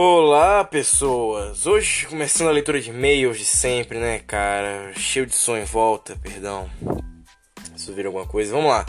Olá, 0.00 0.62
pessoas! 0.62 1.66
Hoje 1.66 2.06
começando 2.06 2.46
a 2.46 2.52
leitura 2.52 2.80
de 2.80 2.90
e-mails 2.90 3.36
de 3.36 3.44
sempre, 3.44 3.98
né, 3.98 4.20
cara? 4.20 4.92
Cheio 4.94 5.26
de 5.26 5.34
som 5.34 5.56
em 5.56 5.64
volta, 5.64 6.16
perdão. 6.22 6.70
Se 7.76 7.90
viram 7.90 8.10
alguma 8.10 8.24
coisa, 8.24 8.52
vamos 8.52 8.70
lá. 8.70 8.86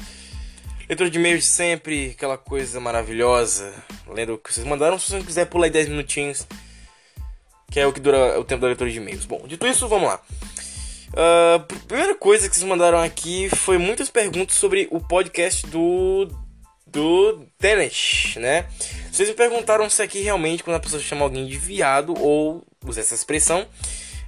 Leitura 0.88 1.10
de 1.10 1.18
e-mails 1.18 1.46
de 1.46 1.50
sempre, 1.50 2.12
aquela 2.12 2.38
coisa 2.38 2.80
maravilhosa. 2.80 3.74
Lendo 4.08 4.36
o 4.36 4.38
que 4.38 4.54
vocês 4.54 4.68
mandaram, 4.68 5.00
se 5.00 5.10
você 5.10 5.24
quiser 5.24 5.46
pular 5.46 5.66
aí 5.66 5.72
10 5.72 5.90
minutinhos, 5.90 6.46
que 7.72 7.80
é 7.80 7.88
o 7.88 7.92
que 7.92 8.00
dura 8.00 8.40
o 8.40 8.44
tempo 8.44 8.62
da 8.62 8.68
leitura 8.68 8.92
de 8.92 8.98
e-mails. 8.98 9.26
Bom, 9.26 9.48
dito 9.48 9.66
isso, 9.66 9.88
vamos 9.88 10.10
lá. 10.10 10.22
Uh, 11.10 11.88
primeira 11.88 12.14
coisa 12.14 12.48
que 12.48 12.56
vocês 12.56 12.70
mandaram 12.70 13.00
aqui 13.00 13.50
foi 13.50 13.80
muitas 13.80 14.12
perguntas 14.12 14.56
sobre 14.56 14.88
o 14.92 15.00
podcast 15.00 15.66
do 15.66 16.28
do 16.92 17.46
Tenet, 17.58 18.38
né? 18.40 18.66
Vocês 19.12 19.30
me 19.30 19.36
perguntaram 19.36 19.90
se 19.90 20.02
aqui 20.02 20.22
realmente, 20.22 20.64
quando 20.64 20.78
a 20.78 20.80
pessoa 20.80 21.02
chama 21.02 21.24
alguém 21.24 21.46
de 21.46 21.58
viado 21.58 22.14
ou 22.20 22.64
usa 22.86 23.02
essa 23.02 23.16
expressão, 23.16 23.68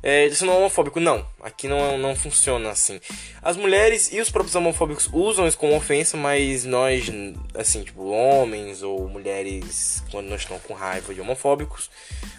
é, 0.04 0.26
isso 0.26 0.46
não 0.46 0.54
é 0.54 0.58
homofóbico. 0.58 1.00
Não, 1.00 1.26
aqui 1.42 1.68
não, 1.68 1.98
não 1.98 2.16
funciona 2.16 2.70
assim. 2.70 3.00
As 3.42 3.56
mulheres 3.56 4.12
e 4.12 4.20
os 4.20 4.30
próprios 4.30 4.56
homofóbicos 4.56 5.10
usam 5.14 5.48
isso 5.48 5.58
como 5.58 5.76
ofensa, 5.76 6.18
mas 6.18 6.66
nós, 6.66 7.12
assim, 7.54 7.84
tipo, 7.84 8.04
homens 8.06 8.82
ou 8.82 9.08
mulheres, 9.08 10.04
quando 10.10 10.28
não 10.28 10.36
estão 10.36 10.58
com 10.60 10.74
raiva 10.74 11.14
de 11.14 11.22
homofóbicos, 11.22 11.90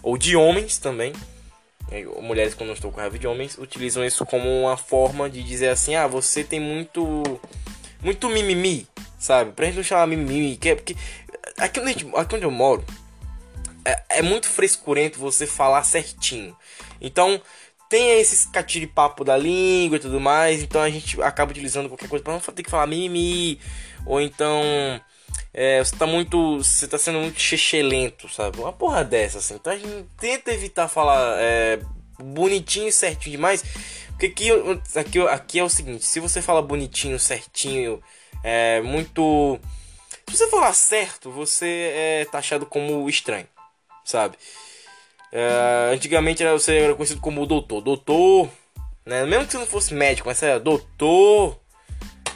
ou 0.02 0.18
de 0.18 0.34
homens 0.34 0.78
também, 0.78 1.12
né, 1.90 2.04
mulheres 2.20 2.54
quando 2.54 2.68
não 2.68 2.74
estão 2.74 2.90
com 2.90 3.00
raiva 3.00 3.18
de 3.18 3.26
homens, 3.26 3.56
utilizam 3.58 4.04
isso 4.04 4.26
como 4.26 4.48
uma 4.48 4.76
forma 4.76 5.30
de 5.30 5.42
dizer 5.42 5.68
assim: 5.68 5.94
ah, 5.94 6.06
você 6.06 6.42
tem 6.42 6.58
muito. 6.58 7.40
Muito 8.02 8.28
mimimi 8.28 8.86
sabe? 9.22 9.52
Pra 9.52 9.66
gente 9.66 9.76
não 9.76 9.84
chamar 9.84 10.08
mimimi, 10.08 10.56
que 10.56 10.68
é 10.70 10.74
porque 10.74 10.96
aqui 11.56 11.78
onde, 11.80 11.92
gente, 11.92 12.16
aqui 12.16 12.34
onde 12.34 12.44
eu 12.44 12.50
moro 12.50 12.84
é, 13.84 14.02
é, 14.18 14.22
muito 14.22 14.48
frescurento 14.48 15.18
você 15.18 15.46
falar 15.46 15.84
certinho. 15.84 16.56
Então 17.00 17.40
tem 17.88 18.20
esses 18.20 18.46
catiripapo 18.46 19.22
da 19.22 19.36
língua 19.36 19.96
e 19.96 20.00
tudo 20.00 20.18
mais, 20.18 20.62
então 20.62 20.80
a 20.80 20.90
gente 20.90 21.22
acaba 21.22 21.52
utilizando 21.52 21.88
qualquer 21.88 22.08
coisa 22.08 22.24
para 22.24 22.32
não 22.32 22.40
ter 22.40 22.62
que 22.62 22.70
falar 22.70 22.86
mimimi 22.86 23.60
ou 24.04 24.20
então 24.20 24.60
é, 25.54 25.78
você 25.78 25.94
tá 25.94 26.06
muito. 26.06 26.58
Você 26.58 26.88
tá 26.88 26.98
sendo 26.98 27.20
muito 27.20 27.40
chechelento, 27.40 28.28
sabe? 28.28 28.58
Uma 28.58 28.72
porra 28.72 29.04
dessa, 29.04 29.38
assim. 29.38 29.54
Então 29.54 29.72
a 29.72 29.76
gente 29.76 30.06
tenta 30.18 30.52
evitar 30.52 30.88
falar 30.88 31.36
é, 31.38 31.78
bonitinho 32.18 32.88
e 32.88 32.92
certinho 32.92 33.36
demais. 33.36 33.62
Porque 34.22 34.26
aqui, 34.26 34.50
aqui, 34.96 35.18
aqui 35.20 35.58
é 35.58 35.64
o 35.64 35.68
seguinte: 35.68 36.04
se 36.04 36.20
você 36.20 36.40
fala 36.40 36.62
bonitinho, 36.62 37.18
certinho 37.18 38.00
é 38.44 38.80
muito. 38.80 39.58
Se 40.28 40.36
você 40.36 40.48
falar 40.48 40.72
certo, 40.72 41.28
você 41.28 41.90
é 41.92 42.24
taxado 42.30 42.64
como 42.64 43.08
estranho, 43.08 43.48
sabe? 44.04 44.36
É, 45.32 45.90
antigamente 45.92 46.44
você 46.44 46.78
era 46.78 46.94
conhecido 46.94 47.20
como 47.20 47.44
doutor. 47.44 47.80
Doutor, 47.80 48.48
né? 49.04 49.26
Mesmo 49.26 49.44
que 49.44 49.52
você 49.52 49.58
não 49.58 49.66
fosse 49.66 49.92
médico, 49.92 50.28
mas 50.28 50.40
era 50.40 50.60
doutor. 50.60 51.60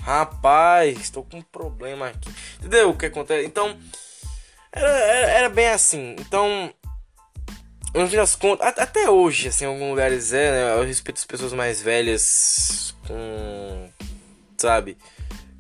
Rapaz, 0.03 0.99
estou 0.99 1.23
com 1.23 1.39
um 1.39 1.43
problema 1.43 2.09
aqui. 2.09 2.29
Entendeu 2.59 2.91
o 2.91 2.97
que 2.97 3.07
acontece? 3.07 3.47
Então, 3.47 3.77
era, 4.73 4.89
era, 4.89 5.31
era 5.31 5.49
bem 5.49 5.69
assim. 5.69 6.17
Então, 6.19 6.73
no 7.95 8.09
fim 8.09 8.17
das 8.17 8.37
contas, 8.37 8.67
até 8.79 9.11
hoje, 9.11 9.49
assim, 9.49 9.65
em 9.65 9.69
alguns 9.69 9.91
lugares 9.91 10.33
é, 10.33 10.51
né? 10.51 10.81
Eu 10.81 10.87
respeito 10.87 11.19
as 11.19 11.25
pessoas 11.25 11.53
mais 11.53 11.81
velhas 11.81 12.95
com. 13.07 13.91
Sabe? 14.59 14.97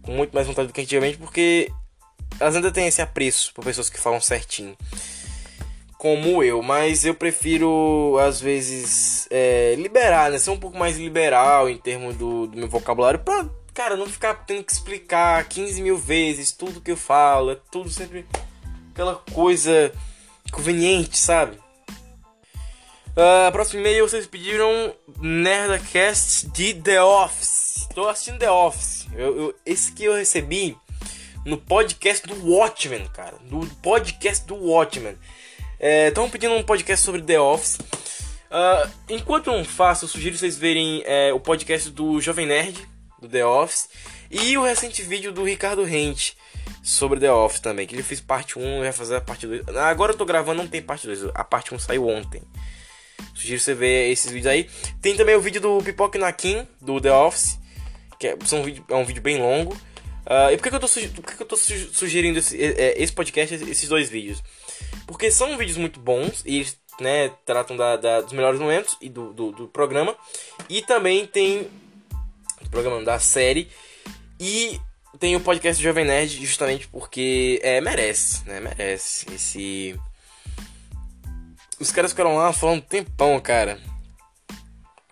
com 0.07 0.13
muito 0.13 0.33
mais 0.33 0.47
vontade 0.47 0.69
do 0.69 0.73
que 0.73 0.81
antigamente, 0.81 1.19
porque 1.19 1.70
elas 2.39 2.55
ainda 2.55 2.70
têm 2.70 2.86
esse 2.86 3.03
apreço 3.03 3.53
por 3.53 3.65
pessoas 3.65 3.91
que 3.91 4.01
falam 4.01 4.20
certinho. 4.20 4.77
Como 5.98 6.42
eu, 6.42 6.63
mas 6.63 7.05
eu 7.05 7.15
prefiro, 7.15 8.17
às 8.20 8.41
vezes, 8.41 9.27
é, 9.31 9.75
liberar, 9.77 10.31
né? 10.31 10.39
Ser 10.39 10.51
um 10.51 10.59
pouco 10.59 10.79
mais 10.79 10.97
liberal 10.97 11.69
em 11.69 11.77
termos 11.77 12.15
do, 12.17 12.47
do 12.47 12.57
meu 12.57 12.69
vocabulário 12.69 13.19
pra, 13.19 13.48
cara, 13.75 13.97
não 13.97 14.07
ficar 14.07 14.35
tendo 14.47 14.63
que 14.63 14.73
explicar 14.73 15.42
15 15.48 15.83
mil 15.83 15.98
vezes 15.98 16.53
tudo 16.53 16.81
que 16.81 16.92
eu 16.92 16.97
falo. 16.97 17.51
É 17.51 17.59
tudo 17.73 17.91
sempre 17.91 18.25
aquela 18.92 19.17
coisa 19.33 19.92
conveniente, 20.53 21.19
sabe? 21.19 21.59
Uh, 23.17 23.51
próximo 23.51 23.81
e-mail 23.81 24.07
vocês 24.07 24.27
pediram 24.27 24.95
Nerdcast 25.23 26.49
de 26.49 26.75
The 26.75 27.03
Office. 27.03 27.89
Tô 27.95 28.07
assistindo 28.07 28.39
The 28.39 28.51
Office. 28.51 29.07
Eu, 29.15 29.39
eu, 29.39 29.55
esse 29.65 29.91
que 29.93 30.05
eu 30.05 30.15
recebi 30.15 30.77
no 31.43 31.57
podcast 31.57 32.27
do 32.27 32.47
Watchmen, 32.47 33.09
cara. 33.15 33.39
No 33.51 33.67
podcast 33.77 34.47
do 34.47 34.55
Watchmen. 34.55 35.17
Estão 35.81 36.27
é, 36.27 36.29
pedindo 36.29 36.53
um 36.53 36.63
podcast 36.63 37.03
sobre 37.03 37.23
The 37.23 37.41
Office. 37.41 37.79
Uh, 38.51 38.91
enquanto 39.09 39.51
não 39.51 39.65
faço, 39.65 40.05
eu 40.05 40.09
sugiro 40.11 40.37
vocês 40.37 40.59
verem 40.59 41.03
é, 41.07 41.33
o 41.33 41.41
podcast 41.41 41.89
do 41.89 42.21
Jovem 42.21 42.45
Nerd, 42.45 42.87
do 43.19 43.27
The 43.27 43.47
Office, 43.47 43.89
e 44.31 44.59
o 44.59 44.63
recente 44.63 45.01
vídeo 45.01 45.33
do 45.33 45.43
Ricardo 45.43 45.85
Rente 45.85 46.37
sobre 46.83 47.19
The 47.19 47.33
Office 47.33 47.61
também, 47.61 47.87
que 47.87 47.95
ele 47.95 48.03
fez 48.03 48.21
parte 48.21 48.59
1 48.59 48.81
e 48.81 48.81
vai 48.83 48.93
fazer 48.93 49.17
a 49.17 49.21
parte 49.23 49.47
2. 49.47 49.75
Agora 49.75 50.13
eu 50.13 50.19
tô 50.19 50.27
gravando, 50.27 50.63
não 50.63 50.69
tem 50.69 50.83
parte 50.83 51.07
2, 51.07 51.31
a 51.35 51.43
parte 51.43 51.75
1 51.75 51.79
saiu 51.79 52.07
ontem. 52.07 52.43
Sugiro 53.35 53.61
você 53.61 53.75
ver 53.75 54.11
esses 54.11 54.31
vídeos 54.31 54.53
aí. 54.53 54.69
Tem 55.01 55.17
também 55.17 55.35
o 55.35 55.41
vídeo 55.41 55.61
do 55.61 55.83
Pipoque 55.83 56.19
Nakin, 56.19 56.67
do 56.81 57.01
The 57.01 57.13
Office, 57.13 57.59
que 58.19 58.29
é, 58.29 58.39
são, 58.45 58.65
é 58.89 58.95
um 58.95 59.05
vídeo 59.05 59.23
bem 59.23 59.39
longo. 59.39 59.75
Uh, 60.27 60.51
e 60.53 60.57
por 60.57 60.65
que, 60.65 60.71
que, 60.71 60.77
eu 60.77 60.81
tô, 60.81 60.89
por 60.89 61.25
que, 61.25 61.37
que 61.37 61.43
eu 61.43 61.47
tô 61.47 61.57
sugerindo 61.57 62.39
esse, 62.39 62.57
esse 62.57 63.13
podcast, 63.13 63.55
esses 63.55 63.89
dois 63.89 64.09
vídeos? 64.09 64.43
Porque 65.07 65.31
são 65.31 65.57
vídeos 65.57 65.77
muito 65.77 66.01
bons 66.01 66.43
e 66.45 66.57
eles 66.57 66.77
né, 67.01 67.31
tratam 67.45 67.77
da, 67.77 67.97
da, 67.97 68.21
dos 68.21 68.33
melhores 68.33 68.59
momentos 68.59 68.97
e 69.01 69.09
do, 69.09 69.33
do, 69.33 69.53
do, 69.53 69.69
programa. 69.69 70.17
E 70.69 70.83
também 70.83 71.27
tem 71.27 71.71
do 72.61 72.71
programa 72.71 73.03
da 73.05 73.19
série. 73.19 73.69
E 74.41 74.81
tem 75.19 75.37
o 75.37 75.41
podcast 75.41 75.83
Jovem 75.83 76.05
Nerd, 76.05 76.45
justamente 76.45 76.89
porque 76.89 77.61
é, 77.63 77.81
merece, 77.81 78.45
né? 78.47 78.61
Merece 78.61 79.27
esse 79.33 79.98
os 81.81 81.91
caras 81.92 82.13
ficaram 82.13 82.37
lá 82.37 82.53
falando 82.53 82.79
um 82.79 82.83
tempão, 82.83 83.39
cara. 83.41 83.79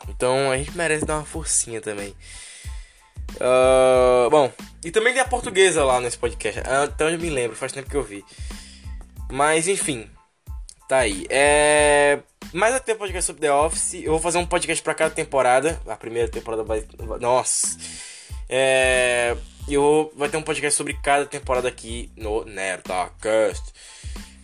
Então 0.08 0.50
a 0.50 0.56
gente 0.56 0.76
merece 0.76 1.04
dar 1.04 1.16
uma 1.16 1.24
forcinha 1.24 1.80
também. 1.80 2.14
Uh, 3.36 4.30
bom, 4.30 4.52
e 4.84 4.90
também 4.90 5.12
tem 5.12 5.22
a 5.22 5.28
portuguesa 5.28 5.84
lá 5.84 6.00
nesse 6.00 6.18
podcast. 6.18 6.62
Então 6.94 7.08
eu 7.08 7.18
me 7.18 7.30
lembro, 7.30 7.56
faz 7.56 7.72
tempo 7.72 7.90
que 7.90 7.96
eu 7.96 8.02
vi. 8.02 8.24
Mas 9.30 9.66
enfim, 9.66 10.08
tá 10.88 10.98
aí. 10.98 11.26
É... 11.28 12.20
Mais 12.52 12.74
até 12.74 12.94
um 12.94 12.98
podcast 12.98 13.26
sobre 13.26 13.40
The 13.40 13.52
Office. 13.52 13.94
Eu 13.94 14.12
vou 14.12 14.20
fazer 14.20 14.38
um 14.38 14.46
podcast 14.46 14.82
para 14.82 14.94
cada 14.94 15.14
temporada. 15.14 15.80
A 15.86 15.96
primeira 15.96 16.28
temporada 16.28 16.62
vai. 16.62 16.86
Nossa! 17.20 17.76
É... 18.48 19.36
Eu 19.66 19.80
vou... 19.80 20.12
Vai 20.16 20.28
ter 20.28 20.36
um 20.36 20.42
podcast 20.42 20.76
sobre 20.76 20.94
cada 21.02 21.26
temporada 21.26 21.66
aqui 21.66 22.12
no 22.16 22.44
Nerdcast. 22.44 23.72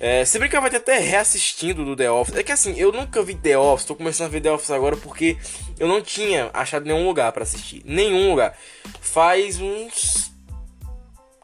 É, 0.01 0.25
se 0.25 0.39
brincar, 0.39 0.61
vai 0.61 0.71
ter 0.71 0.79
até 0.79 0.99
reassistindo 0.99 1.85
do 1.85 1.95
The 1.95 2.11
Office. 2.11 2.35
É 2.35 2.43
que 2.43 2.51
assim, 2.51 2.75
eu 2.79 2.91
nunca 2.91 3.23
vi 3.23 3.35
The 3.35 3.59
Office, 3.59 3.87
tô 3.87 3.95
começando 3.95 4.29
a 4.29 4.31
ver 4.31 4.41
The 4.41 4.51
Office 4.51 4.71
agora 4.71 4.97
porque 4.97 5.37
eu 5.79 5.87
não 5.87 6.01
tinha 6.01 6.49
achado 6.55 6.87
nenhum 6.87 7.07
lugar 7.07 7.31
para 7.33 7.43
assistir. 7.43 7.83
Nenhum 7.85 8.31
lugar. 8.31 8.57
Faz 9.03 9.61
uns. 9.61 10.33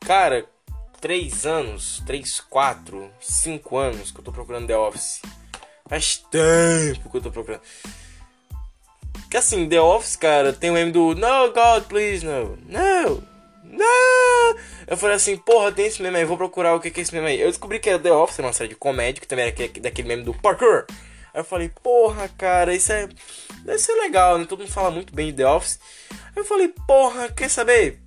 Cara, 0.00 0.46
3 1.02 1.44
anos, 1.44 2.02
3, 2.06 2.40
4, 2.48 3.10
5 3.20 3.76
anos 3.76 4.10
que 4.10 4.20
eu 4.20 4.24
tô 4.24 4.32
procurando 4.32 4.66
The 4.66 4.78
Office. 4.78 5.20
Faz 5.86 6.16
tempo 6.16 7.10
que 7.10 7.16
eu 7.18 7.22
tô 7.22 7.30
procurando. 7.30 7.60
Que 9.30 9.36
assim, 9.36 9.68
The 9.68 9.82
Office, 9.82 10.16
cara, 10.16 10.54
tem 10.54 10.70
o 10.70 10.72
meme 10.72 10.92
do 10.92 11.14
No, 11.14 11.52
God, 11.52 11.84
please, 11.88 12.24
no. 12.24 12.56
No, 12.66 13.35
Eu 14.86 14.96
falei 14.96 15.16
assim, 15.16 15.36
porra, 15.36 15.72
tem 15.72 15.86
esse 15.86 16.00
meme 16.00 16.18
aí, 16.18 16.24
vou 16.24 16.36
procurar 16.36 16.74
o 16.74 16.80
que, 16.80 16.90
que 16.90 17.00
é 17.00 17.02
esse 17.02 17.14
meme 17.14 17.26
aí. 17.26 17.40
Eu 17.40 17.48
descobri 17.48 17.80
que 17.80 17.90
era 17.90 17.98
The 17.98 18.12
Office, 18.12 18.38
uma 18.38 18.52
série 18.52 18.68
de 18.68 18.76
comédia, 18.76 19.20
que 19.20 19.26
também 19.26 19.46
era 19.46 19.80
daquele 19.80 20.08
meme 20.08 20.22
do 20.22 20.32
parkour. 20.32 20.86
Aí 21.34 21.40
eu 21.40 21.44
falei, 21.44 21.70
porra, 21.82 22.28
cara, 22.28 22.74
isso 22.74 22.92
é. 22.92 23.08
Deve 23.64 23.78
ser 23.78 23.94
legal, 23.94 24.38
né? 24.38 24.46
Todo 24.48 24.60
mundo 24.60 24.70
fala 24.72 24.90
muito 24.90 25.14
bem 25.14 25.26
de 25.26 25.38
The 25.38 25.46
Office. 25.46 25.80
Aí 26.10 26.36
eu 26.36 26.44
falei, 26.44 26.72
porra, 26.86 27.28
quer 27.28 27.50
saber? 27.50 28.00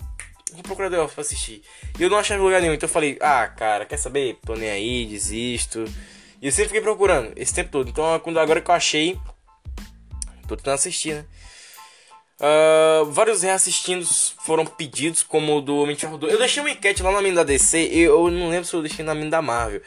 Vou 0.53 0.63
procurar 0.63 0.89
The 0.89 0.99
Office 0.99 1.13
pra 1.13 1.21
assistir. 1.21 1.61
E 1.99 2.03
eu 2.03 2.09
não 2.09 2.17
achava 2.17 2.41
lugar 2.41 2.61
nenhum, 2.61 2.73
então 2.73 2.87
eu 2.87 2.93
falei, 2.93 3.17
ah, 3.21 3.47
cara, 3.47 3.85
quer 3.85 3.97
saber? 3.97 4.39
Tô 4.45 4.55
nem 4.55 4.69
aí, 4.69 5.05
desisto. 5.05 5.83
E 6.41 6.45
eu 6.47 6.51
sempre 6.51 6.69
fiquei 6.69 6.81
procurando 6.81 7.33
esse 7.35 7.53
tempo 7.53 7.69
todo. 7.69 7.89
Então, 7.89 8.19
quando 8.21 8.39
agora 8.39 8.61
que 8.61 8.71
eu 8.71 8.75
achei, 8.75 9.19
tô 10.47 10.55
tentando 10.55 10.75
assistir, 10.75 11.15
né? 11.15 11.25
Uh, 12.39 13.03
vários 13.11 13.41
reassistidos 13.41 14.33
foram 14.39 14.65
pedidos, 14.65 15.21
como 15.21 15.57
o 15.57 15.61
do 15.61 15.75
Homem 15.77 15.93
de 15.93 16.01
Ferro 16.01 16.17
2. 16.17 16.31
Eu 16.31 16.39
deixei 16.39 16.63
uma 16.63 16.71
enquete 16.71 17.03
lá 17.03 17.11
na 17.11 17.21
mina 17.21 17.35
da 17.35 17.43
DC, 17.43 17.89
eu 17.91 18.31
não 18.31 18.47
lembro 18.47 18.65
se 18.65 18.73
eu 18.73 18.81
deixei 18.81 19.03
na 19.03 19.13
mina 19.13 19.29
da 19.29 19.41
Marvel, 19.41 19.81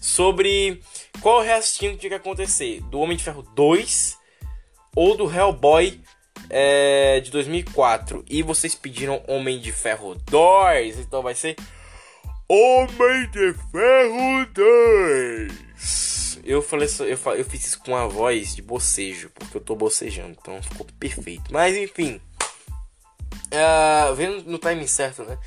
sobre 0.00 0.80
qual 1.20 1.40
reassistindo 1.40 1.96
tinha 1.96 2.10
que 2.10 2.16
acontecer: 2.16 2.80
do 2.90 2.98
Homem 2.98 3.16
de 3.16 3.22
Ferro 3.22 3.42
2 3.54 4.18
ou 4.96 5.16
do 5.16 5.32
Hellboy 5.32 6.00
é, 6.50 7.20
de 7.20 7.30
2004. 7.30 8.24
E 8.28 8.42
vocês 8.42 8.74
pediram 8.74 9.22
Homem 9.28 9.60
de 9.60 9.70
Ferro 9.70 10.16
2, 10.26 10.98
então 10.98 11.22
vai 11.22 11.36
ser 11.36 11.56
Homem 12.48 13.30
de 13.30 13.54
Ferro 13.70 14.46
2. 14.52 16.21
Eu 16.44 16.60
falei 16.60 16.88
eu, 17.00 17.06
eu 17.06 17.44
fiz 17.44 17.66
isso 17.66 17.78
com 17.80 17.96
a 17.96 18.06
voz 18.06 18.54
de 18.54 18.62
bocejo, 18.62 19.30
porque 19.30 19.56
eu 19.56 19.60
tô 19.60 19.76
bocejando, 19.76 20.36
então 20.40 20.62
ficou 20.62 20.86
perfeito. 20.98 21.52
Mas 21.52 21.76
enfim. 21.76 22.20
Uh, 23.52 24.14
vendo 24.14 24.50
no 24.50 24.58
timing 24.58 24.86
certo, 24.86 25.24
né? 25.24 25.38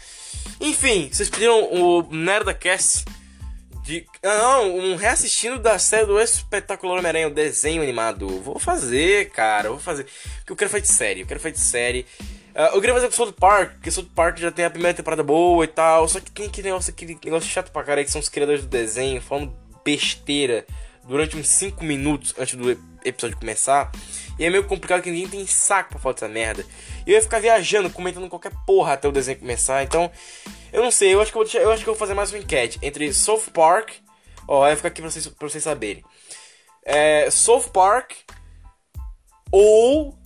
Enfim, 0.61 1.09
vocês 1.11 1.29
pediram 1.29 1.73
o 1.73 2.03
Nerdcast 2.03 3.05
de. 3.83 4.05
Ah, 4.23 4.37
não, 4.37 4.77
um 4.77 4.95
reassistindo 4.95 5.59
da 5.59 5.77
série 5.77 6.05
do 6.05 6.19
Espetacular 6.19 6.97
Homem-Aranha, 6.97 7.27
o 7.27 7.33
desenho 7.33 7.81
animado. 7.81 8.27
Vou 8.41 8.57
fazer, 8.57 9.29
cara, 9.31 9.69
vou 9.69 9.79
fazer. 9.79 10.05
Porque 10.37 10.53
eu 10.53 10.55
quero 10.55 10.69
fazer 10.69 10.81
de 10.81 10.91
série, 10.91 11.21
eu 11.21 11.27
quero 11.27 11.39
fazer 11.39 11.53
de 11.53 11.61
série. 11.61 12.05
Uh, 12.55 12.73
eu 12.73 12.79
queria 12.79 12.93
fazer 12.93 13.07
com 13.07 13.13
South 13.13 13.33
Park, 13.33 13.73
porque 13.73 13.91
South 13.91 14.09
Park 14.15 14.37
já 14.37 14.49
tem 14.49 14.65
a 14.65 14.69
primeira 14.69 14.95
temporada 14.95 15.23
boa 15.23 15.63
e 15.65 15.67
tal. 15.67 16.07
Só 16.07 16.19
que 16.19 16.31
tem 16.31 16.47
aquele 16.47 16.69
negócio, 16.69 16.91
aquele 16.91 17.17
negócio 17.23 17.49
chato 17.49 17.71
pra 17.71 17.83
caralho, 17.83 18.05
que 18.05 18.11
são 18.11 18.21
os 18.21 18.29
criadores 18.29 18.61
do 18.61 18.67
desenho 18.67 19.21
falando 19.21 19.53
besteira 19.83 20.65
durante 21.07 21.37
uns 21.37 21.47
5 21.47 21.83
minutos 21.83 22.33
antes 22.37 22.55
do 22.55 22.71
episódio 23.03 23.37
começar. 23.37 23.91
E 24.37 24.45
é 24.45 24.49
meio 24.49 24.65
complicado 24.65 25.01
que 25.01 25.11
ninguém 25.11 25.27
tem 25.27 25.47
saco 25.47 25.91
pra 25.91 25.99
falar 25.99 26.13
dessa 26.13 26.27
merda. 26.27 26.65
E 27.05 27.11
eu 27.11 27.15
ia 27.15 27.21
ficar 27.21 27.39
viajando, 27.39 27.89
comentando 27.89 28.27
qualquer 28.27 28.51
porra 28.65 28.93
até 28.93 29.07
o 29.07 29.11
desenho 29.11 29.39
começar. 29.39 29.83
Então, 29.83 30.11
eu 30.73 30.83
não 30.83 30.91
sei, 30.91 31.13
eu 31.13 31.21
acho 31.21 31.31
que 31.31 31.37
eu 31.37 31.43
vou, 31.43 31.45
deixar, 31.45 31.59
eu 31.59 31.71
acho 31.71 31.83
que 31.83 31.89
eu 31.89 31.93
vou 31.93 31.99
fazer 31.99 32.13
mais 32.13 32.31
uma 32.31 32.39
enquete 32.39 32.79
entre 32.81 33.13
South 33.13 33.43
Park. 33.53 33.91
Ó, 34.47 34.61
vai 34.61 34.75
ficar 34.75 34.89
aqui 34.89 35.01
pra 35.01 35.09
vocês, 35.09 35.27
pra 35.27 35.49
vocês 35.49 35.63
saberem. 35.63 36.03
É, 36.83 37.29
South 37.31 37.69
Park 37.71 38.11
ou 39.51 40.17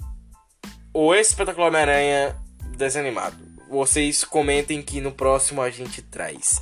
o 0.93 1.13
Espetacular 1.13 1.67
Homem-Aranha 1.67 2.35
desanimado. 2.75 3.37
Vocês 3.69 4.23
comentem 4.23 4.81
que 4.81 4.99
no 4.99 5.11
próximo 5.11 5.61
a 5.61 5.69
gente 5.69 6.01
traz. 6.01 6.59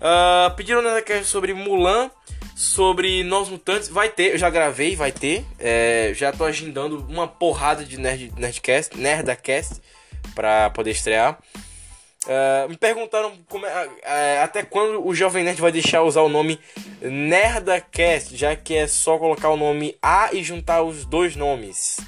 Uh, 0.00 0.54
pediram 0.56 0.82
na 0.82 1.00
sobre 1.22 1.54
Mulan, 1.54 2.10
sobre 2.54 3.24
Nós 3.24 3.48
Mutantes. 3.48 3.88
Vai 3.88 4.08
ter, 4.08 4.32
eu 4.32 4.38
já 4.38 4.48
gravei, 4.48 4.94
vai 4.94 5.10
ter. 5.10 5.44
É, 5.58 6.12
já 6.14 6.32
tô 6.32 6.44
agendando 6.44 7.04
uma 7.08 7.26
porrada 7.26 7.84
de 7.84 7.98
nerd, 7.98 8.32
Nerdcast, 8.36 8.96
Nerdacast 8.96 9.80
pra 10.34 10.70
poder 10.70 10.92
estrear. 10.92 11.38
Uh, 12.24 12.68
me 12.70 12.76
perguntaram 12.78 13.34
é, 14.04 14.38
uh, 14.38 14.44
até 14.44 14.62
quando 14.62 15.06
o 15.06 15.14
Jovem 15.14 15.44
Nerd 15.44 15.60
vai 15.60 15.70
deixar 15.70 16.02
usar 16.02 16.22
o 16.22 16.28
nome 16.30 16.58
Nerdacast, 17.02 18.34
já 18.34 18.56
que 18.56 18.74
é 18.74 18.86
só 18.86 19.18
colocar 19.18 19.50
o 19.50 19.58
nome 19.58 19.94
A 20.00 20.30
e 20.32 20.42
juntar 20.42 20.82
os 20.82 21.04
dois 21.04 21.36
nomes. 21.36 21.98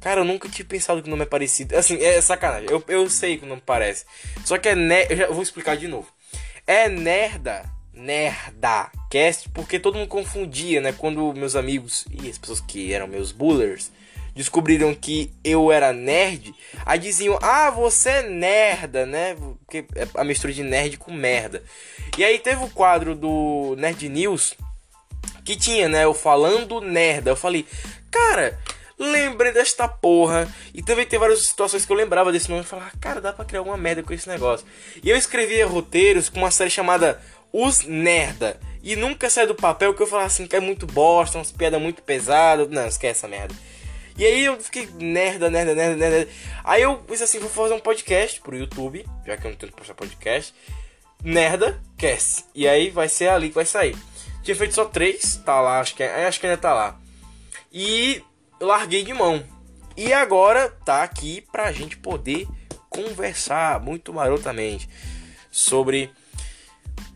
Cara, 0.00 0.22
eu 0.22 0.24
nunca 0.24 0.48
tinha 0.48 0.64
pensado 0.64 1.02
que 1.02 1.08
o 1.08 1.10
nome 1.10 1.22
é 1.22 1.26
parecido. 1.26 1.76
Assim, 1.76 2.02
é 2.02 2.20
sacanagem. 2.20 2.68
Eu, 2.70 2.82
eu 2.88 3.08
sei 3.08 3.36
que 3.36 3.44
o 3.44 3.48
nome 3.48 3.62
parece. 3.64 4.06
Só 4.44 4.56
que 4.56 4.70
é 4.70 4.74
ner... 4.74 5.06
Eu 5.10 5.16
já 5.16 5.26
vou 5.28 5.42
explicar 5.42 5.76
de 5.76 5.86
novo. 5.86 6.08
É 6.66 6.88
nerda. 6.88 7.70
Nerda 8.00 8.90
cast 9.10 9.48
porque 9.50 9.78
todo 9.78 9.98
mundo 9.98 10.08
confundia, 10.08 10.80
né? 10.80 10.92
Quando 10.92 11.34
meus 11.34 11.54
amigos 11.54 12.06
e 12.10 12.30
as 12.30 12.38
pessoas 12.38 12.60
que 12.60 12.92
eram 12.92 13.06
meus 13.06 13.30
bullers 13.30 13.92
descobriram 14.34 14.94
que 14.94 15.30
eu 15.44 15.70
era 15.70 15.92
nerd, 15.92 16.54
aí 16.86 16.98
diziam: 16.98 17.38
"Ah, 17.42 17.70
você 17.70 18.08
é 18.08 18.22
nerda, 18.22 19.04
né?" 19.04 19.34
Porque 19.34 19.84
é 19.94 20.08
a 20.14 20.24
mistura 20.24 20.52
de 20.52 20.62
nerd 20.62 20.96
com 20.96 21.12
merda. 21.12 21.62
E 22.16 22.24
aí 22.24 22.38
teve 22.38 22.64
o 22.64 22.70
quadro 22.70 23.14
do 23.14 23.74
Nerd 23.76 24.08
News 24.08 24.54
que 25.44 25.56
tinha, 25.56 25.88
né, 25.88 26.04
eu 26.04 26.14
falando 26.14 26.80
nerda. 26.80 27.30
Eu 27.30 27.36
falei: 27.36 27.66
"Cara, 28.10 28.58
lembrei 29.00 29.52
desta 29.52 29.88
porra. 29.88 30.46
E 30.74 30.82
também 30.82 31.06
tem 31.06 31.18
várias 31.18 31.46
situações 31.46 31.84
que 31.86 31.92
eu 31.92 31.96
lembrava 31.96 32.30
desse 32.30 32.50
nome 32.50 32.62
e 32.62 32.66
falava, 32.66 32.92
cara, 33.00 33.20
dá 33.20 33.32
pra 33.32 33.44
criar 33.44 33.62
uma 33.62 33.76
merda 33.76 34.02
com 34.02 34.12
esse 34.12 34.28
negócio. 34.28 34.66
E 35.02 35.08
eu 35.08 35.16
escrevia 35.16 35.66
roteiros 35.66 36.28
com 36.28 36.38
uma 36.38 36.50
série 36.50 36.70
chamada 36.70 37.20
Os 37.52 37.82
Nerda. 37.82 38.58
E 38.82 38.96
nunca 38.96 39.28
sai 39.28 39.46
do 39.46 39.54
papel 39.54 39.94
que 39.94 40.02
eu 40.02 40.06
falava 40.06 40.26
assim, 40.26 40.46
que 40.46 40.56
é 40.56 40.60
muito 40.60 40.86
bosta, 40.86 41.38
umas 41.38 41.52
piadas 41.52 41.80
muito 41.80 42.02
pesadas. 42.02 42.68
Não, 42.68 42.86
esquece 42.86 43.18
essa 43.18 43.28
merda. 43.28 43.54
E 44.16 44.24
aí 44.24 44.44
eu 44.44 44.60
fiquei 44.60 44.88
nerda, 44.98 45.48
nerda, 45.50 45.74
nerda, 45.74 45.96
nerda. 45.96 46.30
Aí 46.64 46.82
eu 46.82 46.96
pensei 46.98 47.24
assim, 47.24 47.38
vou 47.38 47.48
fazer 47.48 47.74
um 47.74 47.80
podcast 47.80 48.40
pro 48.40 48.56
YouTube, 48.56 49.04
já 49.26 49.36
que 49.36 49.46
eu 49.46 49.50
não 49.50 49.56
tenho 49.56 49.72
que 49.72 49.78
postar 49.78 49.94
podcast. 49.94 50.54
Nerda 51.22 51.80
Cast. 51.96 52.44
E 52.54 52.66
aí 52.66 52.90
vai 52.90 53.08
ser 53.08 53.28
ali 53.28 53.48
que 53.48 53.54
vai 53.54 53.66
sair. 53.66 53.96
Tinha 54.42 54.56
feito 54.56 54.74
só 54.74 54.84
três, 54.84 55.36
tá 55.44 55.60
lá, 55.60 55.80
acho 55.80 55.94
que, 55.94 56.02
é, 56.02 56.26
acho 56.26 56.40
que 56.40 56.46
ainda 56.46 56.58
tá 56.58 56.72
lá. 56.72 56.98
E 57.72 58.22
larguei 58.60 59.04
de 59.04 59.12
mão. 59.12 59.44
E 59.96 60.12
agora 60.12 60.70
tá 60.84 61.02
aqui 61.02 61.46
pra 61.52 61.72
gente 61.72 61.96
poder 61.96 62.48
conversar 62.88 63.80
muito 63.80 64.12
marotamente 64.12 64.88
sobre 65.50 66.10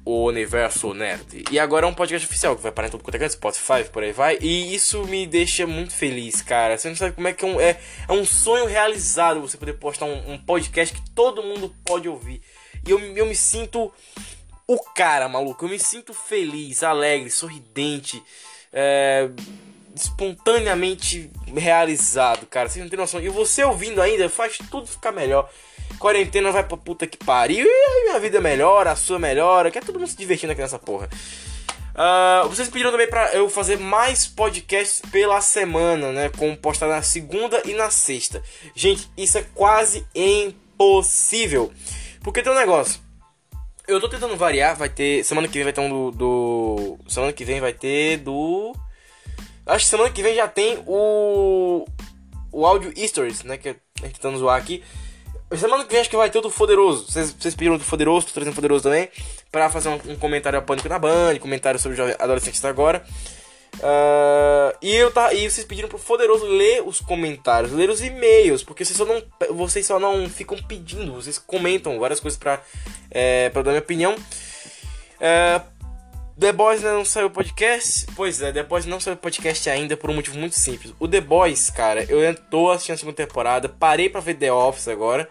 o 0.05 0.25
universo 0.25 0.93
nerd. 0.93 1.45
E 1.51 1.59
agora 1.59 1.87
é 1.87 1.89
um 1.89 1.95
podcast 1.95 2.27
oficial 2.27 2.55
que 2.55 2.63
vai 2.63 2.73
parar 2.73 2.89
em 2.89 2.91
todo 2.91 3.31
Spotify, 3.31 3.85
por 3.91 4.03
aí 4.03 4.13
vai. 4.13 4.39
E 4.41 4.75
isso 4.75 5.05
me 5.05 5.27
deixa 5.27 5.67
muito 5.67 5.95
feliz, 5.95 6.43
cara. 6.43 6.77
Você 6.77 6.89
não 6.89 6.97
sabe 6.97 7.13
como 7.13 7.27
é 7.27 7.33
que 7.33 7.45
é 7.45 7.49
um, 7.49 7.61
é, 7.61 7.79
é 8.09 8.13
um 8.13 8.25
sonho 8.25 8.67
realizado 8.67 9.41
você 9.41 9.57
poder 9.57 9.75
postar 9.75 10.05
um, 10.07 10.33
um, 10.33 10.39
podcast 10.39 10.95
que 10.95 11.11
todo 11.11 11.43
mundo 11.43 11.75
pode 11.85 12.09
ouvir. 12.09 12.43
E 12.87 12.91
eu, 12.91 13.01
eu 13.17 13.27
me 13.27 13.35
sinto 13.35 13.91
o 14.67 14.79
cara, 14.79 15.29
maluco. 15.29 15.65
Eu 15.65 15.71
me 15.71 15.79
sinto 15.79 16.13
feliz, 16.13 16.83
alegre, 16.83 17.31
sorridente. 17.31 18.23
É 18.73 19.31
espontaneamente 19.95 21.31
realizado, 21.57 22.47
cara. 22.47 22.69
Vocês 22.69 22.83
não 22.83 22.91
tem 22.91 22.99
noção. 22.99 23.21
E 23.21 23.29
você 23.29 23.63
ouvindo 23.63 24.03
ainda 24.03 24.29
faz 24.29 24.59
tudo 24.71 24.87
ficar 24.87 25.13
melhor. 25.13 25.49
Quarentena 25.99 26.53
vai 26.53 26.63
pra 26.63 26.77
puta 26.77 27.07
que 27.07 27.17
pariu. 27.17 27.67
E 27.67 27.69
aí 27.69 28.05
minha 28.05 28.21
vida 28.21 28.41
melhora, 28.41 28.93
a 28.93 28.97
sua 28.97 29.19
melhora. 29.19 29.71
Quer 29.71 29.83
todo 29.83 29.99
mundo 29.99 30.09
se 30.09 30.17
divertindo 30.17 30.53
aqui 30.53 30.61
nessa 30.61 30.79
porra. 30.79 31.09
Uh, 31.95 32.49
vocês 32.49 32.69
pediram 32.69 32.91
também 32.91 33.09
pra 33.09 33.33
eu 33.35 33.49
fazer 33.49 33.79
mais 33.79 34.27
podcasts 34.27 35.01
pela 35.13 35.41
semana, 35.41 36.11
né? 36.11 36.29
Como 36.37 36.57
postar 36.57 36.89
na 36.89 37.03
segunda 37.03 37.63
e 37.65 37.73
na 37.73 37.89
sexta. 37.89 38.43
Gente, 38.75 39.09
isso 39.17 39.39
é 39.39 39.43
quase 39.55 40.05
impossível. 40.15 41.73
Porque 42.21 42.43
tem 42.43 42.53
um 42.53 42.57
negócio. 42.57 43.01
Eu 43.87 44.01
tô 44.01 44.09
tentando 44.09 44.37
variar, 44.37 44.77
vai 44.77 44.89
ter. 44.89 45.23
Semana 45.25 45.47
que 45.47 45.55
vem 45.55 45.65
vai 45.65 45.73
ter 45.73 45.81
um 45.81 45.89
do. 45.89 46.11
do 46.11 46.99
semana 47.07 47.33
que 47.33 47.45
vem 47.45 47.61
vai 47.61 47.73
ter 47.73 48.17
do. 48.17 48.75
Acho 49.65 49.85
que 49.85 49.91
semana 49.91 50.11
que 50.11 50.23
vem 50.23 50.35
já 50.35 50.49
tem 50.49 50.83
o. 50.87 51.87
O 52.51 52.67
áudio 52.67 52.93
Stories, 53.07 53.45
né? 53.45 53.57
Que 53.57 53.77
a 54.03 54.07
gente 54.07 54.19
tá 54.19 54.31
zoar 54.31 54.61
aqui. 54.61 54.83
Semana 55.57 55.85
que 55.85 55.91
vem 55.91 56.01
acho 56.01 56.11
que 56.11 56.17
vai 56.17 56.31
ter 56.31 56.39
o 56.39 56.43
do 56.43 56.51
Foderoso. 56.51 57.11
Vocês, 57.11 57.55
pediram 57.55 57.77
do 57.77 57.85
Foderoso, 57.85 58.27
tô 58.27 58.33
trazendo 58.33 58.53
o 58.53 58.57
Foderoso 58.57 58.85
também. 58.85 59.09
Pra 59.51 59.71
fazer 59.71 59.89
um, 59.89 60.01
um 60.09 60.17
comentário 60.17 60.59
a 60.59 60.63
Pânico 60.63 60.89
na 60.89 60.99
Band, 60.99 61.39
comentário 61.41 61.79
sobre 61.79 62.01
o 62.01 62.17
Adolescente 62.19 62.65
agora. 62.67 63.05
Uh, 63.77 64.77
e, 64.81 64.95
eu 64.95 65.11
tá, 65.11 65.33
e 65.35 65.51
vocês 65.51 65.67
pediram 65.67 65.89
pro 65.89 65.99
Foderoso 65.99 66.47
ler 66.47 66.83
os 66.87 67.01
comentários, 67.01 67.73
ler 67.73 67.91
os 67.91 68.01
e-mails, 68.01 68.63
porque 68.63 68.85
vocês 68.85 68.97
só 68.97 69.05
não, 69.05 69.23
vocês 69.51 69.87
só 69.87 69.99
não 69.99 70.29
ficam 70.29 70.57
pedindo, 70.63 71.15
vocês 71.15 71.39
comentam 71.39 71.99
várias 71.99 72.21
coisas 72.21 72.39
pra, 72.39 72.63
é, 73.11 73.51
pra 73.51 73.63
dar 73.63 73.73
minha 73.73 73.83
opinião. 73.83 74.15
Uh, 74.15 75.74
The 76.37 76.51
Boys 76.51 76.83
não 76.83 77.05
saiu 77.05 77.31
podcast? 77.31 78.07
Pois 78.17 78.43
é, 78.43 78.51
The 78.51 78.65
Boys 78.65 78.87
não 78.87 78.99
saiu 78.99 79.17
podcast 79.17 79.71
ainda 79.71 79.97
por 79.97 80.11
um 80.11 80.15
motivo 80.15 80.37
muito 80.37 80.57
simples. 80.57 80.93
O 80.99 81.07
The 81.07 81.21
Boys, 81.21 81.71
cara, 81.71 82.05
eu 82.09 82.35
tô 82.35 82.73
assistindo 82.73 82.97
a 82.97 82.99
segunda 82.99 83.17
temporada, 83.17 83.69
parei 83.69 84.11
pra 84.11 84.21
ver 84.21 84.35
The 84.35 84.53
Office 84.53 84.89
agora. 84.89 85.29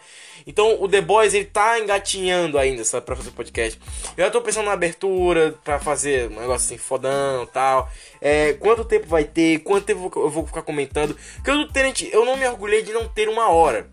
Então 0.47 0.81
o 0.81 0.87
The 0.87 1.01
Boys 1.01 1.33
ele 1.33 1.43
tá 1.43 1.77
engatinhando 1.77 2.57
ainda, 2.57 2.85
sabe, 2.85 3.05
pra 3.05 3.17
fazer 3.17 3.31
podcast. 3.31 3.77
Eu 4.15 4.23
já 4.23 4.31
tô 4.31 4.41
pensando 4.41 4.65
na 4.65 4.71
abertura, 4.71 5.53
pra 5.61 5.77
fazer 5.77 6.27
um 6.31 6.39
negócio 6.39 6.67
assim, 6.67 6.77
fodão 6.77 7.45
tal. 7.47 7.91
É, 8.21 8.53
quanto 8.53 8.85
tempo 8.85 9.05
vai 9.05 9.25
ter, 9.25 9.59
quanto 9.59 9.85
tempo 9.85 10.09
eu 10.15 10.29
vou 10.29 10.47
ficar 10.47 10.61
comentando. 10.61 11.17
Porque 11.35 11.51
eu, 11.51 11.67
eu 12.13 12.25
não 12.25 12.37
me 12.37 12.47
orgulhei 12.47 12.81
de 12.81 12.93
não 12.93 13.09
ter 13.09 13.27
uma 13.27 13.49
hora. 13.49 13.89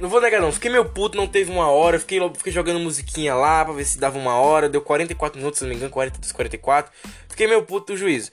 Não 0.00 0.08
vou 0.08 0.20
negar 0.20 0.40
não, 0.40 0.50
fiquei 0.50 0.70
meio 0.70 0.86
puto, 0.86 1.14
não 1.14 1.26
teve 1.26 1.52
uma 1.52 1.68
hora, 1.68 1.98
fiquei, 1.98 2.18
fiquei 2.34 2.50
jogando 2.50 2.80
musiquinha 2.80 3.34
lá 3.34 3.62
pra 3.62 3.74
ver 3.74 3.84
se 3.84 3.98
dava 3.98 4.18
uma 4.18 4.34
hora, 4.34 4.66
deu 4.66 4.80
44 4.80 5.38
minutos, 5.38 5.58
se 5.58 5.64
não 5.64 5.68
me 5.68 5.76
engano, 5.76 5.90
42, 5.90 6.32
44. 6.32 6.90
Fiquei 7.28 7.46
meio 7.46 7.62
puto 7.62 7.92
do 7.92 7.98
juízo. 7.98 8.30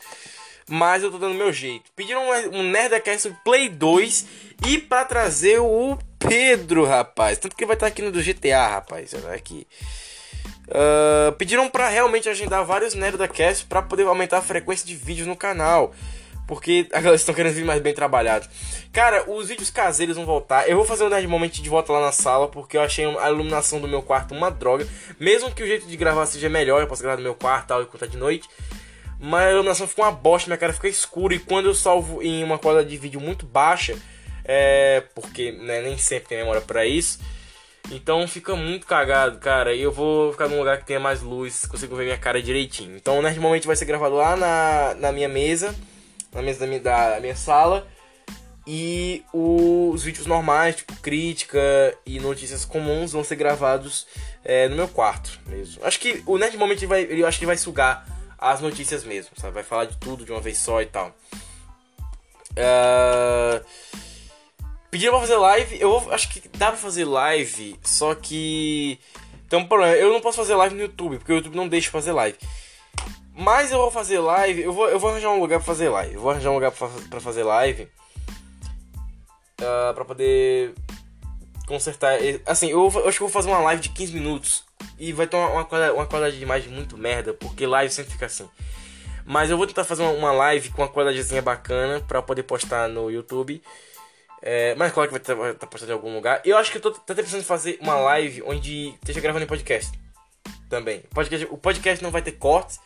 Mas 0.69 1.03
eu 1.03 1.11
tô 1.11 1.17
dando 1.17 1.35
meu 1.35 1.51
jeito. 1.51 1.91
Pediram 1.95 2.21
um, 2.21 2.59
um 2.59 2.63
Nerdcast 2.63 3.35
Play 3.43 3.69
2 3.69 4.25
e 4.67 4.77
pra 4.77 5.03
trazer 5.03 5.59
o 5.59 5.97
Pedro, 6.19 6.85
rapaz. 6.85 7.37
Tanto 7.37 7.55
que 7.55 7.63
ele 7.63 7.67
vai 7.67 7.75
estar 7.75 7.87
aqui 7.87 8.01
no 8.01 8.11
do 8.11 8.21
GTA, 8.21 8.67
rapaz. 8.67 9.13
Aqui. 9.33 9.67
Uh, 10.67 11.31
pediram 11.33 11.69
para 11.69 11.87
realmente 11.87 12.27
agendar 12.27 12.65
vários 12.65 12.93
Nerdcast 12.93 13.65
para 13.65 13.81
poder 13.81 14.03
aumentar 14.03 14.39
a 14.39 14.41
frequência 14.41 14.85
de 14.85 14.95
vídeos 14.95 15.27
no 15.27 15.35
canal. 15.35 15.93
Porque 16.47 16.87
galera 16.89 17.15
estão 17.15 17.35
querendo 17.35 17.53
vir 17.53 17.65
mais 17.65 17.81
bem 17.81 17.93
trabalhado. 17.93 18.47
Cara, 18.93 19.29
os 19.29 19.49
vídeos 19.49 19.69
caseiros 19.69 20.15
vão 20.15 20.25
voltar. 20.25 20.67
Eu 20.69 20.77
vou 20.77 20.85
fazer 20.85 21.03
um 21.03 21.09
Nerd 21.09 21.27
Moment 21.27 21.49
de 21.49 21.69
volta 21.69 21.91
lá 21.91 21.99
na 21.99 22.11
sala, 22.13 22.47
porque 22.47 22.77
eu 22.77 22.81
achei 22.81 23.05
a 23.05 23.29
iluminação 23.29 23.81
do 23.81 23.87
meu 23.87 24.01
quarto 24.01 24.33
uma 24.33 24.49
droga. 24.49 24.87
Mesmo 25.19 25.51
que 25.51 25.61
o 25.61 25.67
jeito 25.67 25.85
de 25.85 25.97
gravar 25.97 26.25
seja 26.25 26.49
melhor, 26.49 26.81
eu 26.81 26.87
posso 26.87 27.03
gravar 27.03 27.17
no 27.17 27.23
meu 27.23 27.35
quarto 27.35 27.67
tal, 27.67 27.81
enquanto 27.81 27.99
tá 27.99 28.05
de 28.07 28.17
noite. 28.17 28.47
Mas 29.19 29.47
a 29.47 29.51
iluminação 29.51 29.87
ficou 29.87 30.05
uma 30.05 30.11
bosta, 30.11 30.47
minha 30.47 30.57
cara 30.57 30.71
fica 30.71 30.87
escura. 30.87 31.35
E 31.35 31.39
quando 31.39 31.65
eu 31.65 31.73
salvo 31.73 32.23
em 32.23 32.43
uma 32.43 32.57
qualidade 32.57 32.89
de 32.89 32.97
vídeo 32.97 33.19
muito 33.19 33.45
baixa, 33.45 33.97
é. 34.45 35.03
Porque 35.13 35.51
né, 35.51 35.81
nem 35.81 35.97
sempre 35.97 36.29
tem 36.29 36.37
memória 36.37 36.61
para 36.61 36.85
isso. 36.85 37.19
Então 37.91 38.27
fica 38.27 38.55
muito 38.55 38.85
cagado, 38.85 39.37
cara. 39.39 39.73
E 39.73 39.81
eu 39.81 39.91
vou 39.91 40.31
ficar 40.31 40.47
num 40.47 40.59
lugar 40.59 40.77
que 40.77 40.85
tenha 40.85 40.99
mais 40.99 41.21
luz, 41.21 41.65
consigo 41.65 41.95
ver 41.95 42.05
minha 42.05 42.17
cara 42.17 42.41
direitinho. 42.41 42.95
Então 42.95 43.19
o 43.19 43.21
Nerd 43.21 43.39
Moment 43.39 43.61
vai 43.65 43.75
ser 43.75 43.85
gravado 43.85 44.15
lá 44.15 44.35
na, 44.35 44.95
na 44.95 45.11
minha 45.11 45.27
mesa, 45.27 45.73
na 46.37 46.43
mesa 46.43 46.59
da 46.59 46.67
minha, 46.67 46.79
da 46.79 47.19
minha 47.19 47.35
sala. 47.35 47.87
E 48.65 49.23
os 49.33 50.03
vídeos 50.03 50.27
normais, 50.27 50.75
tipo 50.75 50.93
crítica 50.97 51.59
e 52.05 52.19
notícias 52.19 52.63
comuns, 52.63 53.13
vão 53.13 53.23
ser 53.23 53.35
gravados 53.37 54.05
é, 54.43 54.67
no 54.67 54.75
meu 54.75 54.87
quarto 54.87 55.39
mesmo. 55.47 55.83
Acho 55.83 55.99
que 55.99 56.21
o 56.25 56.37
Nerd 56.37 56.55
Moment 56.57 56.77
vai, 56.85 57.07
eu 57.09 57.25
acho 57.25 57.39
que 57.39 57.45
vai 57.45 57.57
sugar 57.57 58.05
as 58.37 58.61
notícias 58.61 59.03
mesmo, 59.03 59.31
sabe? 59.37 59.53
Vai 59.53 59.63
falar 59.63 59.85
de 59.85 59.97
tudo 59.97 60.25
de 60.25 60.31
uma 60.31 60.41
vez 60.41 60.57
só 60.57 60.81
e 60.81 60.85
tal. 60.85 61.15
Uh... 62.51 63.65
Pediram 64.91 65.13
pra 65.13 65.21
fazer 65.21 65.37
live, 65.37 65.81
eu 65.81 66.13
acho 66.13 66.29
que 66.29 66.47
dá 66.57 66.67
pra 66.67 66.77
fazer 66.77 67.05
live, 67.05 67.77
só 67.83 68.15
que 68.15 68.99
tem 69.49 69.59
um 69.59 69.67
problema, 69.67 69.93
eu 69.95 70.11
não 70.11 70.21
posso 70.21 70.37
fazer 70.37 70.55
live 70.55 70.75
no 70.75 70.81
YouTube, 70.81 71.17
porque 71.17 71.31
o 71.31 71.35
YouTube 71.35 71.55
não 71.55 71.67
deixa 71.67 71.91
fazer 71.91 72.11
live. 72.13 72.37
Mas 73.37 73.71
eu 73.71 73.77
vou 73.77 73.91
fazer 73.91 74.17
live, 74.17 74.63
eu 74.63 74.73
vou, 74.73 74.89
eu 74.89 74.99
vou 74.99 75.11
arranjar 75.11 75.29
um 75.29 75.39
lugar 75.39 75.59
pra 75.59 75.65
fazer 75.67 75.89
live. 75.89 76.15
Eu 76.15 76.21
vou 76.21 76.31
arranjar 76.31 76.49
um 76.49 76.55
lugar 76.55 76.71
pra, 76.71 76.89
pra 77.07 77.19
fazer 77.19 77.43
live. 77.43 77.87
Uh, 79.61 79.93
pra 79.93 80.03
poder 80.03 80.73
consertar. 81.67 82.17
Assim, 82.47 82.71
eu, 82.71 82.91
eu, 82.95 83.07
acho 83.07 83.17
que 83.17 83.23
eu 83.23 83.27
vou 83.27 83.29
fazer 83.29 83.49
uma 83.49 83.59
live 83.59 83.79
de 83.79 83.89
15 83.89 84.11
minutos. 84.11 84.65
E 84.97 85.13
vai 85.13 85.27
ter 85.27 85.37
uma, 85.37 85.49
uma, 85.49 85.65
qualidade 86.07 86.35
de 86.35 86.41
imagem 86.41 86.71
muito 86.71 86.97
merda, 86.97 87.31
porque 87.31 87.67
live 87.67 87.93
sempre 87.93 88.11
fica 88.11 88.25
assim. 88.25 88.49
Mas 89.23 89.51
eu 89.51 89.57
vou 89.57 89.67
tentar 89.67 89.83
fazer 89.83 90.01
uma, 90.01 90.13
uma 90.13 90.31
live 90.31 90.71
com 90.71 90.81
uma 90.81 90.89
qualidadezinha 90.89 91.41
bacana 91.41 92.01
pra 92.07 92.23
poder 92.23 92.41
postar 92.41 92.89
no 92.89 93.11
YouTube. 93.11 93.61
É, 94.41 94.73
mas 94.73 94.91
claro 94.91 95.09
que 95.09 95.19
vai 95.19 95.21
estar 95.21 95.53
tá 95.59 95.67
postado 95.67 95.91
em 95.91 95.95
algum 95.95 96.11
lugar. 96.15 96.41
Eu 96.43 96.57
acho 96.57 96.71
que 96.71 96.77
eu 96.77 96.81
tô, 96.81 96.89
tô 96.89 97.13
pensando 97.13 97.41
em 97.41 97.43
fazer 97.43 97.77
uma 97.81 97.97
live 97.97 98.41
onde 98.47 98.95
esteja 98.95 99.21
gravando 99.21 99.45
em 99.45 99.47
podcast. 99.47 99.91
Também. 100.67 101.03
Podcast, 101.13 101.47
o 101.51 101.57
podcast 101.57 102.03
não 102.03 102.09
vai 102.09 102.23
ter 102.23 102.31
cortes, 102.31 102.79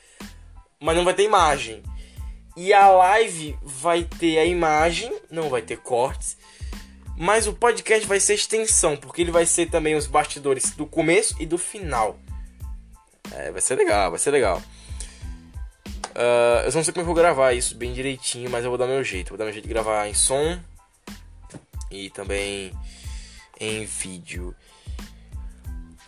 mas 0.81 0.97
não 0.97 1.05
vai 1.05 1.13
ter 1.13 1.23
imagem. 1.23 1.83
E 2.57 2.73
a 2.73 2.89
live 2.89 3.57
vai 3.61 4.03
ter 4.03 4.39
a 4.39 4.45
imagem, 4.45 5.15
não 5.29 5.49
vai 5.49 5.61
ter 5.61 5.77
cortes. 5.77 6.35
Mas 7.15 7.45
o 7.45 7.53
podcast 7.53 8.05
vai 8.07 8.19
ser 8.19 8.33
extensão, 8.33 8.97
porque 8.97 9.21
ele 9.21 9.31
vai 9.31 9.45
ser 9.45 9.69
também 9.69 9.95
os 9.95 10.07
bastidores 10.07 10.71
do 10.71 10.85
começo 10.87 11.35
e 11.39 11.45
do 11.45 11.57
final. 11.57 12.17
É, 13.31 13.51
vai 13.51 13.61
ser 13.61 13.75
legal, 13.75 14.09
vai 14.09 14.19
ser 14.19 14.31
legal. 14.31 14.61
Uh, 16.09 16.65
eu 16.65 16.71
não 16.73 16.83
sei 16.83 16.91
como 16.91 17.03
eu 17.03 17.05
vou 17.05 17.15
gravar 17.15 17.53
isso 17.53 17.75
bem 17.75 17.93
direitinho, 17.93 18.49
mas 18.49 18.65
eu 18.65 18.71
vou 18.71 18.77
dar 18.77 18.87
meu 18.87 19.03
jeito. 19.03 19.29
Vou 19.29 19.37
dar 19.37 19.45
meu 19.45 19.53
jeito 19.53 19.67
de 19.67 19.73
gravar 19.73 20.07
em 20.07 20.13
som 20.13 20.59
e 21.89 22.09
também 22.09 22.73
em 23.59 23.85
vídeo. 23.85 24.55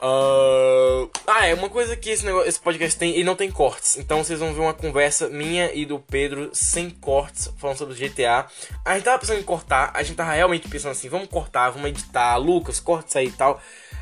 Uh... 0.06 1.10
Ah, 1.26 1.48
é 1.48 1.54
uma 1.54 1.70
coisa 1.70 1.96
que 1.96 2.10
esse, 2.10 2.26
negócio, 2.26 2.50
esse 2.50 2.60
podcast 2.60 3.00
tem, 3.00 3.18
e 3.18 3.24
não 3.24 3.36
tem 3.36 3.50
cortes. 3.50 3.98
Então 3.98 4.22
vocês 4.22 4.38
vão 4.38 4.54
ver 4.54 4.60
uma 4.60 4.74
conversa 4.74 5.30
minha 5.30 5.74
e 5.74 5.86
do 5.86 5.98
Pedro 5.98 6.50
sem 6.52 6.90
cortes, 6.90 7.50
falando 7.58 7.78
sobre 7.78 7.96
GTA. 7.96 8.46
A 8.84 8.96
gente 8.96 9.06
tava 9.06 9.20
pensando 9.20 9.40
em 9.40 9.44
cortar, 9.44 9.92
a 9.94 10.04
gente 10.04 10.18
tava 10.18 10.34
realmente 10.34 10.68
pensando 10.68 10.92
assim, 10.92 11.08
vamos 11.08 11.30
cortar, 11.30 11.70
vamos 11.70 11.88
editar, 11.88 12.36
Lucas, 12.36 12.82
corta 12.82 13.08
isso 13.08 13.18
aí 13.18 13.28
e 13.28 13.32
tal. 13.32 13.62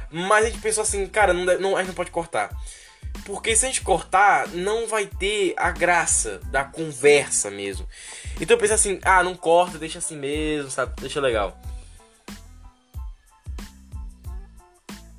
Mas 0.10 0.46
a 0.46 0.50
gente 0.50 0.60
pensou 0.60 0.82
assim, 0.82 1.06
cara, 1.06 1.34
não, 1.34 1.46
não, 1.60 1.76
a 1.76 1.80
gente 1.82 1.90
não 1.90 1.96
pode 1.96 2.10
cortar. 2.10 2.50
Porque 3.24 3.56
se 3.56 3.66
a 3.66 3.68
gente 3.68 3.82
cortar, 3.82 4.48
não 4.48 4.88
vai 4.88 5.06
ter 5.06 5.54
a 5.56 5.70
graça 5.70 6.40
da 6.46 6.64
conversa 6.64 7.52
mesmo. 7.52 7.88
Então 8.40 8.56
eu 8.56 8.60
pensei 8.60 8.74
assim, 8.74 9.00
ah, 9.04 9.24
não 9.24 9.36
corta, 9.36 9.78
deixa 9.78 10.00
assim 10.00 10.18
mesmo, 10.18 10.72
sabe? 10.72 11.00
Deixa 11.00 11.22
legal. 11.22 11.56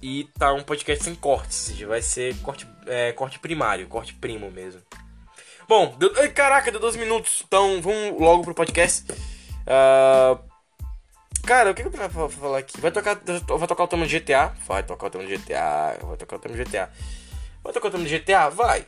E 0.03 0.25
tá 0.37 0.53
um 0.53 0.65
podcast 0.65 1.05
sem 1.05 1.15
cortes, 1.15 1.79
vai 1.83 2.03
ser 2.03 2.37
corte, 2.39 2.67
é, 2.87 3.13
corte 3.13 3.39
primário, 3.39 3.87
corte 3.87 4.13
primo 4.13 4.51
mesmo. 4.51 4.83
Bom, 5.69 5.95
deu, 5.97 6.13
caraca, 6.33 6.73
deu 6.73 6.81
12 6.81 6.99
minutos, 6.99 7.45
então 7.47 7.81
vamos 7.81 8.21
logo 8.21 8.43
pro 8.43 8.53
podcast. 8.53 9.07
Uh, 9.13 10.43
cara, 11.47 11.71
o 11.71 11.75
que, 11.75 11.83
que 11.83 11.89
eu 11.89 11.93
pra 11.93 12.29
falar 12.29 12.59
aqui? 12.59 12.81
Vai 12.81 12.91
tocar, 12.91 13.15
vai 13.15 13.69
tocar 13.69 13.85
o 13.85 13.89
tema 13.89 14.05
do 14.05 14.11
GTA? 14.11 14.53
Vai 14.67 14.83
tocar 14.83 15.07
o 15.07 15.11
tema 15.11 15.25
do 15.25 15.31
GTA, 15.31 15.99
vai 16.03 16.17
tocar 16.17 16.37
o 16.37 16.39
tema 16.41 16.57
do 16.57 16.65
GTA. 16.65 16.91
Vai 17.63 17.73
tocar 17.73 17.89
o 17.89 17.91
tema 17.93 18.05
do 18.05 18.11
GTA? 18.11 18.51
Vai. 18.51 18.85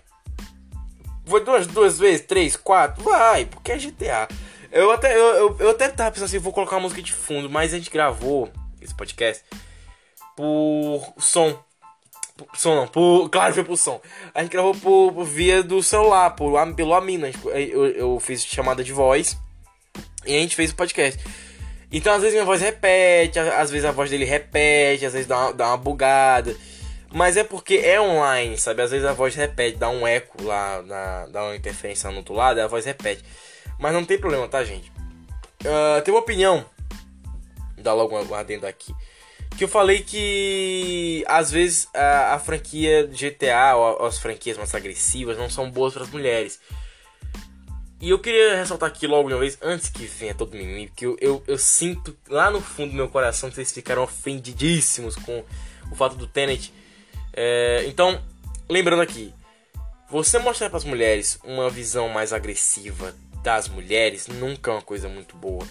Vai 1.24 1.40
duas, 1.42 1.66
duas 1.68 1.96
vezes, 1.96 2.26
três, 2.26 2.56
quatro? 2.56 3.04
Vai, 3.04 3.46
porque 3.46 3.70
é 3.70 3.78
GTA. 3.78 4.26
Eu 4.72 4.90
até, 4.90 5.14
eu, 5.14 5.26
eu, 5.36 5.56
eu 5.60 5.70
até 5.70 5.88
tava 5.88 6.10
pensando 6.10 6.26
assim, 6.26 6.38
vou 6.38 6.52
colocar 6.52 6.80
música 6.80 7.00
de 7.00 7.12
fundo, 7.12 7.48
mas 7.48 7.72
a 7.72 7.78
gente 7.78 7.88
gravou 7.88 8.50
esse 8.82 8.92
podcast 8.92 9.44
por 10.36 11.14
som. 11.18 11.58
Por 12.36 12.56
som 12.56 12.74
não, 12.74 12.88
por, 12.88 13.28
claro, 13.30 13.54
foi 13.54 13.64
por 13.64 13.76
som. 13.76 14.00
A 14.34 14.42
gente 14.42 14.50
gravou 14.50 14.74
por, 14.74 15.12
por 15.12 15.24
via 15.24 15.62
do 15.62 15.82
celular, 15.82 16.30
por, 16.30 16.52
pelo 16.74 16.94
Amina. 16.94 17.30
Eu, 17.44 17.86
eu 17.86 18.20
fiz 18.20 18.44
chamada 18.44 18.82
de 18.82 18.92
voz 18.92 19.38
e 20.26 20.34
a 20.34 20.40
gente 20.40 20.56
fez 20.56 20.72
o 20.72 20.74
podcast. 20.74 21.22
Então 21.92 22.12
às 22.12 22.20
vezes 22.20 22.34
minha 22.34 22.44
voz 22.44 22.60
repete, 22.60 23.38
às 23.38 23.70
vezes 23.70 23.84
a 23.84 23.92
voz 23.92 24.10
dele 24.10 24.24
repete, 24.24 25.06
às 25.06 25.12
vezes 25.12 25.28
dá 25.28 25.38
uma, 25.38 25.52
dá 25.52 25.68
uma 25.68 25.76
bugada. 25.76 26.56
Mas 27.12 27.36
é 27.36 27.44
porque 27.44 27.76
é 27.76 28.00
online, 28.00 28.58
sabe? 28.58 28.82
Às 28.82 28.90
vezes 28.90 29.06
a 29.06 29.12
voz 29.12 29.36
repete, 29.36 29.78
dá 29.78 29.88
um 29.88 30.04
eco 30.04 30.42
lá, 30.42 30.82
na, 30.82 31.26
dá 31.26 31.44
uma 31.44 31.54
interferência 31.54 32.10
no 32.10 32.16
outro 32.16 32.34
lado, 32.34 32.58
a 32.58 32.66
voz 32.66 32.84
repete. 32.84 33.24
Mas 33.78 33.92
não 33.92 34.04
tem 34.04 34.18
problema, 34.18 34.48
tá, 34.48 34.64
gente? 34.64 34.90
Uh, 35.60 36.02
tem 36.02 36.12
uma 36.12 36.20
opinião, 36.20 36.64
dá 37.78 37.94
logo 37.94 38.18
uma 38.20 38.40
adendo 38.40 38.66
aqui 38.66 38.92
que 39.56 39.64
eu 39.64 39.68
falei 39.68 40.02
que 40.02 41.24
às 41.28 41.50
vezes 41.50 41.88
a, 41.94 42.34
a 42.34 42.38
franquia 42.38 43.06
GTA 43.06 43.76
ou 43.76 44.06
as 44.06 44.18
franquias 44.18 44.56
mais 44.56 44.74
agressivas 44.74 45.38
não 45.38 45.48
são 45.48 45.70
boas 45.70 45.94
para 45.94 46.02
as 46.02 46.10
mulheres. 46.10 46.60
E 48.00 48.10
eu 48.10 48.18
queria 48.18 48.56
ressaltar 48.56 48.90
aqui 48.90 49.06
logo 49.06 49.28
uma 49.28 49.38
vez, 49.38 49.56
antes 49.62 49.88
que 49.88 50.04
venha 50.04 50.34
todo 50.34 50.54
mundo, 50.54 50.90
que 50.94 51.06
eu, 51.06 51.16
eu, 51.20 51.42
eu, 51.46 51.56
sinto 51.56 52.14
lá 52.28 52.50
no 52.50 52.60
fundo 52.60 52.90
do 52.90 52.96
meu 52.96 53.08
coração 53.08 53.48
que 53.48 53.54
vocês 53.54 53.72
ficaram 53.72 54.02
ofendidíssimos 54.02 55.16
com 55.16 55.42
o 55.90 55.96
fato 55.96 56.14
do 56.14 56.26
Tenet. 56.26 56.70
É, 57.32 57.84
então, 57.86 58.20
lembrando 58.68 59.00
aqui, 59.00 59.32
você 60.10 60.38
mostrar 60.38 60.68
para 60.68 60.76
as 60.76 60.84
mulheres 60.84 61.38
uma 61.44 61.70
visão 61.70 62.08
mais 62.08 62.32
agressiva 62.32 63.14
das 63.42 63.68
mulheres 63.68 64.26
nunca 64.26 64.70
é 64.70 64.74
uma 64.74 64.82
coisa 64.82 65.08
muito 65.08 65.36
boa. 65.36 65.66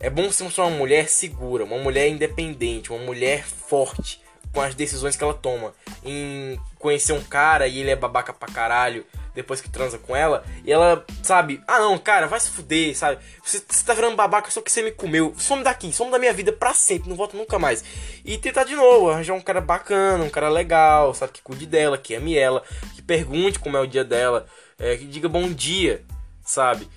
É 0.00 0.08
bom 0.08 0.22
mostrar 0.22 0.64
uma 0.64 0.76
mulher 0.76 1.08
segura, 1.08 1.64
uma 1.64 1.78
mulher 1.78 2.08
independente, 2.08 2.92
uma 2.92 3.04
mulher 3.04 3.44
forte 3.44 4.20
com 4.52 4.60
as 4.60 4.74
decisões 4.74 5.16
que 5.16 5.24
ela 5.24 5.34
toma. 5.34 5.74
Em 6.04 6.58
conhecer 6.78 7.12
um 7.12 7.22
cara 7.22 7.66
e 7.66 7.80
ele 7.80 7.90
é 7.90 7.96
babaca 7.96 8.32
pra 8.32 8.48
caralho 8.48 9.04
depois 9.38 9.60
que 9.60 9.70
transa 9.70 9.98
com 9.98 10.16
ela, 10.16 10.44
e 10.64 10.72
ela, 10.72 11.06
sabe, 11.22 11.62
ah 11.68 11.78
não, 11.78 11.96
cara, 11.96 12.26
vai 12.26 12.40
se 12.40 12.50
fuder, 12.50 12.96
sabe? 12.96 13.20
Você, 13.40 13.62
você 13.68 13.84
tá 13.84 13.94
virando 13.94 14.16
babaca 14.16 14.50
só 14.50 14.60
que 14.60 14.70
você 14.70 14.82
me 14.82 14.90
comeu. 14.90 15.32
Some 15.38 15.62
daqui, 15.62 15.92
some 15.92 16.10
da 16.10 16.18
minha 16.18 16.32
vida 16.32 16.52
pra 16.52 16.74
sempre, 16.74 17.08
não 17.08 17.16
volta 17.16 17.36
nunca 17.36 17.56
mais. 17.56 17.84
E 18.24 18.36
tentar 18.36 18.64
de 18.64 18.74
novo, 18.74 19.10
arranjar 19.10 19.34
um 19.34 19.40
cara 19.40 19.60
bacana, 19.60 20.24
um 20.24 20.28
cara 20.28 20.48
legal, 20.48 21.14
sabe, 21.14 21.34
que 21.34 21.42
cuide 21.42 21.66
dela, 21.66 21.96
que 21.96 22.16
ame 22.16 22.36
ela, 22.36 22.64
que 22.96 23.02
pergunte 23.02 23.60
como 23.60 23.76
é 23.76 23.80
o 23.80 23.86
dia 23.86 24.02
dela, 24.02 24.44
é, 24.76 24.96
que 24.96 25.04
diga 25.04 25.28
bom 25.28 25.48
dia, 25.52 26.04
sabe? 26.44 26.88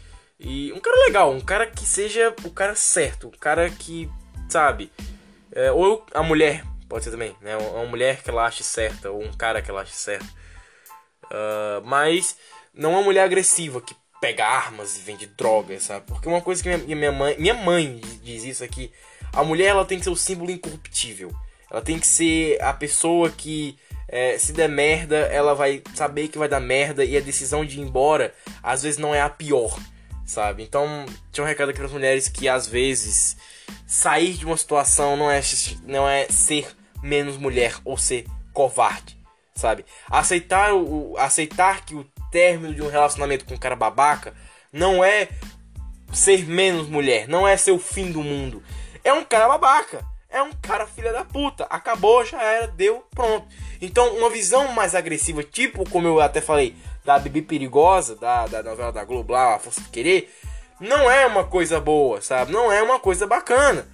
E 0.43 0.73
um 0.73 0.79
cara 0.79 1.05
legal, 1.05 1.31
um 1.31 1.39
cara 1.39 1.67
que 1.67 1.85
seja 1.85 2.33
o 2.43 2.49
cara 2.49 2.73
certo, 2.73 3.27
um 3.27 3.39
cara 3.39 3.69
que, 3.69 4.09
sabe, 4.49 4.91
é, 5.51 5.71
ou 5.71 6.03
a 6.11 6.23
mulher, 6.23 6.63
pode 6.89 7.03
ser 7.03 7.11
também, 7.11 7.35
né? 7.41 7.55
Uma 7.57 7.85
mulher 7.85 8.23
que 8.23 8.29
ela 8.29 8.45
ache 8.45 8.63
certa, 8.63 9.11
ou 9.11 9.23
um 9.23 9.31
cara 9.31 9.61
que 9.61 9.69
ela 9.69 9.81
ache 9.81 9.93
certo. 9.93 10.25
Uh, 11.25 11.85
mas 11.85 12.35
não 12.73 12.93
uma 12.93 13.03
mulher 13.03 13.23
agressiva 13.23 13.79
que 13.79 13.95
pega 14.19 14.45
armas 14.45 14.97
e 14.97 15.01
vende 15.01 15.27
drogas, 15.27 15.83
sabe? 15.83 16.07
Porque 16.07 16.27
uma 16.27 16.41
coisa 16.41 16.61
que 16.61 16.69
minha, 16.69 16.95
minha 16.95 17.11
mãe, 17.11 17.35
minha 17.37 17.53
mãe 17.53 18.01
diz 18.23 18.43
isso 18.43 18.63
aqui, 18.63 18.91
a 19.31 19.43
mulher 19.43 19.67
ela 19.67 19.85
tem 19.85 19.99
que 19.99 20.03
ser 20.03 20.09
o 20.09 20.15
símbolo 20.15 20.49
incorruptível. 20.49 21.31
Ela 21.69 21.81
tem 21.81 21.99
que 21.99 22.07
ser 22.07 22.59
a 22.61 22.73
pessoa 22.73 23.29
que 23.29 23.77
é, 24.07 24.39
se 24.39 24.53
der 24.53 24.67
merda, 24.67 25.17
ela 25.17 25.53
vai 25.53 25.83
saber 25.93 26.29
que 26.29 26.37
vai 26.37 26.49
dar 26.49 26.59
merda 26.59 27.05
e 27.05 27.15
a 27.15 27.21
decisão 27.21 27.63
de 27.63 27.79
ir 27.79 27.83
embora 27.83 28.33
às 28.61 28.81
vezes 28.81 28.97
não 28.97 29.13
é 29.13 29.21
a 29.21 29.29
pior 29.29 29.77
sabe? 30.31 30.63
Então, 30.63 31.05
tinha 31.29 31.43
um 31.43 31.47
recado 31.47 31.69
aqui 31.69 31.77
para 31.77 31.87
as 31.87 31.91
mulheres 31.91 32.29
que 32.29 32.47
às 32.47 32.65
vezes 32.65 33.35
sair 33.85 34.33
de 34.33 34.45
uma 34.45 34.55
situação 34.55 35.17
não 35.17 35.29
é, 35.29 35.41
não 35.85 36.07
é 36.07 36.25
ser 36.29 36.73
menos 37.03 37.35
mulher 37.35 37.75
ou 37.83 37.97
ser 37.97 38.25
covarde, 38.53 39.17
sabe? 39.53 39.85
Aceitar, 40.09 40.73
o, 40.73 41.17
aceitar 41.17 41.85
que 41.85 41.93
o 41.93 42.05
término 42.31 42.73
de 42.73 42.81
um 42.81 42.89
relacionamento 42.89 43.43
com 43.43 43.55
um 43.55 43.59
cara 43.59 43.75
babaca 43.75 44.33
não 44.71 45.03
é 45.03 45.27
ser 46.13 46.47
menos 46.47 46.87
mulher, 46.87 47.27
não 47.27 47.45
é 47.45 47.57
ser 47.57 47.71
o 47.71 47.79
fim 47.79 48.09
do 48.09 48.23
mundo. 48.23 48.63
É 49.03 49.11
um 49.11 49.25
cara 49.25 49.49
babaca, 49.49 50.05
é 50.29 50.41
um 50.41 50.53
cara 50.61 50.87
filha 50.87 51.11
da 51.11 51.25
puta. 51.25 51.65
Acabou, 51.65 52.23
já 52.23 52.41
era, 52.41 52.67
deu, 52.67 53.05
pronto. 53.13 53.45
Então, 53.81 54.15
uma 54.15 54.29
visão 54.29 54.71
mais 54.71 54.95
agressiva, 54.95 55.43
tipo 55.43 55.89
como 55.89 56.07
eu 56.07 56.21
até 56.21 56.39
falei, 56.39 56.73
da 57.03 57.17
Bibi 57.19 57.41
Perigosa, 57.41 58.15
da, 58.15 58.47
da 58.47 58.63
novela 58.63 58.91
da 58.91 59.03
Globo 59.03 59.33
lá, 59.33 59.55
A 59.55 59.59
Força 59.59 59.81
de 59.81 59.89
Querer, 59.89 60.31
não 60.79 61.09
é 61.09 61.25
uma 61.25 61.43
coisa 61.43 61.79
boa, 61.79 62.21
sabe? 62.21 62.51
Não 62.51 62.71
é 62.71 62.81
uma 62.81 62.99
coisa 62.99 63.27
bacana. 63.27 63.87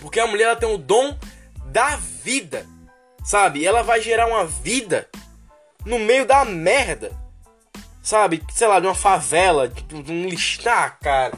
Porque 0.00 0.20
a 0.20 0.26
mulher 0.26 0.44
ela 0.44 0.56
tem 0.56 0.72
o 0.72 0.78
dom 0.78 1.16
da 1.66 1.96
vida, 1.96 2.66
sabe? 3.24 3.64
Ela 3.64 3.82
vai 3.82 4.00
gerar 4.00 4.26
uma 4.26 4.44
vida 4.44 5.08
no 5.84 5.98
meio 5.98 6.26
da 6.26 6.44
merda, 6.44 7.12
sabe? 8.02 8.42
Sei 8.52 8.66
lá, 8.66 8.80
de 8.80 8.86
uma 8.86 8.94
favela, 8.94 9.68
de 9.68 10.12
um 10.12 10.28
lixo. 10.28 10.60
Ah, 10.68 10.90
cara. 10.90 11.34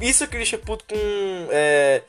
Isso 0.00 0.26
que 0.26 0.36
deixa 0.36 0.58
puto 0.58 0.84
com 0.84 1.48
é, 1.50 2.02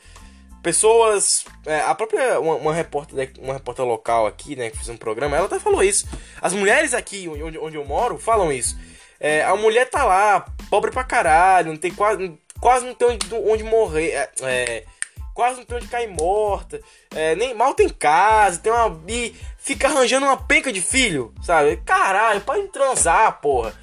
pessoas. 0.64 1.46
É, 1.66 1.82
a 1.82 1.94
própria. 1.94 2.40
Uma, 2.40 2.56
uma, 2.56 2.74
repórter, 2.74 3.32
uma 3.40 3.54
repórter 3.54 3.86
local 3.86 4.26
aqui, 4.26 4.56
né, 4.56 4.70
que 4.72 4.78
fez 4.78 4.90
um 4.90 4.98
programa, 4.98 5.36
ela 5.36 5.46
até 5.46 5.60
falou 5.60 5.84
isso. 5.84 6.08
As 6.42 6.54
mulheres 6.54 6.94
aqui 6.94 7.28
onde, 7.28 7.58
onde 7.58 7.76
eu 7.76 7.86
moro 7.86 8.18
falam 8.18 8.52
isso. 8.52 8.76
É, 9.20 9.44
a 9.44 9.56
mulher 9.56 9.90
tá 9.90 10.04
lá, 10.04 10.46
pobre 10.70 10.90
pra 10.90 11.04
caralho, 11.04 11.72
não 11.72 11.78
tem 11.78 11.94
quase. 11.94 12.34
Quase 12.60 12.86
não 12.86 12.96
tem 12.96 13.10
onde, 13.10 13.36
onde 13.36 13.64
morrer. 13.64 14.12
É, 14.12 14.32
é 14.42 14.86
quase 15.34 15.58
não 15.58 15.66
tem 15.66 15.78
onde 15.78 15.88
cair 15.88 16.08
morta. 16.08 16.82
É, 17.14 17.36
nem 17.36 17.54
mal 17.54 17.74
tem 17.74 17.90
casa, 17.90 18.60
tem 18.60 18.72
uma. 18.72 19.02
E 19.08 19.36
fica 19.58 19.88
arranjando 19.88 20.26
uma 20.26 20.38
penca 20.38 20.72
de 20.72 20.82
filho, 20.82 21.34
sabe? 21.44 21.78
Caralho, 21.86 22.42
pode 22.42 22.68
transar, 22.70 23.40
porra. 23.42 23.74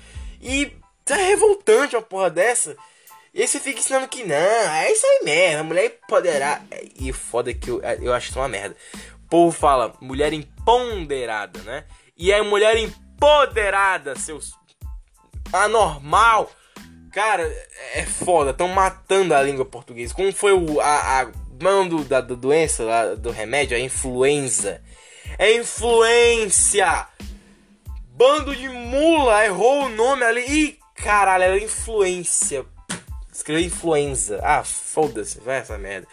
E 0.40 0.72
é 1.08 1.14
revoltante 1.14 1.94
uma 1.94 2.02
porra 2.02 2.30
dessa. 2.30 2.76
E 3.32 3.42
aí 3.42 3.46
você 3.46 3.60
fica 3.60 3.78
ensinando 3.78 4.08
que 4.08 4.24
não, 4.24 4.34
é 4.36 4.90
isso 4.90 5.06
aí 5.06 5.20
mesmo, 5.24 5.60
a 5.60 5.64
mulher 5.64 5.86
empoderada. 5.86 6.64
E 6.98 7.12
foda 7.12 7.54
que 7.54 7.70
eu, 7.70 7.80
eu 8.00 8.12
acho 8.12 8.30
isso 8.30 8.38
uma 8.38 8.48
merda. 8.48 8.76
O 9.24 9.28
povo 9.28 9.56
fala 9.56 9.94
mulher 10.00 10.32
empoderada, 10.32 11.60
né? 11.62 11.84
E 12.16 12.32
é 12.32 12.42
mulher 12.42 12.76
empoderada, 12.76 14.16
seus. 14.16 14.52
Anormal. 15.52 16.50
Cara, 17.12 17.42
é 17.94 18.04
foda, 18.04 18.50
estão 18.50 18.68
matando 18.68 19.34
a 19.34 19.42
língua 19.42 19.64
portuguesa. 19.64 20.14
Como 20.14 20.32
foi 20.32 20.52
o 20.52 20.80
a, 20.80 21.22
a 21.22 21.30
da, 22.08 22.20
doença, 22.20 22.84
lá, 22.84 23.14
do 23.14 23.30
remédio, 23.30 23.76
a 23.76 23.80
influenza. 23.80 24.82
É 25.38 25.54
influência! 25.54 27.06
Bando 28.08 28.54
de 28.54 28.68
mula, 28.68 29.44
errou 29.44 29.84
o 29.84 29.88
nome 29.88 30.24
ali. 30.24 30.40
Ih, 30.40 30.78
caralho, 30.94 31.44
era 31.44 31.58
influência. 31.58 32.64
Escreveu 33.40 33.64
influenza. 33.64 34.38
Ah, 34.42 34.62
foda-se, 34.62 35.40
vai 35.40 35.58
essa 35.58 35.78
merda. 35.78 36.06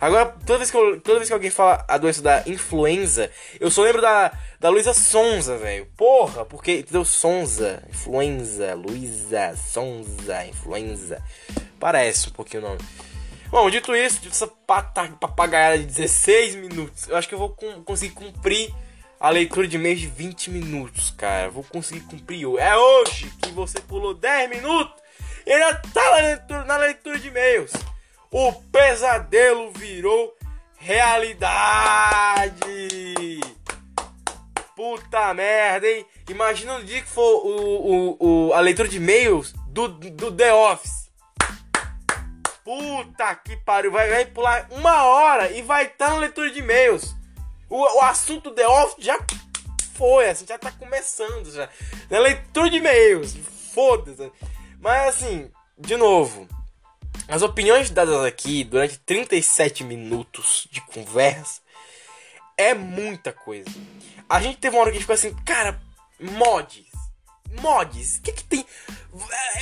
Agora, 0.00 0.34
toda 0.44 0.58
vez, 0.58 0.70
que 0.70 0.76
eu, 0.76 1.00
toda 1.00 1.18
vez 1.18 1.28
que 1.28 1.34
alguém 1.34 1.50
fala 1.50 1.84
a 1.86 1.96
doença 1.96 2.20
da 2.20 2.42
influenza, 2.46 3.30
eu 3.60 3.70
só 3.70 3.82
lembro 3.82 4.02
da, 4.02 4.32
da 4.58 4.68
Luísa 4.68 4.92
Sonza, 4.92 5.56
velho. 5.56 5.86
Porra, 5.96 6.44
porque 6.44 6.78
entendeu? 6.78 7.04
Sonza, 7.04 7.82
influenza, 7.88 8.74
Luísa 8.74 9.54
Sonza, 9.56 10.44
influenza. 10.44 11.22
Parece 11.78 12.28
um 12.28 12.32
pouquinho 12.32 12.64
o 12.64 12.68
nome. 12.70 12.80
Bom, 13.48 13.70
dito 13.70 13.94
isso, 13.94 14.20
dito 14.20 14.32
essa 14.32 14.46
papagaiada 14.48 15.78
de 15.78 15.84
16 15.84 16.56
minutos, 16.56 17.08
eu 17.08 17.16
acho 17.16 17.28
que 17.28 17.34
eu 17.34 17.38
vou 17.38 17.50
conseguir 17.84 18.14
cumprir 18.14 18.74
a 19.20 19.30
leitura 19.30 19.68
de 19.68 19.78
mês 19.78 20.00
de 20.00 20.08
20 20.08 20.50
minutos, 20.50 21.12
cara. 21.16 21.48
Vou 21.48 21.62
conseguir 21.62 22.00
cumprir. 22.00 22.44
É 22.58 22.76
hoje 22.76 23.30
que 23.40 23.50
você 23.50 23.78
pulou 23.78 24.14
10 24.14 24.50
minutos 24.50 25.01
e 25.46 25.52
ainda 25.52 25.74
tá 25.92 26.10
na 26.10 26.16
leitura, 26.16 26.64
na 26.64 26.76
leitura 26.76 27.18
de 27.18 27.28
e-mails. 27.28 27.72
O 28.30 28.52
pesadelo 28.52 29.70
virou 29.72 30.34
realidade. 30.76 32.50
Puta 34.74 35.34
merda, 35.34 35.86
hein? 35.86 36.06
Imagina 36.28 36.76
o 36.76 36.84
dia 36.84 37.02
que 37.02 37.08
for 37.08 37.46
o, 37.46 38.16
o, 38.18 38.48
o, 38.48 38.52
a 38.54 38.60
leitura 38.60 38.88
de 38.88 38.96
e-mails 38.96 39.52
do, 39.68 39.88
do 39.88 40.32
The 40.32 40.52
Office. 40.54 41.10
Puta 42.64 43.34
que 43.34 43.56
pariu, 43.56 43.90
vai, 43.90 44.08
vai 44.08 44.24
pular 44.26 44.66
uma 44.70 45.04
hora 45.04 45.50
e 45.50 45.62
vai 45.62 45.86
estar 45.86 46.06
tá 46.06 46.12
na 46.12 46.18
leitura 46.18 46.50
de 46.50 46.60
e-mails. 46.60 47.14
O, 47.68 47.76
o 47.76 48.00
assunto 48.02 48.50
The 48.52 48.66
Office 48.66 49.04
já 49.04 49.18
foi, 49.94 50.30
assim, 50.30 50.46
já 50.46 50.58
tá 50.58 50.70
começando 50.72 51.50
já. 51.52 51.68
Na 52.08 52.18
leitura 52.18 52.70
de 52.70 52.76
e-mails, 52.76 53.36
foda-se. 53.74 54.30
Mas 54.82 55.14
assim, 55.14 55.48
de 55.78 55.96
novo, 55.96 56.48
as 57.28 57.40
opiniões 57.40 57.88
dadas 57.88 58.24
aqui 58.24 58.64
durante 58.64 58.98
37 58.98 59.84
minutos 59.84 60.66
de 60.72 60.80
conversa 60.80 61.60
é 62.56 62.74
muita 62.74 63.32
coisa. 63.32 63.70
A 64.28 64.40
gente 64.40 64.58
teve 64.58 64.74
uma 64.74 64.82
hora 64.82 64.90
que 64.90 64.98
ficou 64.98 65.14
assim, 65.14 65.32
cara, 65.44 65.80
mods. 66.18 66.90
Mods, 67.60 68.16
o 68.16 68.22
que 68.22 68.32
que 68.32 68.42
tem? 68.42 68.66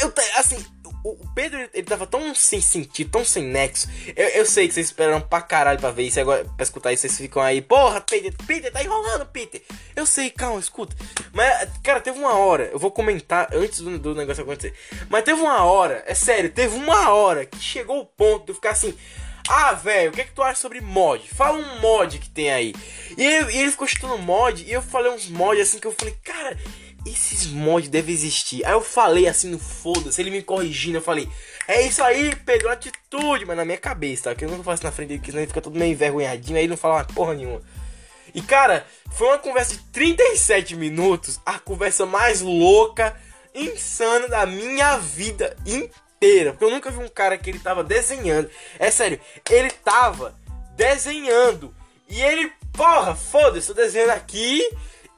Eu, 0.00 0.11
assim, 0.37 0.64
o 1.02 1.16
Pedro, 1.34 1.58
ele 1.72 1.82
tava 1.82 2.06
tão 2.06 2.34
sem 2.34 2.60
sentido, 2.60 3.10
tão 3.10 3.24
sem 3.24 3.42
nexo. 3.42 3.88
Eu, 4.14 4.28
eu 4.28 4.46
sei 4.46 4.68
que 4.68 4.74
vocês 4.74 4.86
esperaram 4.86 5.20
pra 5.20 5.40
caralho 5.40 5.80
pra 5.80 5.90
ver 5.90 6.04
isso 6.04 6.20
agora, 6.20 6.44
pra 6.44 6.62
escutar 6.62 6.92
isso, 6.92 7.02
vocês 7.02 7.16
ficam 7.16 7.42
aí, 7.42 7.62
porra, 7.62 8.00
Peter, 8.00 8.34
Peter, 8.46 8.70
tá 8.70 8.82
enrolando, 8.82 9.26
Peter. 9.26 9.62
Eu 9.96 10.04
sei, 10.04 10.30
calma, 10.30 10.60
escuta. 10.60 10.94
Mas, 11.32 11.70
cara, 11.82 12.00
teve 12.00 12.18
uma 12.18 12.34
hora, 12.34 12.64
eu 12.64 12.78
vou 12.78 12.90
comentar 12.90 13.48
antes 13.52 13.80
do, 13.80 13.98
do 13.98 14.14
negócio 14.14 14.42
acontecer. 14.42 14.74
Mas 15.08 15.24
teve 15.24 15.40
uma 15.40 15.64
hora, 15.64 16.04
é 16.06 16.14
sério, 16.14 16.50
teve 16.50 16.76
uma 16.76 17.10
hora 17.10 17.46
que 17.46 17.58
chegou 17.58 18.00
o 18.00 18.06
ponto 18.06 18.44
de 18.44 18.50
eu 18.50 18.54
ficar 18.54 18.70
assim. 18.70 18.94
Ah, 19.48 19.72
velho, 19.72 20.10
o 20.10 20.14
que 20.14 20.20
é 20.20 20.24
que 20.24 20.32
tu 20.32 20.42
acha 20.42 20.60
sobre 20.60 20.80
mod? 20.80 21.26
Fala 21.28 21.58
um 21.58 21.80
mod 21.80 22.18
que 22.18 22.30
tem 22.30 22.52
aí. 22.52 22.74
E 23.16 23.24
e 23.24 23.58
ele 23.58 23.70
ficou 23.70 23.86
chutando 23.86 24.18
mod, 24.18 24.64
e 24.64 24.70
eu 24.70 24.80
falei 24.80 25.10
uns 25.10 25.28
mods 25.28 25.62
assim 25.62 25.78
que 25.80 25.86
eu 25.86 25.92
falei, 25.92 26.14
cara, 26.22 26.56
esses 27.06 27.46
mods 27.46 27.88
devem 27.88 28.14
existir. 28.14 28.64
Aí 28.64 28.72
eu 28.72 28.80
falei 28.80 29.26
assim 29.26 29.50
no 29.50 29.58
foda-se, 29.58 30.20
ele 30.20 30.30
me 30.30 30.42
corrigindo, 30.42 30.98
eu 30.98 31.02
falei, 31.02 31.28
é 31.66 31.82
isso 31.82 32.02
aí, 32.02 32.34
Pedro, 32.34 32.68
atitude, 32.68 33.46
mas 33.46 33.56
na 33.56 33.64
minha 33.64 33.78
cabeça, 33.78 34.24
tá? 34.24 34.34
Que 34.34 34.44
eu 34.44 34.50
não 34.50 34.62
faço 34.62 34.84
na 34.84 34.92
frente 34.92 35.08
dele, 35.08 35.20
porque 35.20 35.30
senão 35.30 35.42
ele 35.42 35.48
fica 35.48 35.60
todo 35.60 35.78
meio 35.78 35.92
envergonhadinho, 35.92 36.56
aí 36.56 36.64
ele 36.64 36.70
não 36.70 36.76
fala 36.76 36.96
uma 36.96 37.04
porra 37.04 37.34
nenhuma. 37.34 37.62
E 38.34 38.40
cara, 38.42 38.86
foi 39.10 39.28
uma 39.28 39.38
conversa 39.38 39.74
de 39.74 39.82
37 39.84 40.76
minutos, 40.76 41.40
a 41.44 41.58
conversa 41.58 42.06
mais 42.06 42.40
louca, 42.40 43.16
insana 43.54 44.28
da 44.28 44.46
minha 44.46 44.98
vida 44.98 45.56
inteira. 45.66 46.52
Porque 46.52 46.64
eu 46.64 46.70
nunca 46.70 46.90
vi 46.90 46.98
um 46.98 47.08
cara 47.08 47.36
que 47.36 47.50
ele 47.50 47.58
tava 47.58 47.82
desenhando. 47.82 48.50
É 48.78 48.90
sério, 48.90 49.20
ele 49.48 49.70
tava 49.70 50.34
desenhando. 50.76 51.74
E 52.08 52.22
ele, 52.22 52.52
porra, 52.72 53.14
foda-se, 53.14 53.68
tô 53.68 53.74
desenhando 53.74 54.10
aqui 54.10 54.62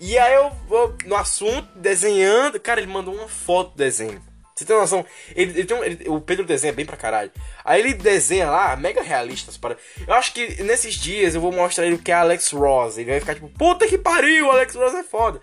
e 0.05 0.19
aí 0.19 0.35
eu 0.35 0.51
vou 0.67 0.97
no 1.07 1.15
assunto, 1.15 1.69
desenhando. 1.77 2.59
Cara, 2.59 2.81
ele 2.81 2.91
mandou 2.91 3.15
uma 3.15 3.29
foto 3.29 3.71
do 3.71 3.77
desenho. 3.77 4.21
Você 4.53 4.65
tem 4.65 4.77
noção? 4.77 5.07
Ele, 5.33 5.53
ele 5.53 5.65
tem 5.65 5.77
um, 5.77 5.85
ele, 5.85 6.09
o 6.09 6.21
Pedro 6.21 6.45
desenha 6.45 6.73
bem 6.73 6.85
pra 6.85 6.97
caralho. 6.97 7.31
Aí 7.65 7.81
ele 7.81 7.95
desenha 7.95 8.51
lá, 8.51 8.75
mega 8.75 9.01
realista. 9.01 9.53
Para... 9.61 9.77
Eu 10.05 10.12
acho 10.15 10.33
que 10.33 10.61
nesses 10.65 10.97
dias 10.97 11.37
eu 11.37 11.41
vou 11.41 11.53
mostrar 11.53 11.87
ele 11.87 11.95
o 11.95 12.01
que 12.01 12.11
é 12.11 12.17
Alex 12.17 12.51
Ross. 12.51 12.99
Ele 12.99 13.12
vai 13.12 13.21
ficar 13.21 13.37
tipo, 13.37 13.49
puta 13.51 13.87
que 13.87 13.97
pariu, 13.97 14.51
Alex 14.51 14.75
Ross 14.75 14.93
é 14.93 15.05
foda. 15.05 15.41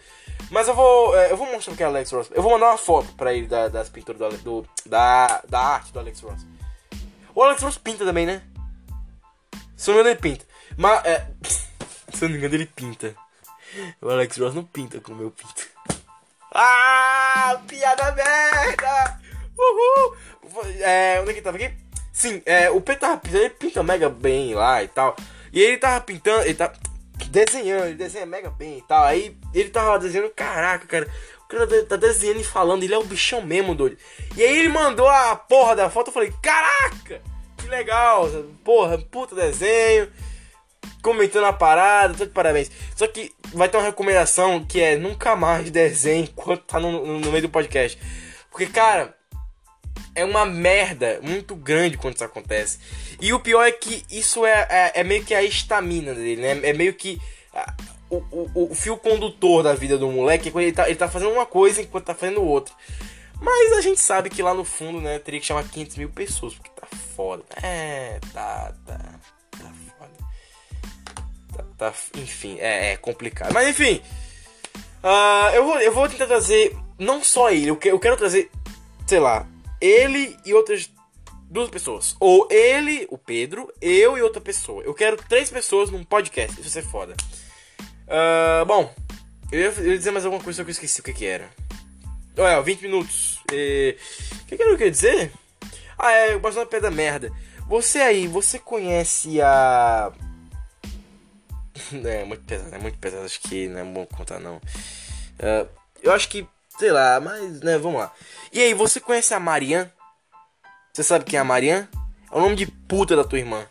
Mas 0.52 0.68
eu 0.68 0.74
vou. 0.74 1.18
É, 1.18 1.32
eu 1.32 1.38
vou 1.38 1.50
mostrar 1.50 1.74
o 1.74 1.78
que 1.78 1.84
é 1.84 1.86
Alex 1.86 2.12
Ross. 2.12 2.30
Eu 2.34 2.44
vou 2.44 2.52
mandar 2.52 2.68
uma 2.68 2.78
foto 2.78 3.14
pra 3.14 3.34
ele 3.34 3.48
da, 3.48 3.70
das 3.70 3.88
pinturas 3.88 4.20
do, 4.20 4.38
do, 4.40 4.70
da, 4.86 5.42
da 5.48 5.60
arte 5.60 5.94
do 5.94 6.00
Alex 6.00 6.20
Ross. 6.20 6.46
O 7.34 7.42
Alex 7.42 7.62
Ross 7.62 7.78
pinta 7.78 8.04
também, 8.04 8.26
né? 8.26 8.42
Se 9.78 9.90
eu 9.90 9.96
não 9.96 10.04
me 10.04 10.10
engano, 10.10 10.10
ele 10.10 10.20
pinta. 10.20 10.46
Mas. 10.76 11.06
É, 11.06 11.28
se 12.14 12.26
eu 12.26 12.28
não 12.28 12.32
me 12.32 12.38
engano, 12.38 12.56
ele 12.56 12.66
pinta. 12.66 13.16
O 14.02 14.10
Alex 14.10 14.38
Ross 14.38 14.54
não 14.54 14.64
pinta 14.64 15.00
como 15.00 15.22
eu 15.22 15.32
pinto. 15.32 15.68
Ah, 16.54 17.62
piada 17.68 18.12
merda! 18.14 19.20
Uhul! 19.58 20.18
É, 20.80 21.20
onde 21.22 21.32
é 21.32 21.34
que 21.34 21.42
tava 21.42 21.58
aqui? 21.58 21.72
Sim, 22.12 22.42
é, 22.46 22.70
o 22.72 22.82
Pedro 22.82 23.02
tava 23.02 23.18
pintando, 23.18 23.44
ele 23.44 23.50
pinta 23.52 23.84
mega 23.84 24.10
bem 24.10 24.56
lá 24.56 24.84
e 24.84 24.88
tal. 24.88 25.16
E 25.54 25.62
ele 25.62 25.78
tava 25.78 26.02
pintando, 26.02 26.44
ele 26.44 26.56
tá 26.56 26.74
desenhando, 27.28 27.86
ele 27.86 27.96
desenha 27.96 28.26
mega 28.26 28.50
bem 28.50 28.80
e 28.80 28.82
tal. 28.82 29.06
Aí 29.06 29.38
ele 29.54 29.70
tava 29.70 30.00
desenhando, 30.00 30.32
caraca, 30.32 30.88
cara. 30.88 31.08
O 31.44 31.48
cara 31.48 31.86
tá 31.86 31.96
desenhando 31.96 32.42
e 32.42 32.44
falando, 32.44 32.84
ele 32.84 32.94
é 32.94 32.98
o 32.98 33.04
bichão 33.04 33.42
mesmo, 33.42 33.76
doido. 33.76 33.98
E 34.36 34.44
aí 34.44 34.60
ele 34.60 34.70
mandou 34.70 35.08
a 35.08 35.36
porra 35.36 35.76
da 35.76 35.90
foto, 35.90 36.08
eu 36.08 36.14
falei, 36.14 36.34
caraca! 36.42 37.22
Que 37.58 37.68
legal, 37.68 38.28
porra, 38.64 38.98
puta 38.98 39.36
desenho 39.36 40.10
comentando 41.02 41.46
a 41.46 41.54
parada, 41.54 42.14
tudo 42.14 42.28
de 42.28 42.34
parabéns. 42.34 42.72
Só 42.96 43.08
que 43.08 43.34
vai 43.54 43.70
ter 43.70 43.78
uma 43.78 43.84
recomendação 43.84 44.64
que 44.66 44.82
é 44.82 44.98
nunca 44.98 45.36
mais 45.36 45.70
desenhe 45.72 46.24
enquanto 46.24 46.64
tá 46.64 46.80
no, 46.80 47.06
no, 47.06 47.20
no 47.20 47.32
meio 47.32 47.44
do 47.44 47.50
podcast. 47.50 48.00
Porque, 48.52 48.68
cara, 48.68 49.16
é 50.16 50.26
uma 50.26 50.46
merda 50.46 51.20
muito 51.22 51.56
grande 51.56 51.98
quando 51.98 52.16
isso 52.16 52.24
acontece. 52.24 52.80
E 53.22 53.34
o 53.34 53.40
pior 53.40 53.64
é 53.64 53.72
que 53.72 54.04
isso 54.10 54.46
é, 54.46 54.68
é, 54.70 54.92
é 55.02 55.04
meio 55.04 55.24
que 55.24 55.34
a 55.34 55.44
estamina 55.44 56.14
dele, 56.14 56.42
né? 56.42 56.70
É 56.70 56.74
meio 56.74 56.94
que 56.94 57.20
a, 57.54 57.74
o, 58.10 58.18
o, 58.32 58.72
o, 58.72 58.76
fio 58.76 58.98
condutor 58.98 59.64
da 59.64 59.74
vida 59.74 59.98
do 59.98 60.10
moleque 60.10 60.50
é 60.50 60.52
quando 60.52 60.64
ele 60.64 60.74
tá, 60.74 60.88
ele 60.88 60.98
tá 60.98 61.08
fazendo 61.08 61.32
uma 61.32 61.46
coisa 61.46 61.82
enquanto 61.82 62.06
tá 62.06 62.16
fazendo 62.16 62.44
outra. 62.44 62.74
Mas 63.42 63.74
a 63.74 63.82
gente 63.82 64.02
sabe 64.02 64.30
que 64.30 64.42
lá 64.42 64.54
no 64.54 64.66
fundo, 64.66 65.00
né, 65.00 65.20
teria 65.20 65.40
que 65.40 65.46
chamar 65.46 65.64
500 65.64 65.98
mil 65.98 66.10
pessoas, 66.10 66.54
porque 66.54 66.70
tá 66.70 66.88
foda. 67.16 67.44
É, 67.64 68.20
tá, 68.34 68.74
tá 68.86 69.00
tá, 71.80 71.94
enfim, 72.18 72.58
é, 72.60 72.92
é 72.92 72.98
complicado. 72.98 73.54
Mas 73.54 73.70
enfim, 73.70 74.02
uh, 75.04 75.56
eu, 75.56 75.66
vou, 75.66 75.80
eu 75.80 75.94
vou 75.94 76.10
tentar 76.10 76.28
trazer 76.28 76.76
não 77.00 77.24
só 77.24 77.50
ele, 77.50 77.70
eu, 77.70 77.78
que, 77.78 77.90
eu 77.90 78.00
quero 78.00 78.18
trazer, 78.18 78.52
sei 79.08 79.20
lá, 79.20 79.48
ele 79.82 80.38
e 80.46 80.54
outras 80.54 80.92
duas 81.50 81.70
pessoas. 81.70 82.16
Ou 82.20 82.48
ele, 82.52 83.08
o 83.10 83.18
Pedro, 83.18 83.74
eu 83.82 84.18
e 84.18 84.22
outra 84.22 84.42
pessoa. 84.42 84.84
Eu 84.84 84.94
quero 84.94 85.18
três 85.18 85.50
pessoas 85.50 85.90
num 85.90 86.04
podcast. 86.04 86.60
Isso 86.60 86.70
ser 86.70 86.84
foda. 86.84 87.16
Uh, 88.06 88.66
bom, 88.66 88.94
eu 89.52 89.60
ia, 89.60 89.74
eu 89.78 89.92
ia, 89.92 89.98
dizer 89.98 90.12
mais 90.12 90.26
alguma 90.26 90.44
coisa 90.44 90.64
que 90.64 90.70
eu 90.70 90.74
esqueci 90.74 91.00
o 91.00 91.04
que, 91.04 91.14
que 91.14 91.26
era. 91.26 91.50
Olha, 92.38 92.62
20 92.62 92.82
minutos. 92.82 93.40
E... 93.52 93.96
O 94.42 94.46
que, 94.46 94.58
que 94.58 94.64
eu 94.64 94.78
queria 94.78 94.92
dizer? 94.92 95.32
Ah, 95.98 96.12
é, 96.12 96.36
o 96.36 96.40
Barcelona 96.40 96.70
pé 96.70 96.80
da 96.80 96.92
merda. 96.92 97.32
Você 97.68 98.00
aí, 98.00 98.28
você 98.28 98.58
conhece 98.58 99.42
a. 99.42 100.12
É 102.06 102.24
muito 102.24 102.44
pesado, 102.44 102.76
é 102.76 102.78
muito 102.78 102.98
pesado. 102.98 103.26
Acho 103.26 103.40
que 103.42 103.68
não 103.68 103.80
é 103.80 103.84
bom 103.84 104.06
contar, 104.06 104.40
não. 104.40 104.58
Uh, 104.58 105.68
eu 106.02 106.12
acho 106.12 106.30
que, 106.30 106.48
sei 106.78 106.92
lá, 106.92 107.20
mas, 107.20 107.62
né, 107.62 107.78
vamos 107.78 108.00
lá. 108.00 108.14
E 108.52 108.62
aí, 108.62 108.74
você 108.74 109.00
conhece 109.00 109.34
a 109.34 109.40
Marianne? 109.40 109.92
Você 110.94 111.04
sabe 111.04 111.26
quem 111.26 111.38
é 111.38 111.42
a 111.42 111.46
Marianne? 111.46 111.88
É 112.32 112.36
o 112.36 112.42
nome 112.42 112.56
de 112.56 112.66
puta 112.66 113.16
da 113.16 113.24
tua 113.24 113.40
irmã. 113.40 113.66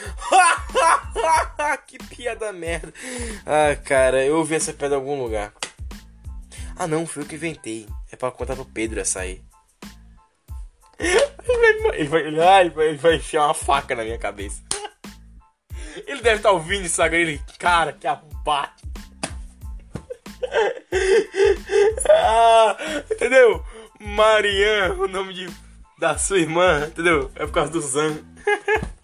que 1.86 1.98
piada 1.98 2.52
merda. 2.52 2.92
Ah, 3.44 3.76
cara, 3.76 4.24
eu 4.24 4.38
ouvi 4.38 4.54
essa 4.54 4.72
piada 4.72 4.94
em 4.94 4.98
algum 4.98 5.20
lugar. 5.20 5.52
Ah, 6.76 6.86
não, 6.86 7.06
foi 7.06 7.22
eu 7.22 7.26
que 7.26 7.34
inventei. 7.34 7.86
É 8.10 8.16
pra 8.16 8.30
contar 8.30 8.56
pro 8.56 8.64
Pedro 8.64 9.00
essa 9.00 9.20
aí. 9.20 9.42
Ele 11.94 12.08
vai, 12.08 12.20
ele 12.20 12.36
vai, 12.36 12.86
ele 12.88 12.98
vai 12.98 13.16
enfiar 13.16 13.46
uma 13.46 13.54
faca 13.54 13.94
na 13.94 14.04
minha 14.04 14.18
cabeça. 14.18 14.62
Ele 16.06 16.22
deve 16.22 16.36
estar 16.36 16.48
tá 16.48 16.54
ouvindo 16.54 16.86
isso 16.86 17.02
agora. 17.02 17.20
Ele, 17.20 17.40
cara, 17.58 17.92
que 17.92 18.06
arrombado. 18.06 18.72
ah, 22.08 22.76
entendeu? 23.10 23.64
Marian, 24.00 24.94
o 24.94 25.06
nome 25.08 25.34
de, 25.34 25.48
da 25.98 26.16
sua 26.16 26.38
irmã, 26.38 26.86
entendeu? 26.86 27.30
É 27.34 27.46
por 27.46 27.52
causa 27.52 27.72
do 27.72 27.80
Zan. 27.80 28.18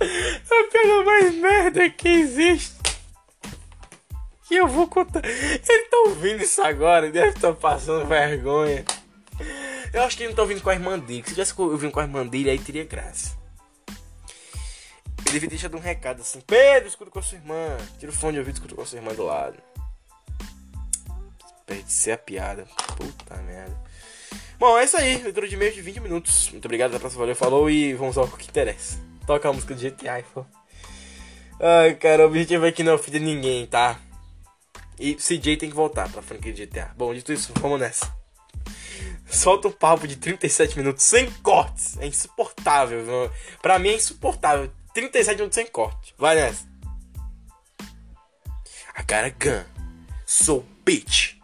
É 0.00 0.60
a 0.60 0.64
piada 0.64 1.04
mais 1.04 1.34
merda 1.34 1.88
que 1.88 2.08
existe. 2.08 2.74
Que 4.46 4.56
eu 4.56 4.68
vou 4.68 4.86
contar. 4.86 5.22
Ele 5.24 5.88
tá 5.88 5.96
ouvindo 6.06 6.42
isso 6.42 6.60
agora, 6.60 7.10
deve 7.10 7.28
estar 7.28 7.48
tá 7.48 7.54
passando 7.54 8.06
vergonha. 8.06 8.84
Eu 9.92 10.02
acho 10.02 10.16
que 10.16 10.24
ele 10.24 10.30
não 10.30 10.36
tá 10.36 10.42
ouvindo 10.42 10.60
com 10.60 10.70
a 10.70 10.74
irmã 10.74 10.98
dele. 10.98 11.22
Se 11.24 11.30
tivesse 11.30 11.54
ouvindo 11.56 11.92
com 11.92 12.00
a 12.00 12.02
irmã 12.02 12.26
dele, 12.26 12.50
aí 12.50 12.58
teria 12.58 12.84
graça. 12.84 13.36
Ele 15.26 15.32
devia 15.32 15.40
ter 15.40 15.48
deixado 15.48 15.76
um 15.76 15.80
recado 15.80 16.20
assim: 16.20 16.40
Pedro, 16.40 16.88
escuta 16.88 17.10
com 17.10 17.18
a 17.18 17.22
sua 17.22 17.38
irmã. 17.38 17.76
Tira 17.98 18.12
o 18.12 18.14
fone 18.14 18.34
de 18.34 18.38
ouvido 18.40 18.54
e 18.54 18.58
escuta 18.58 18.74
com 18.74 18.82
a 18.82 18.86
sua 18.86 18.98
irmã 18.98 19.14
do 19.14 19.24
lado. 19.24 19.56
Perde 21.66 21.92
ser 21.92 22.12
a 22.12 22.18
piada. 22.18 22.66
Puta 22.96 23.36
merda. 23.42 23.76
Bom, 24.58 24.78
é 24.78 24.84
isso 24.84 24.96
aí. 24.96 25.22
Leitura 25.22 25.48
de 25.48 25.54
e-mail 25.54 25.72
de 25.72 25.80
20 25.80 26.00
minutos. 26.00 26.50
Muito 26.50 26.64
obrigado, 26.66 26.90
até 26.90 26.96
a 26.98 27.00
próxima. 27.00 27.22
Valeu, 27.22 27.36
falou 27.36 27.70
e 27.70 27.94
vamos 27.94 28.18
ao 28.18 28.28
que 28.28 28.48
interessa. 28.48 28.98
Toca 29.26 29.48
a 29.48 29.52
música 29.52 29.74
do 29.74 29.80
GTA, 29.80 30.22
pô. 30.32 30.44
Ai, 31.60 31.94
cara, 31.94 32.24
o 32.24 32.26
objetivo 32.26 32.66
aqui 32.66 32.82
não 32.82 32.92
é 32.92 32.94
ofender 32.94 33.20
ninguém, 33.20 33.66
tá? 33.66 33.98
E 34.98 35.14
CJ 35.14 35.56
tem 35.56 35.70
que 35.70 35.74
voltar 35.74 36.08
pra 36.10 36.22
franquia 36.22 36.52
de 36.52 36.66
GTA. 36.66 36.92
Bom, 36.96 37.14
dito 37.14 37.32
isso, 37.32 37.52
vamos 37.60 37.80
nessa 37.80 38.12
solta 39.34 39.68
um 39.68 39.72
papo 39.72 40.06
de 40.06 40.16
37 40.16 40.76
minutos 40.78 41.02
sem 41.04 41.30
cortes. 41.42 41.98
É 41.98 42.06
insuportável. 42.06 43.30
Pra 43.60 43.78
mim 43.78 43.90
é 43.90 43.94
insuportável. 43.94 44.70
37 44.94 45.36
minutos 45.36 45.54
sem 45.54 45.66
corte. 45.66 46.14
Vai 46.16 46.36
nessa. 46.36 46.66
A 48.94 49.02
gun. 49.02 49.64
So 50.24 50.64
bitch. 50.84 51.34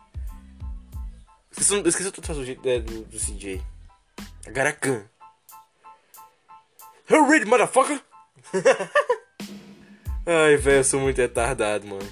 Esqueci, 1.50 1.82
esqueci 1.86 2.10
tudo 2.12 2.32
do, 2.32 2.54
do, 2.54 2.80
do, 2.80 3.04
do 3.04 3.18
CJ. 3.18 3.60
A 4.46 4.50
gun. 4.72 5.04
Hurry, 7.10 7.44
motherfucker! 7.44 8.00
Ai, 10.24 10.56
velho, 10.56 10.76
eu 10.76 10.84
sou 10.84 11.00
muito 11.00 11.18
retardado, 11.18 11.84
mano. 11.84 12.08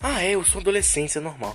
Ah, 0.00 0.22
é, 0.22 0.30
eu 0.30 0.42
sou 0.44 0.62
adolescência 0.62 1.20
normal. 1.20 1.54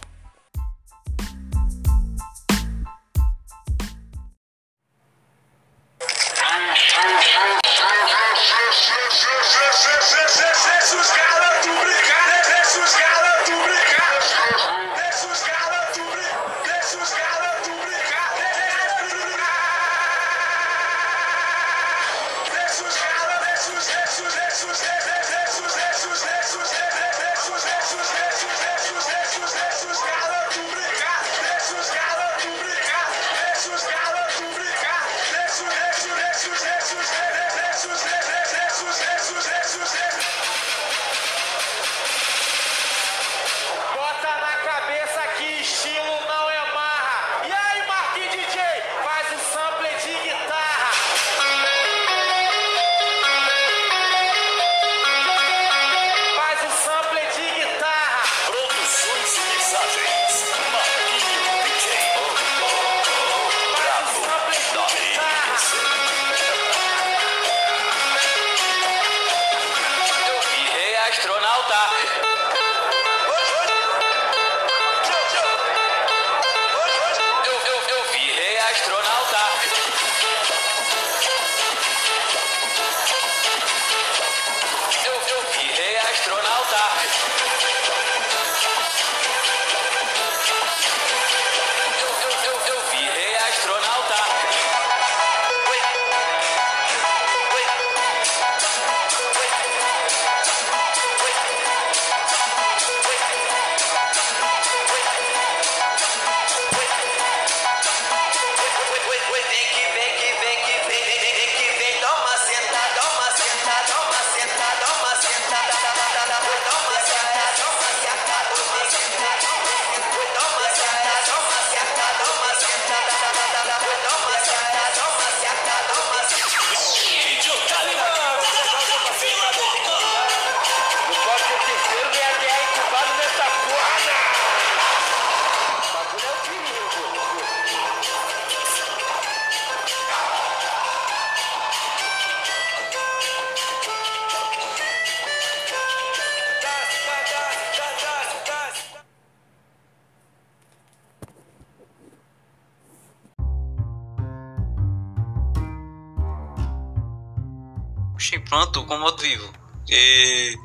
Com 158.86 158.98
modo 158.98 159.22
vivo. 159.22 159.52
E... 159.90 160.58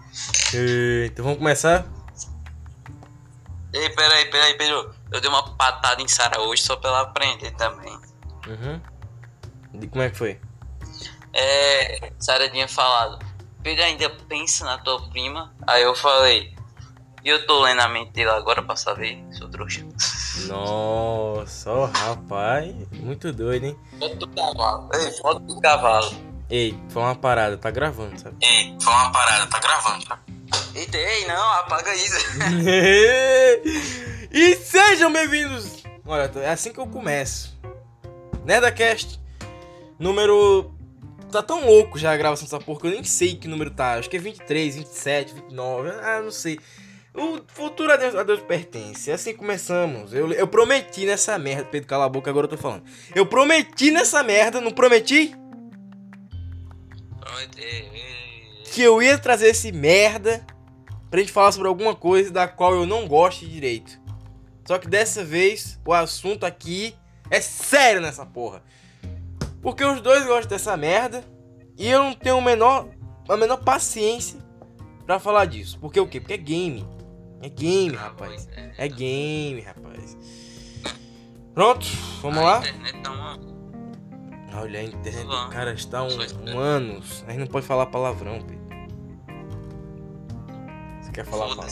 e... 0.55 1.07
Então 1.11 1.25
vamos 1.25 1.39
começar? 1.39 1.87
Ei, 3.73 3.89
peraí, 3.91 4.31
peraí, 4.31 4.55
Pedro. 4.59 4.95
Eu 5.11 5.21
dei 5.21 5.31
uma 5.31 5.55
patada 5.57 6.03
em 6.03 6.09
Sara 6.09 6.41
hoje 6.41 6.63
só 6.63 6.77
pra 6.77 6.91
ela 6.91 7.01
aprender 7.03 7.51
também. 7.53 7.99
Uhum. 8.47 8.81
E 9.81 9.87
como 9.87 10.03
é 10.03 10.11
que 10.11 10.17
foi? 10.17 10.41
É, 11.33 12.13
Sara 12.19 12.51
tinha 12.51 12.69
falado, 12.69 13.19
Pedro 13.63 13.85
ainda 13.85 14.11
pensa 14.29 14.65
na 14.65 14.79
tua 14.79 15.09
prima. 15.09 15.55
Aí 15.67 15.83
eu 15.83 15.95
falei, 15.95 16.55
e 17.25 17.29
eu 17.29 17.47
tô 17.47 17.61
lendo 17.61 17.81
a 17.81 17.89
mente 17.89 18.13
dele 18.13 18.31
agora 18.31 18.63
pra 18.63 18.77
saber, 18.77 19.25
sou 19.31 19.49
trouxa. 19.49 19.87
Nossa, 20.49 21.87
rapaz, 21.87 22.75
muito 22.93 23.33
doido, 23.33 23.67
hein? 23.67 23.79
Foto 23.99 24.17
do 24.17 24.29
cavalo. 24.29 24.91
Ei, 24.93 25.11
foto 25.13 25.41
do 25.41 25.61
cavalo. 25.61 26.32
Ei, 26.53 26.79
foi 26.91 27.01
uma 27.01 27.15
parada, 27.15 27.57
tá 27.57 27.71
gravando, 27.71 28.21
sabe? 28.21 28.37
Ei, 28.43 28.77
foi 28.79 28.93
uma 28.93 29.11
parada, 29.11 29.47
tá 29.47 29.59
gravando, 29.59 30.05
tá? 30.05 30.21
Eita, 30.75 30.99
ei, 30.99 31.27
não, 31.27 31.53
apaga 31.53 31.95
isso. 31.95 32.15
e 34.31 34.57
sejam 34.57 35.11
bem-vindos! 35.11 35.83
Olha, 36.05 36.31
é 36.43 36.51
assim 36.51 36.71
que 36.71 36.79
eu 36.79 36.87
começo. 36.87 37.59
NerdaCast, 38.45 39.19
número. 39.99 40.75
Tá 41.31 41.43
tão 41.43 41.65
louco 41.65 41.99
já 41.99 42.13
a 42.13 42.17
gravação 42.19 42.45
dessa 42.45 42.61
porra 42.61 42.81
que 42.81 42.87
eu 42.87 42.91
nem 42.91 43.03
sei 43.03 43.35
que 43.35 43.49
número 43.49 43.71
tá. 43.71 43.95
Acho 43.95 44.11
que 44.11 44.19
é 44.19 44.21
23, 44.21 44.77
27, 44.77 45.33
29, 45.33 45.89
ah, 45.89 46.21
não 46.23 46.31
sei. 46.31 46.59
O 47.15 47.41
futuro 47.47 47.95
a 47.95 47.97
Deus, 47.97 48.15
a 48.15 48.23
Deus 48.23 48.43
pertence. 48.43 49.11
Assim 49.11 49.35
começamos. 49.35 50.13
Eu, 50.13 50.31
eu 50.31 50.47
prometi 50.47 51.07
nessa 51.07 51.39
merda. 51.39 51.65
Pedro, 51.65 51.89
cala 51.89 52.05
a 52.05 52.11
boca, 52.11 52.29
agora 52.29 52.45
eu 52.45 52.51
tô 52.51 52.59
falando. 52.59 52.83
Eu 53.15 53.25
prometi 53.25 53.91
nessa 53.91 54.23
merda, 54.23 54.61
não 54.61 54.71
prometi? 54.71 55.35
Que 58.65 58.83
eu 58.83 59.03
ia 59.03 59.19
trazer 59.19 59.49
esse 59.49 59.71
merda 59.73 60.45
pra 61.11 61.21
gente 61.21 61.33
falar 61.33 61.53
sobre 61.53 61.69
alguma 61.69 61.95
coisa 61.95 62.31
da 62.31 62.49
qual 62.49 62.75
eu 62.75 62.87
não 62.87 63.07
gosto 63.07 63.47
direito. 63.47 64.01
Só 64.67 64.79
que 64.79 64.89
dessa 64.89 65.25
vez 65.25 65.79
o 65.85 65.93
assunto 65.93 66.47
aqui 66.47 66.95
é 67.31 67.41
sério 67.41 68.01
nessa 68.01 68.25
porra. 68.25 68.63
Porque 69.61 69.85
os 69.85 70.01
dois 70.01 70.25
gostam 70.27 70.49
dessa 70.49 70.77
merda 70.77 71.25
e 71.77 71.89
eu 71.89 72.03
não 72.03 72.15
tenho 72.15 72.39
a 72.39 72.43
menor, 72.43 72.89
a 73.29 73.37
menor 73.37 73.59
paciência 73.59 74.39
para 75.07 75.19
falar 75.19 75.45
disso. 75.45 75.79
Porque 75.81 76.01
o 76.01 76.07
quê? 76.07 76.21
Porque 76.21 76.35
é 76.35 76.39
game. 76.39 76.87
É 77.41 77.49
game, 77.49 77.97
rapaz. 77.97 78.49
É 78.79 78.89
game, 78.89 79.61
rapaz. 79.61 80.17
Pronto, 81.55 81.87
vamos 82.23 82.39
a 82.39 82.43
lá? 82.43 82.63
Olha, 84.55 84.81
a 84.81 84.83
internet 84.83 85.23
do 85.23 85.29
Vamos. 85.29 85.55
cara 85.55 85.73
está 85.73 86.03
um, 86.03 86.09
um 86.55 86.59
anos. 86.59 87.25
A 87.27 87.31
gente 87.31 87.41
não 87.41 87.47
pode 87.47 87.67
falar 87.67 87.87
palavrão, 87.87 88.41
Pedro. 88.43 88.63
Você 91.01 91.11
quer 91.13 91.25
falar 91.25 91.47
palavrão? 91.57 91.69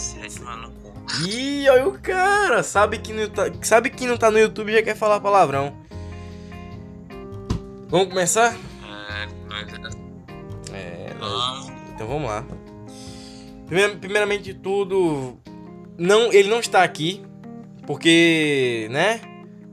Ih, 1.26 1.68
olha 1.68 1.88
o 1.88 1.98
cara! 1.98 2.62
Sabe 2.62 2.98
que, 2.98 3.12
não 3.12 3.28
tá, 3.28 3.44
sabe 3.62 3.90
que 3.90 4.06
não 4.06 4.16
tá 4.16 4.30
no 4.30 4.38
YouTube 4.38 4.70
e 4.70 4.74
já 4.76 4.82
quer 4.82 4.96
falar 4.96 5.20
palavrão. 5.20 5.76
Vamos 7.88 8.08
começar? 8.08 8.56
É. 8.86 9.28
É, 10.72 11.14
Vamos. 11.18 11.68
então 11.94 12.06
vamos 12.06 12.30
lá. 12.30 12.44
Primeira- 13.66 13.96
primeiramente 13.96 14.44
de 14.44 14.54
tudo, 14.54 15.36
não, 15.98 16.32
ele 16.32 16.48
não 16.48 16.60
está 16.60 16.82
aqui, 16.84 17.22
porque, 17.86 18.88
né? 18.90 19.20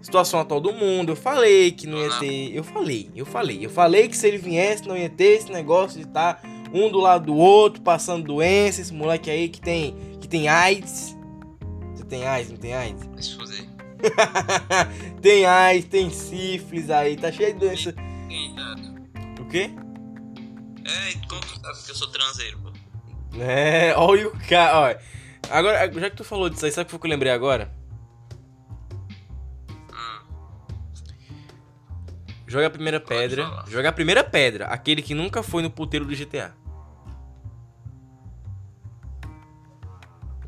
Situação 0.08 0.40
atual 0.40 0.62
do 0.62 0.72
mundo, 0.72 1.12
eu 1.12 1.16
falei 1.18 1.70
que 1.70 1.86
não 1.86 1.98
ia 1.98 2.10
ter. 2.18 2.56
Eu 2.56 2.64
falei, 2.64 3.12
eu 3.14 3.26
falei, 3.26 3.66
eu 3.66 3.70
falei 3.70 4.08
que 4.08 4.16
se 4.16 4.26
ele 4.26 4.38
viesse, 4.38 4.88
não 4.88 4.96
ia 4.96 5.10
ter 5.10 5.34
esse 5.34 5.52
negócio 5.52 6.00
de 6.00 6.08
estar 6.08 6.42
um 6.74 6.90
do 6.90 6.98
lado 6.98 7.26
do 7.26 7.36
outro, 7.36 7.82
passando 7.82 8.24
doença, 8.24 8.80
esse 8.80 8.94
moleque 8.94 9.30
aí 9.30 9.50
que 9.50 9.60
tem. 9.60 9.94
que 10.22 10.26
tem 10.26 10.48
AIDS. 10.48 11.14
Você 11.94 12.06
tem 12.06 12.26
AIDS, 12.26 12.50
não 12.50 12.58
tem 12.58 12.74
AIDS? 12.74 13.06
Vai 13.06 13.22
se 13.22 13.36
fuder. 13.36 13.66
tem 15.22 15.46
AIDS, 15.46 15.90
tem 15.90 16.10
sífilis 16.10 16.90
aí, 16.90 17.18
tá 17.18 17.30
cheio 17.30 17.52
de 17.56 17.60
doença. 17.60 17.94
Eita. 18.30 19.42
O 19.42 19.46
quê? 19.50 19.70
É, 20.86 21.28
como 21.28 21.42
tu 21.42 21.60
sabe 21.60 21.84
que 21.84 21.92
eu 21.92 21.96
sou 21.96 22.08
transeiro, 22.08 22.60
pô? 22.60 22.72
É, 23.42 23.94
olha 24.00 24.30
o 24.30 24.40
cara, 24.48 24.80
olha. 24.80 25.02
Agora, 25.50 25.92
já 26.00 26.10
que 26.10 26.16
tu 26.16 26.24
falou 26.24 26.50
disso 26.50 26.66
aí, 26.66 26.72
sabe 26.72 26.96
o 26.96 26.98
que 26.98 27.06
eu 27.06 27.10
lembrei 27.10 27.34
agora? 27.34 27.76
Joga 32.48 32.68
a 32.68 32.70
primeira 32.70 33.00
Pode 33.00 33.10
pedra. 33.20 33.44
falar. 33.46 33.68
Joga 33.68 33.90
a 33.90 33.92
primeira 33.92 34.24
pedra. 34.24 34.66
Aquele 34.68 35.02
que 35.02 35.14
nunca 35.14 35.44
foi 35.44 35.62
no 35.62 35.70
puteiro 35.70 36.06
do 36.06 36.16
GTA. 36.16 36.54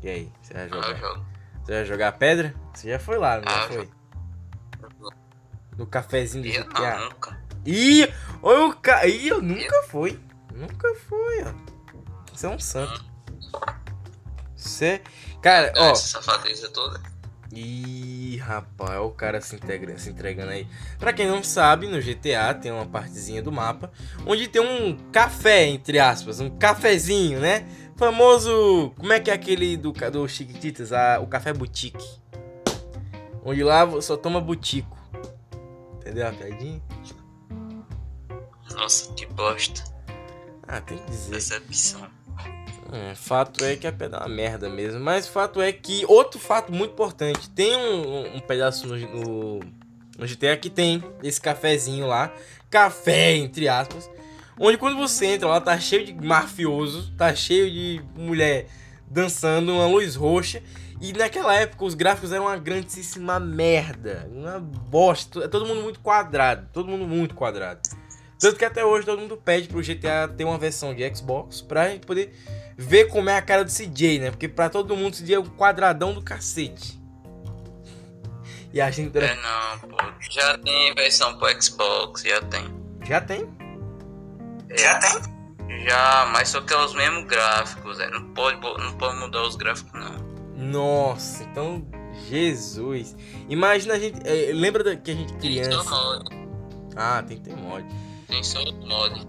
E 0.02 0.08
aí, 0.08 0.32
você 0.40 0.54
vai 0.54 0.64
Ah, 0.64 0.68
jogar? 0.68 0.94
jogo. 0.96 1.26
Você 1.62 1.72
vai 1.72 1.84
jogar 1.84 2.08
a 2.08 2.12
pedra? 2.12 2.54
Você 2.74 2.90
já 2.90 2.98
foi 2.98 3.18
lá, 3.18 3.36
não 3.36 3.42
já 3.44 3.64
Ah, 3.64 3.68
foi? 3.68 3.90
No 5.76 5.86
cafezinho 5.86 6.42
do 6.42 6.48
Eu 6.48 6.64
GTA. 6.64 6.98
não, 6.98 7.04
nunca. 7.10 7.40
Ih, 7.66 8.12
olha 8.42 8.66
o 8.66 8.76
cara. 8.76 9.06
Ih, 9.06 9.28
eu 9.28 9.42
nunca 9.42 9.82
fui. 9.88 10.18
Nunca 10.54 10.94
fui, 11.08 11.42
ó. 11.44 11.52
Você 12.34 12.46
é 12.46 12.48
um 12.48 12.58
santo. 12.58 13.04
Você. 14.56 15.02
Cara, 15.42 15.72
ó. 15.76 15.90
Essa 15.90 16.20
safadeza 16.20 16.70
toda. 16.70 17.00
Ih, 17.52 18.36
rapaz, 18.36 18.90
olha 18.90 19.02
o 19.02 19.10
cara 19.10 19.40
se, 19.40 19.56
integra, 19.56 19.98
se 19.98 20.10
entregando 20.10 20.52
aí. 20.52 20.68
Pra 20.98 21.12
quem 21.12 21.26
não 21.26 21.42
sabe, 21.42 21.88
no 21.88 22.00
GTA 22.00 22.54
tem 22.54 22.70
uma 22.70 22.86
partezinha 22.86 23.42
do 23.42 23.50
mapa 23.50 23.90
onde 24.24 24.46
tem 24.46 24.62
um 24.62 24.96
café, 25.10 25.66
entre 25.66 25.98
aspas, 25.98 26.38
um 26.38 26.48
cafezinho, 26.48 27.40
né? 27.40 27.66
Famoso. 27.96 28.92
Como 28.96 29.12
é 29.12 29.18
que 29.18 29.30
é 29.30 29.34
aquele 29.34 29.76
do, 29.76 29.92
do 29.92 30.28
Chiquititas? 30.28 30.92
Ah, 30.92 31.18
o 31.20 31.26
café 31.26 31.52
boutique. 31.52 32.20
Onde 33.44 33.64
lá 33.64 34.00
só 34.00 34.16
toma 34.16 34.40
butico. 34.40 34.96
Entendeu 35.96 36.28
a 36.28 36.32
piadinha? 36.32 36.80
Nossa, 38.74 39.12
que 39.14 39.26
bosta. 39.26 39.82
Ah, 40.68 40.80
tem 40.80 40.98
que 40.98 41.10
dizer. 41.10 41.32
Decepção. 41.32 42.19
Hum, 42.92 43.14
fato 43.14 43.64
é 43.64 43.76
que 43.76 43.86
a 43.86 43.92
pedra 43.92 44.18
é 44.18 44.20
uma 44.20 44.28
merda 44.28 44.68
mesmo. 44.68 45.00
Mas 45.00 45.28
fato 45.28 45.60
é 45.60 45.72
que. 45.72 46.04
Outro 46.06 46.40
fato 46.40 46.72
muito 46.72 46.92
importante: 46.92 47.48
tem 47.50 47.76
um, 47.76 48.36
um 48.36 48.40
pedaço 48.40 48.86
no, 48.86 48.96
no, 48.96 49.60
no 50.18 50.26
GTA 50.26 50.56
que 50.56 50.68
tem 50.68 51.02
esse 51.22 51.40
cafezinho 51.40 52.06
lá. 52.06 52.32
Café, 52.68 53.34
entre 53.36 53.68
aspas. 53.68 54.10
Onde 54.58 54.76
quando 54.76 54.96
você 54.96 55.26
entra 55.26 55.48
lá, 55.48 55.60
tá 55.60 55.78
cheio 55.78 56.04
de 56.04 56.12
mafioso, 56.12 57.12
tá 57.16 57.34
cheio 57.34 57.70
de 57.70 58.02
mulher 58.14 58.66
dançando, 59.08 59.72
uma 59.72 59.86
luz 59.86 60.16
roxa. 60.16 60.62
E 61.00 61.14
naquela 61.14 61.54
época 61.54 61.84
os 61.84 61.94
gráficos 61.94 62.30
eram 62.30 62.44
uma 62.44 62.58
grandíssima 62.58 63.40
merda. 63.40 64.28
Uma 64.30 64.60
bosta. 64.60 65.44
É 65.44 65.48
todo 65.48 65.64
mundo 65.64 65.80
muito 65.80 66.00
quadrado. 66.00 66.68
Todo 66.72 66.88
mundo 66.88 67.06
muito 67.06 67.34
quadrado. 67.34 67.80
Tanto 68.38 68.56
que 68.56 68.64
até 68.64 68.84
hoje 68.84 69.06
todo 69.06 69.20
mundo 69.20 69.36
pede 69.36 69.68
pro 69.68 69.80
GTA 69.80 70.28
ter 70.28 70.44
uma 70.44 70.58
versão 70.58 70.94
de 70.94 71.14
Xbox 71.14 71.60
pra 71.60 71.96
poder 72.06 72.34
ver 72.80 73.06
como 73.08 73.28
é 73.30 73.36
a 73.36 73.42
cara 73.42 73.64
do 73.64 73.70
CJ, 73.70 74.18
né? 74.18 74.30
Porque 74.30 74.48
pra 74.48 74.68
todo 74.70 74.96
mundo 74.96 75.14
CJ 75.16 75.34
é 75.34 75.38
um 75.38 75.44
quadradão 75.44 76.14
do 76.14 76.22
cacete. 76.22 76.98
E 78.72 78.80
a 78.80 78.90
gente 78.90 79.16
É 79.18 79.34
não, 79.36 79.78
pô. 79.88 79.96
Já 80.30 80.56
tem 80.58 80.94
versão 80.94 81.36
pro 81.38 81.62
Xbox, 81.62 82.22
já 82.22 82.40
tem. 82.42 82.64
já 83.04 83.20
tem. 83.20 83.48
Já 84.78 84.98
tem? 84.98 85.40
Já, 85.84 86.26
mas 86.32 86.48
só 86.48 86.60
que 86.60 86.72
é 86.72 86.76
os 86.78 86.94
mesmos 86.94 87.24
gráficos, 87.24 87.98
é. 88.00 88.08
Não 88.10 88.32
pode, 88.32 88.60
não 88.60 88.92
pode 88.96 89.18
mudar 89.18 89.42
os 89.42 89.56
gráficos, 89.56 89.92
não. 89.92 90.30
Nossa, 90.56 91.42
então 91.44 91.84
Jesus. 92.28 93.16
Imagina 93.48 93.94
a 93.94 93.98
gente, 93.98 94.20
é, 94.24 94.52
lembra 94.52 94.84
da- 94.84 94.96
que 94.96 95.10
a 95.10 95.14
gente 95.14 95.32
Tem 95.34 95.64
só 95.64 95.68
criança? 95.70 95.90
mod. 95.90 96.24
Ah, 96.96 97.22
tem 97.26 97.36
que 97.38 97.42
ter 97.50 97.56
mod. 97.56 97.84
Tem 98.28 98.42
só 98.44 98.60
mod. 98.72 99.26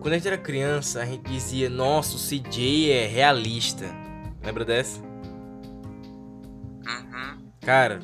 Quando 0.00 0.12
a 0.12 0.16
gente 0.16 0.28
era 0.28 0.38
criança, 0.38 1.02
a 1.02 1.04
gente 1.04 1.22
dizia, 1.28 1.68
nossa, 1.68 2.16
o 2.16 2.18
CJ 2.18 2.92
é 2.92 3.06
realista. 3.06 3.86
Lembra 4.44 4.64
dessa? 4.64 5.02
Uhum. 6.86 7.38
Cara, 7.60 8.00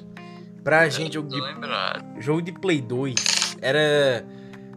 pra 0.63 0.89
gente 0.89 1.15
jogo 1.15 1.29
de 1.29 1.41
lembrado. 1.41 2.21
jogo 2.21 2.43
de 2.43 2.53
Play 2.53 2.81
2 2.81 3.15
era 3.63 4.27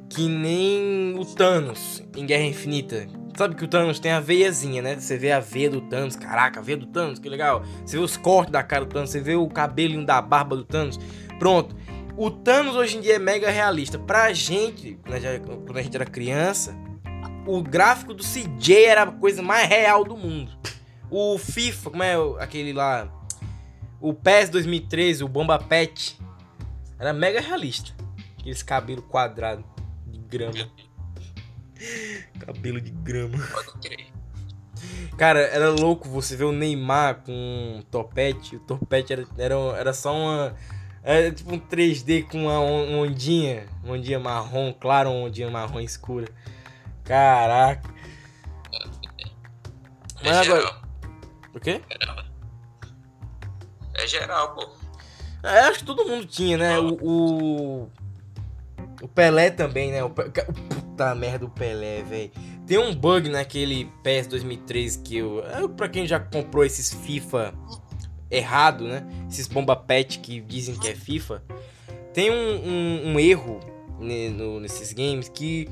que 0.09 0.27
nem 0.27 1.15
o 1.17 1.25
Thanos 1.25 2.03
em 2.15 2.25
Guerra 2.25 2.43
Infinita. 2.43 3.07
Sabe 3.35 3.55
que 3.55 3.63
o 3.63 3.67
Thanos 3.67 3.99
tem 3.99 4.11
a 4.11 4.19
veiazinha, 4.19 4.81
né? 4.81 4.95
Você 4.95 5.17
vê 5.17 5.31
a 5.31 5.39
veia 5.39 5.69
do 5.69 5.81
Thanos, 5.81 6.15
caraca, 6.15 6.59
a 6.59 6.63
veia 6.63 6.77
do 6.77 6.87
Thanos, 6.87 7.19
que 7.19 7.29
legal. 7.29 7.63
Você 7.85 7.97
vê 7.97 8.03
os 8.03 8.17
cortes 8.17 8.51
da 8.51 8.63
cara 8.63 8.85
do 8.85 8.91
Thanos, 8.91 9.09
você 9.09 9.19
vê 9.19 9.35
o 9.35 9.47
cabelinho 9.47 10.05
da 10.05 10.21
barba 10.21 10.55
do 10.55 10.63
Thanos. 10.63 10.99
Pronto. 11.37 11.75
O 12.15 12.31
Thanos 12.31 12.75
hoje 12.75 12.97
em 12.97 13.01
dia 13.01 13.15
é 13.15 13.19
mega 13.19 13.51
realista. 13.51 13.99
Pra 13.99 14.33
gente, 14.33 14.99
quando 15.03 15.77
a 15.77 15.81
gente 15.83 15.95
era 15.95 16.05
criança, 16.05 16.75
o 17.47 17.63
gráfico 17.63 18.13
do 18.13 18.23
CJ 18.23 18.85
era 18.85 19.03
a 19.03 19.11
coisa 19.11 19.41
mais 19.41 19.67
real 19.67 20.03
do 20.03 20.17
mundo. 20.17 20.51
O 21.09 21.37
FIFA, 21.37 21.89
como 21.89 22.03
é 22.03 22.15
aquele 22.39 22.73
lá? 22.73 23.09
O 24.01 24.13
PES 24.13 24.49
2013, 24.49 25.23
o 25.23 25.27
Bomba 25.27 25.57
Pet, 25.57 26.19
era 26.99 27.13
mega 27.13 27.39
realista. 27.39 27.95
Aqueles 28.37 28.61
cabelo 28.61 29.01
quadrado 29.01 29.63
de 30.05 30.19
grama. 30.19 30.69
Cabelo 32.39 32.81
de 32.81 32.89
grama. 32.89 33.37
Cara, 35.15 35.41
era 35.41 35.69
louco 35.69 36.09
você 36.09 36.35
ver 36.35 36.45
o 36.45 36.51
Neymar 36.51 37.21
com 37.23 37.31
um 37.31 37.83
topete. 37.83 38.55
O 38.55 38.59
topete 38.59 39.13
era, 39.13 39.27
era, 39.37 39.55
era 39.77 39.93
só 39.93 40.15
uma. 40.15 40.55
É 41.03 41.29
tipo 41.29 41.53
um 41.53 41.59
3D 41.59 42.23
com 42.23 42.45
uma 42.45 42.59
ondinha. 42.59 43.67
Uma 43.83 43.93
ondinha 43.93 44.19
marrom, 44.19 44.73
claro, 44.73 45.11
uma 45.11 45.25
ondinha 45.25 45.51
marrom 45.51 45.79
escura. 45.79 46.27
Caraca. 47.07 47.89
É 50.21 50.29
Mas 50.29 50.37
agora. 50.37 50.61
geral. 50.61 50.81
O 51.55 51.59
quê? 51.59 51.81
É 53.93 54.07
geral, 54.07 54.53
pô. 54.55 54.69
É, 55.43 55.59
acho 55.61 55.79
que 55.79 55.85
todo 55.85 56.05
mundo 56.05 56.25
tinha, 56.25 56.57
né? 56.57 56.77
O. 56.79 56.93
O, 57.01 57.91
o 59.01 59.07
Pelé 59.07 59.49
também, 59.49 59.91
né? 59.91 60.03
O, 60.03 60.07
o 60.07 60.11
puta 60.11 61.15
merda 61.15 61.39
do 61.39 61.49
Pelé, 61.49 62.03
velho. 62.03 62.31
Tem 62.65 62.77
um 62.77 62.93
bug 62.93 63.29
naquele 63.29 63.85
PES 64.03 64.27
2013 64.27 64.99
que 64.99 65.17
eu. 65.17 65.43
é, 65.47 65.67
Pra 65.67 65.87
quem 65.87 66.05
já 66.05 66.19
comprou 66.19 66.65
esses 66.65 66.93
FIFA 66.93 67.53
errado, 68.29 68.85
né? 68.87 69.03
Esses 69.29 69.47
bomba 69.47 69.75
pet 69.75 70.19
que 70.19 70.41
dizem 70.41 70.75
que 70.75 70.87
é 70.89 70.95
FIFA. 70.95 71.41
Tem 72.13 72.29
um, 72.29 72.33
um- 72.67 73.13
um 73.13 73.19
erro 73.19 73.59
nesses 73.99 74.91
games 74.91 75.29
que 75.29 75.69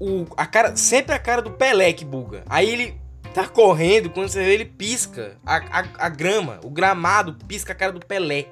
o, 0.00 0.26
a 0.36 0.46
cara, 0.46 0.76
sempre 0.76 1.14
a 1.14 1.18
cara 1.18 1.42
do 1.42 1.50
Pelé 1.50 1.92
que 1.92 2.04
buga. 2.04 2.44
Aí 2.48 2.68
ele 2.68 3.00
tá 3.34 3.46
correndo, 3.46 4.10
quando 4.10 4.28
você 4.28 4.42
vê 4.42 4.54
ele 4.54 4.64
pisca 4.64 5.36
a, 5.44 5.56
a, 5.56 6.06
a 6.06 6.08
grama, 6.08 6.60
o 6.64 6.70
gramado 6.70 7.34
pisca 7.46 7.72
a 7.72 7.76
cara 7.76 7.92
do 7.92 8.04
Pelé. 8.04 8.46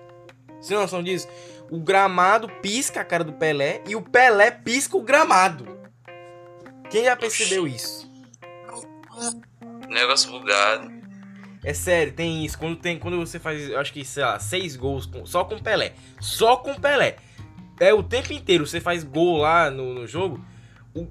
Você 0.61 0.69
tem 0.71 0.79
noção 0.79 1.03
disso? 1.03 1.29
O 1.71 1.81
gramado 1.81 2.49
pisca 2.63 3.01
a 3.01 3.05
cara 3.05 3.25
do 3.25 3.33
Pelé 3.33 3.83
e 3.87 3.97
o 3.97 4.03
Pelé 4.03 4.51
pisca 4.51 4.97
o 4.97 5.03
gramado. 5.03 5.77
Quem 6.91 7.05
já 7.05 7.17
percebeu 7.17 7.67
isso? 7.67 8.11
Negócio 9.89 10.31
bugado. 10.31 10.91
É 11.65 11.75
sério, 11.75 12.13
tem 12.13 12.45
isso. 12.45 12.57
Quando, 12.59 12.77
tem, 12.77 12.99
quando 12.99 13.19
você 13.19 13.39
faz, 13.41 13.69
eu 13.69 13.79
acho 13.81 13.93
que, 13.93 14.05
sei 14.05 14.23
lá, 14.23 14.39
seis 14.39 14.77
gols 14.77 15.07
com- 15.07 15.27
só 15.27 15.45
com 15.45 15.59
Pelé. 15.59 15.95
Só 16.21 16.57
com 16.57 16.75
Pelé. 16.75 17.17
É 17.81 17.93
o 17.93 18.03
tempo 18.03 18.33
inteiro. 18.33 18.65
Você 18.67 18.81
faz 18.81 19.03
gol 19.03 19.39
lá 19.39 19.71
no, 19.71 19.93
no 19.95 20.07
jogo. 20.07 20.41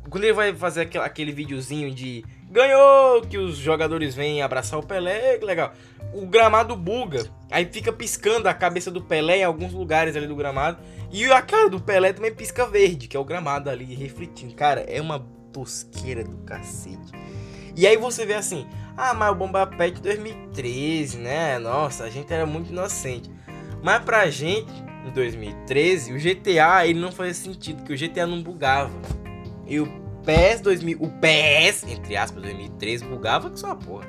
Quando 0.10 0.24
ele 0.24 0.34
vai 0.34 0.56
fazer 0.56 0.82
aquele, 0.82 1.04
aquele 1.04 1.32
videozinho 1.32 1.94
de 1.94 2.26
ganhou, 2.50 3.22
que 3.22 3.38
os 3.38 3.58
jogadores 3.58 4.16
vêm 4.16 4.42
abraçar 4.42 4.80
o 4.80 4.84
Pelé, 4.84 5.38
que 5.38 5.46
legal. 5.46 5.74
O 6.14 6.26
gramado 6.26 6.76
buga. 6.76 7.26
Aí 7.52 7.66
fica 7.66 7.92
piscando 7.92 8.48
a 8.48 8.54
cabeça 8.54 8.90
do 8.90 9.02
Pelé 9.02 9.40
em 9.40 9.44
alguns 9.44 9.74
lugares 9.74 10.16
ali 10.16 10.28
do 10.28 10.36
gramado. 10.36 10.78
E 11.12 11.26
a 11.32 11.42
cara 11.42 11.70
do 11.70 11.80
Pelé 11.80 12.14
também 12.14 12.34
pisca 12.34 12.66
verde, 12.66 13.08
que 13.08 13.18
é 13.18 13.20
o 13.20 13.26
gramado 13.26 13.70
ali 13.70 13.94
refletindo. 13.94 14.56
Cara, 14.56 14.82
é 14.82 15.02
uma 15.02 15.20
tosqueira 15.52 16.24
do 16.24 16.38
cacete. 16.38 17.12
E 17.76 17.86
aí 17.86 17.98
você 17.98 18.26
vê 18.26 18.36
assim, 18.36 18.66
ah, 18.98 19.14
mas 19.14 19.32
o 19.32 19.36
Bomba 19.36 19.68
Pet 19.68 20.02
2013, 20.02 21.18
né? 21.18 21.60
Nossa, 21.60 22.06
a 22.06 22.10
gente 22.10 22.32
era 22.32 22.46
muito 22.46 22.72
inocente. 22.72 23.30
Mas 23.84 24.04
pra 24.04 24.30
gente, 24.30 24.72
em 25.06 25.12
2013, 25.12 26.14
o 26.14 26.18
GTA 26.18 26.88
ele 26.88 27.00
não 27.00 27.12
fazia 27.12 27.34
sentido, 27.34 27.78
porque 27.84 27.94
o 27.94 27.98
GTA 27.98 28.26
não 28.26 28.42
bugava. 28.42 28.92
E 29.68 29.80
o 29.80 29.88
PES 30.24 30.62
2000, 30.62 30.98
o 31.02 31.10
PES, 31.20 31.84
entre 31.88 32.16
aspas, 32.18 32.42
2013, 32.44 33.06
bugava 33.06 33.50
que 33.50 33.60
só 33.60 33.68
uma 33.68 33.76
porra. 33.76 34.08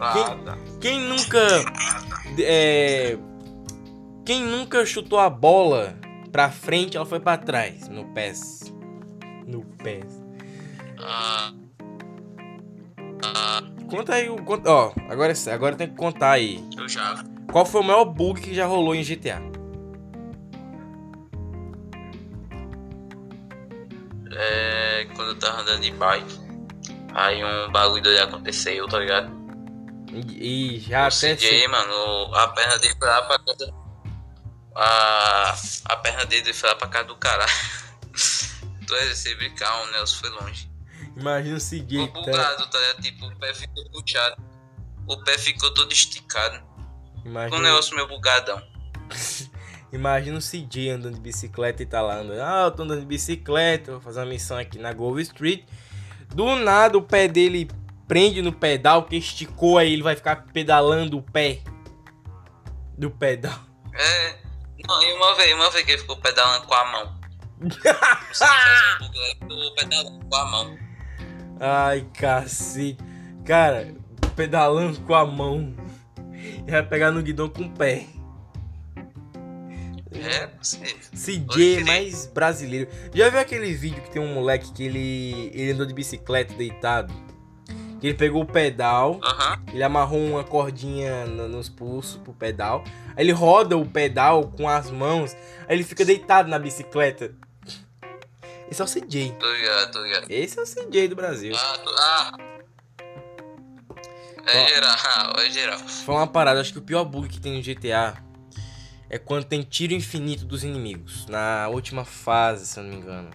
Ah, 0.00 0.36
tá. 0.44 0.58
Quem 0.80 1.00
nunca. 1.00 1.38
É, 2.38 3.16
quem 4.24 4.42
nunca 4.42 4.84
chutou 4.86 5.18
a 5.18 5.28
bola 5.30 5.94
pra 6.30 6.50
frente, 6.50 6.96
ela 6.96 7.06
foi 7.06 7.20
pra 7.20 7.36
trás 7.36 7.88
no 7.88 8.04
PES. 8.06 8.72
No 9.46 9.62
PES. 9.82 10.22
Ah, 10.98 11.52
ah, 13.24 13.62
Conta 13.88 14.14
aí 14.14 14.28
o. 14.30 14.36
conta- 14.42 14.70
Ó, 14.70 14.92
agora, 15.08 15.32
agora 15.52 15.76
tem 15.76 15.88
que 15.88 15.96
contar 15.96 16.30
aí. 16.32 16.64
eu 16.78 16.88
já. 16.88 17.22
Qual 17.52 17.66
foi 17.66 17.80
o 17.82 17.84
maior 17.84 18.04
bug 18.06 18.40
que 18.40 18.54
já 18.54 18.64
rolou 18.66 18.94
em 18.94 19.02
GTA? 19.02 19.42
Tava 25.42 25.60
andando 25.60 25.80
de 25.80 25.90
bike, 25.90 26.40
aí 27.14 27.44
um 27.44 27.70
bagulho 27.70 28.02
doido 28.02 28.22
aconteceu, 28.22 28.88
tá 28.88 28.98
ligado? 28.98 29.30
E, 30.12 30.76
e 30.76 30.80
já 30.80 31.04
o 31.04 31.06
até. 31.06 31.36
CJ, 31.36 31.68
mano, 31.68 32.34
a 32.34 32.48
perna 32.48 32.78
dele 32.78 32.94
foi 32.98 33.08
lá 33.08 33.22
pra 33.22 33.38
casa. 33.38 33.74
A, 34.74 35.56
a 35.86 35.96
perna 35.96 36.24
dele 36.26 36.52
foi 36.52 36.68
lá 36.68 36.76
pra 36.76 36.88
casa 36.88 37.04
do 37.04 37.16
caralho. 37.16 37.52
tu 38.86 38.94
é 38.94 39.14
se 39.14 39.34
brincar, 39.34 39.82
o 39.82 39.90
Nelson 39.92 40.16
foi 40.16 40.30
longe. 40.30 40.70
Imagina 41.16 41.56
o 41.56 41.60
Ficou 41.60 41.86
CJ. 41.86 42.06
Tá, 42.06 42.20
bugado, 42.20 42.70
tá 42.70 42.78
ligado? 42.78 43.02
Tipo, 43.02 43.26
o 43.26 43.36
pé 43.38 43.54
ficou 43.54 43.90
puxado. 43.90 44.42
O 45.06 45.24
pé 45.24 45.38
ficou 45.38 45.74
todo 45.74 45.92
esticado. 45.92 46.56
Ficou 46.56 47.26
um 47.26 47.30
imagina, 47.30 47.60
negócio 47.60 47.94
meio 47.94 48.08
bugadão. 48.08 48.62
imagina 49.92 50.38
o 50.38 50.40
CJ 50.40 50.90
andando 50.90 51.14
de 51.14 51.20
bicicleta 51.20 51.82
e 51.82 51.86
tá 51.86 52.00
lá 52.00 52.16
andando. 52.16 52.40
Ah, 52.40 52.64
eu 52.64 52.70
tô 52.70 52.82
andando 52.82 53.00
de 53.00 53.06
bicicleta, 53.06 53.92
vou 53.92 54.00
fazer 54.00 54.20
uma 54.20 54.26
missão 54.26 54.56
aqui 54.58 54.78
na 54.78 54.92
Grove 54.92 55.22
Street. 55.22 55.64
Do 56.34 56.56
nada 56.56 56.96
o 56.96 57.02
pé 57.02 57.28
dele 57.28 57.70
prende 58.08 58.42
no 58.42 58.52
pedal 58.52 59.04
que 59.04 59.16
esticou, 59.16 59.78
aí 59.78 59.92
ele 59.92 60.02
vai 60.02 60.16
ficar 60.16 60.44
pedalando 60.52 61.18
o 61.18 61.22
pé 61.22 61.60
do 62.96 63.10
pedal. 63.10 63.58
É. 63.94 64.38
Não, 64.86 65.02
e 65.02 65.12
uma 65.14 65.36
vez, 65.36 65.54
uma 65.54 65.70
vez 65.70 65.84
que 65.84 65.92
ele 65.92 66.00
ficou 66.00 66.16
pedalando 66.16 66.66
com 66.66 66.74
a 66.74 66.84
mão. 66.92 67.22
Um 69.42 69.74
pedalando 69.74 70.26
com 70.26 70.36
a 70.36 70.44
mão. 70.46 70.78
Ai, 71.60 72.06
cacete. 72.12 72.98
Cara, 73.44 73.94
pedalando 74.34 75.00
com 75.02 75.14
a 75.14 75.24
mão. 75.24 75.74
E 76.66 76.70
vai 76.70 76.82
pegar 76.82 77.10
no 77.10 77.22
guidão 77.22 77.48
com 77.48 77.62
o 77.62 77.70
pé. 77.70 78.06
É. 80.18 80.48
CJ 81.14 81.40
Pode 81.46 81.72
é 81.72 81.74
crer. 81.82 81.84
mais 81.86 82.26
brasileiro. 82.26 82.90
Já 83.14 83.28
viu 83.28 83.40
aquele 83.40 83.72
vídeo 83.72 84.02
que 84.02 84.10
tem 84.10 84.20
um 84.22 84.34
moleque 84.34 84.72
que 84.72 84.84
ele, 84.84 85.50
ele 85.54 85.72
andou 85.72 85.86
de 85.86 85.94
bicicleta 85.94 86.54
deitado? 86.54 87.12
Que 88.00 88.08
ele 88.08 88.14
pegou 88.14 88.42
o 88.42 88.46
pedal, 88.46 89.20
Aham. 89.22 89.62
ele 89.72 89.82
amarrou 89.82 90.18
uma 90.18 90.42
cordinha 90.42 91.24
no- 91.26 91.48
nos 91.48 91.68
pulsos 91.68 92.16
pro 92.16 92.32
pedal. 92.32 92.82
Aí 93.16 93.24
ele 93.24 93.30
roda 93.32 93.76
o 93.76 93.86
pedal 93.86 94.48
com 94.48 94.68
as 94.68 94.90
mãos. 94.90 95.34
Aí 95.68 95.76
ele 95.76 95.84
fica 95.84 96.04
deitado 96.04 96.48
na 96.48 96.58
bicicleta. 96.58 97.32
Esse 98.68 98.80
é 98.80 98.84
o 98.84 98.88
CJ. 98.88 99.36
Tô 99.38 99.52
ligado, 99.52 99.92
tô 99.92 100.02
ligado. 100.02 100.26
Esse 100.28 100.58
é 100.58 100.62
o 100.62 100.66
CJ 100.66 101.08
do 101.08 101.14
Brasil. 101.14 101.54
Ah, 101.54 101.78
tô- 101.78 101.90
ah. 101.98 102.32
É 104.46 104.58
Ó. 104.64 104.66
geral, 104.66 104.96
é 105.38 105.50
geral. 105.50 105.78
Foi 105.78 106.14
uma 106.14 106.26
parada, 106.26 106.60
acho 106.60 106.72
que 106.72 106.78
o 106.78 106.82
pior 106.82 107.04
bug 107.04 107.28
que 107.28 107.40
tem 107.40 107.52
no 107.56 107.62
GTA 107.62 108.14
é 109.12 109.18
quando 109.18 109.44
tem 109.44 109.62
tiro 109.62 109.92
infinito 109.92 110.44
dos 110.44 110.64
inimigos. 110.64 111.26
Na 111.26 111.68
última 111.68 112.04
fase, 112.04 112.66
se 112.66 112.80
eu 112.80 112.82
não 112.84 112.90
me 112.90 112.96
engano. 112.96 113.30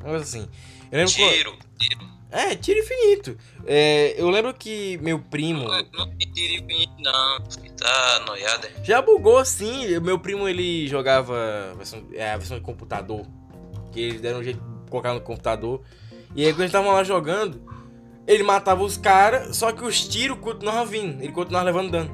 Um 0.00 0.06
negócio 0.06 0.22
assim. 0.22 0.48
Eu 0.90 0.98
lembro 0.98 1.14
que- 1.14 1.28
Tiro, 1.32 1.58
tiro. 1.78 2.12
É, 2.30 2.56
tiro 2.56 2.80
infinito. 2.80 3.38
É, 3.66 4.14
eu 4.20 4.28
lembro 4.30 4.52
que 4.52 4.98
meu 5.00 5.18
primo. 5.20 5.68
Não, 5.68 5.86
não 5.92 6.08
tem 6.16 6.30
tiro 6.32 6.64
infinito, 6.64 6.92
não. 6.98 7.38
Tá 7.76 8.24
noiada. 8.26 8.70
Já 8.82 9.00
bugou 9.00 9.44
sim. 9.44 9.98
Meu 10.00 10.18
primo 10.18 10.48
ele 10.48 10.88
jogava 10.88 11.72
versão, 11.76 12.04
é, 12.12 12.32
a 12.32 12.36
versão 12.36 12.58
de 12.58 12.64
computador. 12.64 13.24
Que 13.92 14.00
eles 14.00 14.20
deram 14.20 14.40
um 14.40 14.42
jeito 14.42 14.58
de 14.60 14.90
colocar 14.90 15.14
no 15.14 15.20
computador. 15.20 15.82
E 16.34 16.44
aí 16.44 16.52
quando 16.52 16.60
eles 16.62 16.70
estavam 16.70 16.92
lá 16.92 17.04
jogando, 17.04 17.62
ele 18.26 18.42
matava 18.42 18.82
os 18.82 18.96
caras, 18.96 19.54
só 19.56 19.70
que 19.70 19.84
os 19.84 20.08
tiros 20.08 20.38
continuavam 20.40 20.86
vindo. 20.86 21.22
Ele 21.22 21.32
continuava 21.32 21.66
levando 21.66 21.90
dano. 21.92 22.10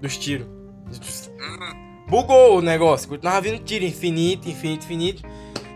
Dos 0.00 0.16
tiros. 0.16 0.46
Hum, 0.46 1.83
Bugou 2.14 2.58
o 2.58 2.62
negócio, 2.62 3.08
continuava 3.08 3.40
vindo 3.40 3.58
tiro 3.64 3.84
infinito, 3.84 4.48
infinito, 4.48 4.84
infinito. 4.84 5.22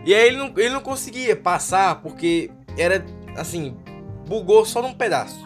E 0.05 0.15
aí 0.15 0.25
ele 0.29 0.37
não, 0.37 0.53
ele 0.55 0.69
não 0.69 0.79
conseguia 0.79 1.35
passar 1.35 2.01
porque 2.01 2.49
era 2.77 3.05
assim, 3.35 3.75
bugou 4.25 4.63
só 4.63 4.81
num 4.81 4.93
pedaço. 4.93 5.45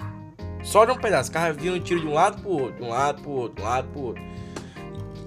Só 0.61 0.85
num 0.85 0.95
pedaço. 0.95 1.31
O 1.31 1.33
cara 1.33 1.51
vindo 1.51 1.79
tiro 1.79 2.01
de 2.01 2.05
um 2.05 2.13
lado 2.13 2.43
pro 2.43 2.51
outro, 2.51 2.75
de 2.75 2.83
um 2.83 2.89
lado 2.89 3.23
pro 3.23 3.31
outro, 3.31 3.55
de 3.55 3.61
um 3.63 3.65
lado 3.65 3.87
pro 3.87 4.01
outro. 4.03 4.23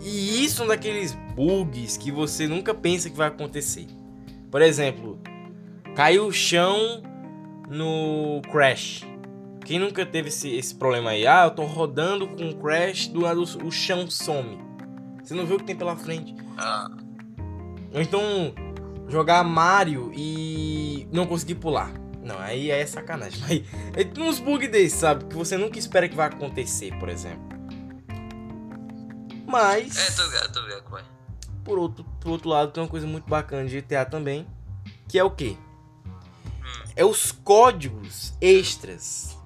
E 0.05 0.45
isso 0.45 0.63
é 0.63 0.67
um 0.67 0.69
daqueles 0.69 1.19
bugs 1.35 1.97
que 1.97 2.13
você 2.13 2.47
nunca 2.47 2.73
pensa 2.73 3.11
que 3.11 3.17
vai 3.17 3.27
acontecer. 3.27 3.89
Por 4.53 4.63
exemplo, 4.63 5.19
caiu 5.97 6.29
o 6.29 6.33
chão 6.33 7.03
no 7.69 8.41
Crash. 8.53 9.05
Quem 9.65 9.81
nunca 9.81 10.07
teve 10.07 10.29
esse, 10.29 10.49
esse 10.49 10.77
problema 10.77 11.11
aí? 11.11 11.27
Ah, 11.27 11.47
eu 11.47 11.51
tô 11.51 11.65
rodando 11.65 12.29
com 12.29 12.51
o 12.51 12.55
Crash, 12.55 13.09
do 13.09 13.23
lado 13.23 13.43
o 13.43 13.73
chão 13.73 14.09
some. 14.09 14.66
Você 15.27 15.35
não 15.35 15.45
vê 15.45 15.55
o 15.55 15.59
que 15.59 15.65
tem 15.65 15.75
pela 15.77 15.97
frente. 15.97 16.35
ah, 16.57 16.89
Ou 17.93 18.01
então 18.01 18.55
jogar 19.09 19.43
Mario 19.43 20.13
e 20.15 21.09
não 21.13 21.27
conseguir 21.27 21.57
pular. 21.57 21.93
Não, 22.23 22.39
aí 22.39 22.71
é 22.71 22.87
sacanagem. 22.87 23.41
Mas 23.41 23.63
é 23.97 24.05
tem 24.05 24.23
uns 24.23 24.39
bugs 24.39 24.71
desses, 24.71 24.99
sabe? 25.01 25.25
Que 25.25 25.35
você 25.35 25.57
nunca 25.57 25.79
espera 25.79 26.09
que 26.09 26.15
vai 26.15 26.29
acontecer, 26.29 26.97
por 26.99 27.09
exemplo. 27.09 27.45
Mas, 29.47 29.97
é, 29.97 30.11
tô 30.17 30.25
ligado, 30.29 30.53
tô 30.53 30.61
ligado, 30.61 30.91
vai. 30.91 31.05
por, 31.65 31.79
outro, 31.79 32.05
por 32.21 32.31
outro 32.33 32.49
lado, 32.49 32.73
tem 32.73 32.83
uma 32.83 32.89
coisa 32.89 33.07
muito 33.07 33.29
bacana 33.29 33.67
de 33.69 33.81
GTA 33.81 34.05
também. 34.05 34.47
Que 35.09 35.19
é 35.19 35.25
o 35.25 35.31
quê? 35.31 35.57
É 36.97 37.05
os 37.05 37.31
códigos 37.31 38.33
extras. 38.41 39.37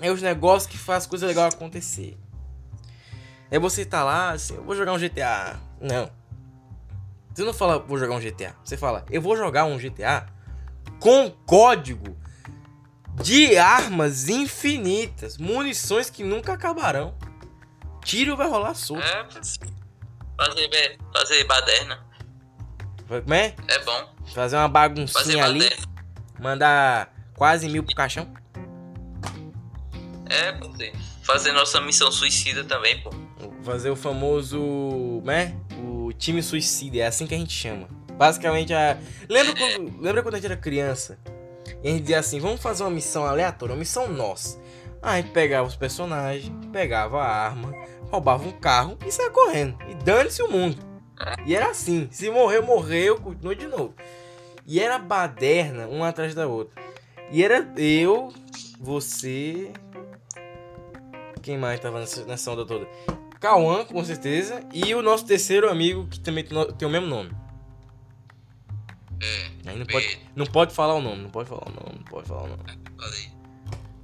É 0.00 0.10
os 0.10 0.22
negócios 0.22 0.70
que 0.70 0.78
faz 0.78 1.06
coisa 1.06 1.26
legal 1.26 1.48
acontecer. 1.48 2.16
Aí 3.50 3.58
você 3.58 3.84
tá 3.84 4.04
lá, 4.04 4.30
assim, 4.30 4.54
eu 4.54 4.62
vou 4.62 4.74
jogar 4.76 4.92
um 4.92 4.98
GTA. 4.98 5.58
Não. 5.80 6.10
Você 7.34 7.44
não 7.44 7.52
fala, 7.54 7.78
vou 7.78 7.98
jogar 7.98 8.14
um 8.16 8.20
GTA. 8.20 8.54
Você 8.64 8.76
fala, 8.76 9.04
eu 9.10 9.22
vou 9.22 9.36
jogar 9.36 9.64
um 9.64 9.78
GTA 9.78 10.26
com 11.00 11.30
código 11.46 12.16
de 13.22 13.56
armas 13.56 14.28
infinitas, 14.28 15.38
munições 15.38 16.10
que 16.10 16.22
nunca 16.24 16.52
acabarão. 16.52 17.16
Tiro 18.04 18.36
vai 18.36 18.48
rolar 18.48 18.74
solto. 18.74 19.02
É, 19.02 19.24
fazer, 20.36 20.98
fazer 21.12 21.44
baderna. 21.44 22.04
Como 23.06 23.34
é? 23.34 23.54
É 23.68 23.78
bom. 23.84 24.14
Fazer 24.34 24.56
uma 24.56 24.68
baguncinha 24.68 25.12
Fazer 25.12 25.40
ali. 25.40 25.60
baderna. 25.60 25.86
Mandar 26.38 27.14
quase 27.34 27.68
mil 27.68 27.82
pro 27.82 27.94
caixão. 27.94 28.32
É. 30.28 30.52
Fazer 31.22 31.52
nossa 31.52 31.80
missão 31.80 32.10
suicida 32.12 32.64
também, 32.64 33.00
pô. 33.02 33.10
Fazer 33.62 33.90
o 33.90 33.96
famoso. 33.96 35.22
Né? 35.24 35.56
O 35.82 36.12
time 36.12 36.42
suicida. 36.42 36.98
É 36.98 37.06
assim 37.06 37.26
que 37.26 37.34
a 37.34 37.38
gente 37.38 37.52
chama. 37.52 37.88
Basicamente 38.12 38.74
a. 38.74 38.98
Lembra 39.28 39.54
quando, 39.54 40.00
lembra 40.00 40.22
quando 40.22 40.34
a 40.34 40.38
gente 40.38 40.46
era 40.46 40.56
criança? 40.56 41.18
E 41.82 41.88
a 41.88 41.90
gente 41.92 42.02
dizia 42.02 42.18
assim: 42.18 42.40
vamos 42.40 42.60
fazer 42.60 42.82
uma 42.82 42.90
missão 42.90 43.24
aleatória, 43.24 43.74
uma 43.74 43.78
missão 43.78 44.08
nossa. 44.08 44.58
Aí 45.00 45.20
a 45.20 45.22
gente 45.22 45.32
pegava 45.32 45.68
os 45.68 45.76
personagens, 45.76 46.52
pegava 46.72 47.22
a 47.22 47.26
arma, 47.26 47.72
roubava 48.10 48.46
um 48.46 48.52
carro 48.52 48.98
e 49.06 49.12
saia 49.12 49.30
correndo. 49.30 49.78
E 49.88 49.94
dane-se 49.94 50.42
o 50.42 50.50
mundo. 50.50 50.76
E 51.46 51.54
era 51.54 51.70
assim: 51.70 52.08
se 52.10 52.28
morreu, 52.30 52.62
morreu, 52.64 53.20
continua 53.20 53.54
de 53.54 53.66
novo. 53.66 53.94
E 54.66 54.80
era 54.80 54.98
baderna, 54.98 55.86
uma 55.86 56.08
atrás 56.08 56.34
da 56.34 56.46
outra. 56.46 56.82
E 57.30 57.42
era 57.42 57.66
eu, 57.76 58.32
você. 58.80 59.72
Quem 61.40 61.56
mais 61.56 61.80
tava 61.80 62.00
nessa 62.00 62.50
onda 62.50 62.66
toda? 62.66 62.86
Cauã, 63.40 63.84
com 63.84 64.04
certeza. 64.04 64.60
E 64.72 64.94
o 64.94 65.02
nosso 65.02 65.24
terceiro 65.24 65.70
amigo, 65.70 66.06
que 66.08 66.18
também 66.20 66.44
tem 66.44 66.88
o 66.88 66.90
mesmo 66.90 67.06
nome. 67.06 67.30
É, 69.20 69.70
Aí 69.70 69.76
não 69.78 69.86
pode, 69.86 70.18
não 70.36 70.46
pode 70.46 70.74
falar 70.74 70.94
o 70.94 71.00
nome, 71.00 71.22
não 71.22 71.30
pode 71.30 71.48
falar 71.48 71.68
o 71.68 71.72
nome, 71.72 71.98
não 71.98 72.04
pode 72.04 72.28
falar 72.28 72.42
o 72.44 72.48
nome. 72.48 72.62
falei. 72.96 73.28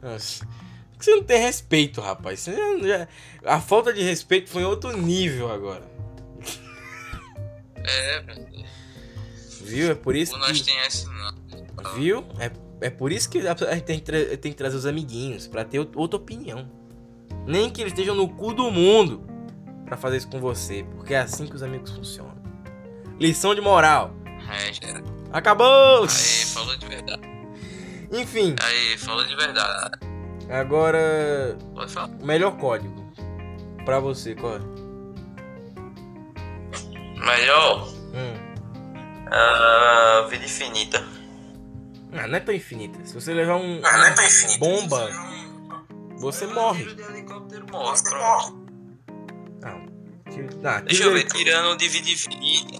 Nossa. 0.02 0.46
Que 0.98 1.04
Você 1.04 1.10
não 1.14 1.22
tem 1.24 1.40
respeito, 1.40 2.00
rapaz. 2.00 2.40
Você 2.40 2.56
já- 2.86 3.08
a 3.44 3.60
falta 3.60 3.92
de 3.92 4.02
respeito 4.02 4.50
foi 4.50 4.62
em 4.62 4.66
outro 4.66 4.96
nível 4.96 5.52
agora. 5.52 5.82
É, 7.86 8.22
Viu? 9.62 9.90
É 9.90 9.94
por 9.94 10.14
isso 10.16 10.34
o 10.34 10.38
nós 10.38 10.58
que. 10.60 10.64
tem 10.66 10.78
essa 10.80 11.08
não. 11.10 11.94
Viu? 11.94 12.24
É, 12.38 12.86
é 12.86 12.90
por 12.90 13.12
isso 13.12 13.28
que 13.28 13.38
a 13.46 13.54
gente 13.74 13.84
tem 13.84 13.98
que, 13.98 14.04
tra- 14.04 14.36
tem 14.36 14.52
que 14.52 14.58
trazer 14.58 14.76
os 14.76 14.86
amiguinhos, 14.86 15.46
pra 15.46 15.64
ter 15.64 15.78
out- 15.78 15.92
outra 15.96 16.16
opinião. 16.18 16.68
Nem 17.46 17.70
que 17.70 17.80
eles 17.80 17.92
estejam 17.92 18.14
no 18.14 18.28
cu 18.28 18.52
do 18.54 18.70
mundo 18.70 19.24
pra 19.84 19.96
fazer 19.96 20.16
isso 20.18 20.28
com 20.28 20.40
você. 20.40 20.84
Porque 20.96 21.14
é 21.14 21.18
assim 21.20 21.46
que 21.46 21.54
os 21.54 21.62
amigos 21.62 21.90
funcionam. 21.90 22.34
Lição 23.18 23.54
de 23.54 23.60
moral. 23.60 24.12
É, 24.50 24.72
já. 24.72 25.02
Acabou! 25.32 26.02
Aí, 26.04 26.44
falou 26.46 26.76
de 26.76 26.86
verdade. 26.86 27.22
Enfim, 28.12 28.54
Aí, 28.62 28.96
falou 28.98 29.24
de 29.26 29.34
verdade. 29.34 29.98
agora. 30.48 31.58
Pode 31.74 31.92
falar. 31.92 32.08
O 32.20 32.24
melhor 32.26 32.56
código. 32.56 32.94
Pra 33.84 33.98
você, 34.00 34.34
qual 34.34 34.56
é? 34.56 34.60
Melhor, 37.18 37.88
Hum. 38.14 38.34
ah, 39.30 40.26
vida 40.30 40.44
infinita. 40.44 41.04
Ah, 42.12 42.26
não 42.28 42.36
é 42.36 42.40
tão 42.40 42.54
infinita. 42.54 42.98
Se 43.04 43.14
você 43.14 43.32
levar 43.32 43.56
um, 43.56 43.80
Ah, 43.84 43.98
não 43.98 44.04
é 44.06 44.26
infinita. 44.26 44.58
bomba, 44.58 45.08
você 46.18 46.44
helicóptero 46.44 46.54
morre, 46.54 46.84
pronto. 48.02 48.64
Não. 49.62 49.94
Ah, 50.64 50.80
Deixa 50.80 51.04
eu 51.04 51.12
ver, 51.12 51.24
tirando 51.24 51.76
de 51.78 51.88
vida 51.88 52.10
infinita. 52.10 52.78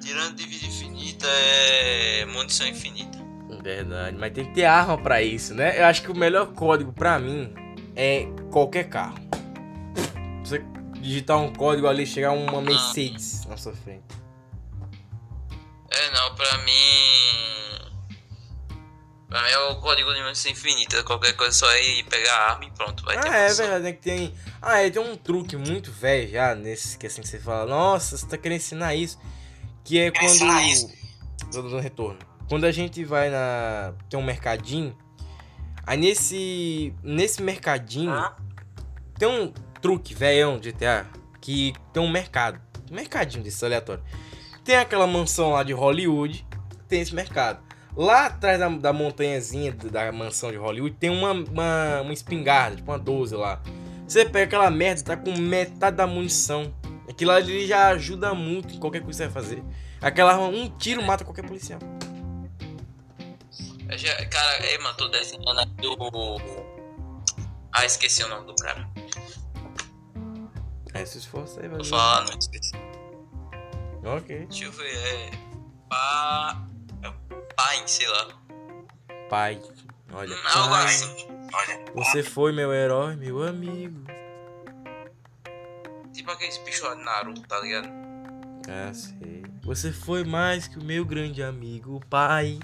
Tirando 0.00 0.34
de 0.34 0.46
vida 0.46 0.66
infinita 0.66 1.26
é 1.28 2.24
munição 2.26 2.66
infinita. 2.66 3.18
Verdade, 3.62 4.16
mas 4.18 4.32
tem 4.32 4.44
que 4.46 4.54
ter 4.54 4.64
arma 4.64 4.98
pra 4.98 5.22
isso, 5.22 5.54
né? 5.54 5.78
Eu 5.78 5.86
acho 5.86 6.02
que 6.02 6.10
o 6.10 6.16
melhor 6.16 6.52
código 6.54 6.92
pra 6.92 7.18
mim 7.18 7.54
é 7.94 8.26
qualquer 8.50 8.88
carro. 8.88 9.14
Você 10.42 10.64
digitar 11.00 11.38
um 11.38 11.52
código 11.52 11.86
ali, 11.86 12.06
chegar 12.06 12.32
uma 12.32 12.60
Mercedes 12.60 13.44
na 13.46 13.56
sua 13.56 13.72
frente. 13.72 14.02
É, 15.90 16.10
não, 16.12 16.34
pra 16.34 16.58
mim. 16.58 17.91
Pra 19.32 19.42
mim 19.44 19.48
é 19.48 19.58
o 19.70 19.76
código 19.76 20.12
de 20.14 20.20
munição 20.22 20.52
infinita. 20.52 21.02
Qualquer 21.04 21.32
coisa 21.34 21.52
é 21.52 21.54
só 21.58 21.76
ir 21.78 22.04
pegar 22.04 22.34
a 22.36 22.50
arma 22.52 22.64
e 22.66 22.70
pronto, 22.72 23.02
vai 23.02 23.18
ter 23.18 23.28
Ah, 23.30 23.36
é 23.36 23.42
munição. 23.44 23.64
verdade, 23.66 23.84
né? 23.84 23.92
Que 23.92 24.02
tem. 24.02 24.34
Ah, 24.60 24.78
é, 24.82 24.90
tem 24.90 25.00
um 25.02 25.16
truque 25.16 25.56
muito 25.56 25.90
velho 25.90 26.30
já 26.30 26.54
nesse 26.54 26.98
que 26.98 27.06
assim 27.06 27.22
que 27.22 27.28
você 27.28 27.38
fala, 27.38 27.64
nossa, 27.64 28.16
você 28.18 28.26
tá 28.26 28.36
querendo 28.36 28.58
ensinar 28.58 28.94
isso. 28.94 29.18
Que 29.84 29.98
é 29.98 30.10
Quer 30.10 30.24
ensinar 30.24 30.60
quando. 30.60 30.66
isso? 30.70 30.92
Tô 31.50 31.62
dando 31.62 31.78
retorno. 31.80 32.18
Quando 32.46 32.64
a 32.66 32.70
gente 32.72 33.02
vai 33.04 33.30
na. 33.30 33.94
Tem 34.10 34.20
um 34.20 34.22
mercadinho. 34.22 34.94
Aí 35.86 35.96
nesse. 35.96 36.94
Nesse 37.02 37.42
mercadinho. 37.42 38.10
Hã? 38.12 38.36
Tem 39.18 39.26
um 39.28 39.48
truque 39.80 40.14
velhão 40.14 40.58
de 40.58 40.72
GTA. 40.72 41.06
Que 41.40 41.72
tem 41.92 42.02
um 42.02 42.08
mercado. 42.10 42.60
Um 42.90 42.94
mercadinho 42.94 43.42
desse 43.42 43.64
aleatório. 43.64 44.04
Tem 44.62 44.76
aquela 44.76 45.06
mansão 45.06 45.52
lá 45.52 45.62
de 45.62 45.72
Hollywood. 45.72 46.46
Tem 46.86 47.00
esse 47.00 47.14
mercado. 47.14 47.60
Lá 47.94 48.26
atrás 48.26 48.58
da, 48.58 48.68
da 48.68 48.92
montanhazinha 48.92 49.72
da 49.72 50.10
mansão 50.10 50.50
de 50.50 50.56
Hollywood 50.56 50.96
tem 50.96 51.10
uma, 51.10 51.32
uma, 51.32 52.00
uma 52.00 52.12
espingarda, 52.12 52.76
tipo 52.76 52.90
uma 52.90 52.98
12 52.98 53.34
lá. 53.36 53.60
Você 54.08 54.24
pega 54.24 54.44
aquela 54.44 54.70
merda, 54.70 55.02
tá 55.02 55.16
com 55.16 55.36
metade 55.38 55.96
da 55.96 56.06
munição. 56.06 56.74
Aquilo 57.08 57.30
ali 57.30 57.66
já 57.66 57.88
ajuda 57.88 58.32
muito 58.34 58.74
em 58.74 58.78
qualquer 58.78 59.02
coisa 59.02 59.26
que 59.26 59.32
você 59.32 59.32
vai 59.32 59.42
fazer. 59.42 59.64
Aquela 60.00 60.32
arma, 60.32 60.46
um 60.46 60.68
tiro 60.78 61.02
mata 61.02 61.24
qualquer 61.24 61.46
policial. 61.46 61.78
Já- 63.90 64.26
cara, 64.26 64.66
ei, 64.66 64.78
mano, 64.78 64.96
tô 64.96 65.08
desenhando 65.08 65.60
aqui 65.60 65.86
o. 65.86 66.40
Ah, 67.72 67.84
esqueci 67.84 68.22
o 68.24 68.28
nome 68.28 68.46
do 68.46 68.54
cara. 68.56 68.88
É, 70.94 71.04
se 71.04 71.18
esforça 71.18 71.60
aí, 71.60 71.68
vai. 71.68 71.76
Vou 71.78 71.86
falar, 71.86 72.24
não 72.26 72.38
esqueci. 72.38 72.72
Ok. 74.04 74.46
Deixa 74.46 74.64
eu 74.64 74.72
ver, 74.72 74.96
é. 74.96 75.30
Pá. 75.88 76.66
Pain, 77.56 77.86
sei 77.86 78.08
lá. 78.08 78.28
Pai. 79.28 79.62
Olha. 80.12 80.36
Algo 80.54 80.74
pai, 80.74 80.84
assim. 80.84 81.26
Olha. 81.52 81.84
Você 81.94 82.22
foi 82.22 82.52
meu 82.52 82.72
herói, 82.72 83.16
meu 83.16 83.42
amigo. 83.42 84.04
Tipo 86.12 86.30
aqueles 86.30 86.58
bichos 86.58 86.82
lá 86.82 86.94
de 86.94 87.02
Naruto, 87.02 87.42
tá 87.42 87.58
ligado? 87.60 87.88
Ah, 88.68 88.92
sei. 88.92 89.42
Você 89.62 89.92
foi 89.92 90.24
mais 90.24 90.68
que 90.68 90.78
o 90.78 90.84
meu 90.84 91.04
grande 91.04 91.42
amigo, 91.42 92.00
pai. 92.08 92.58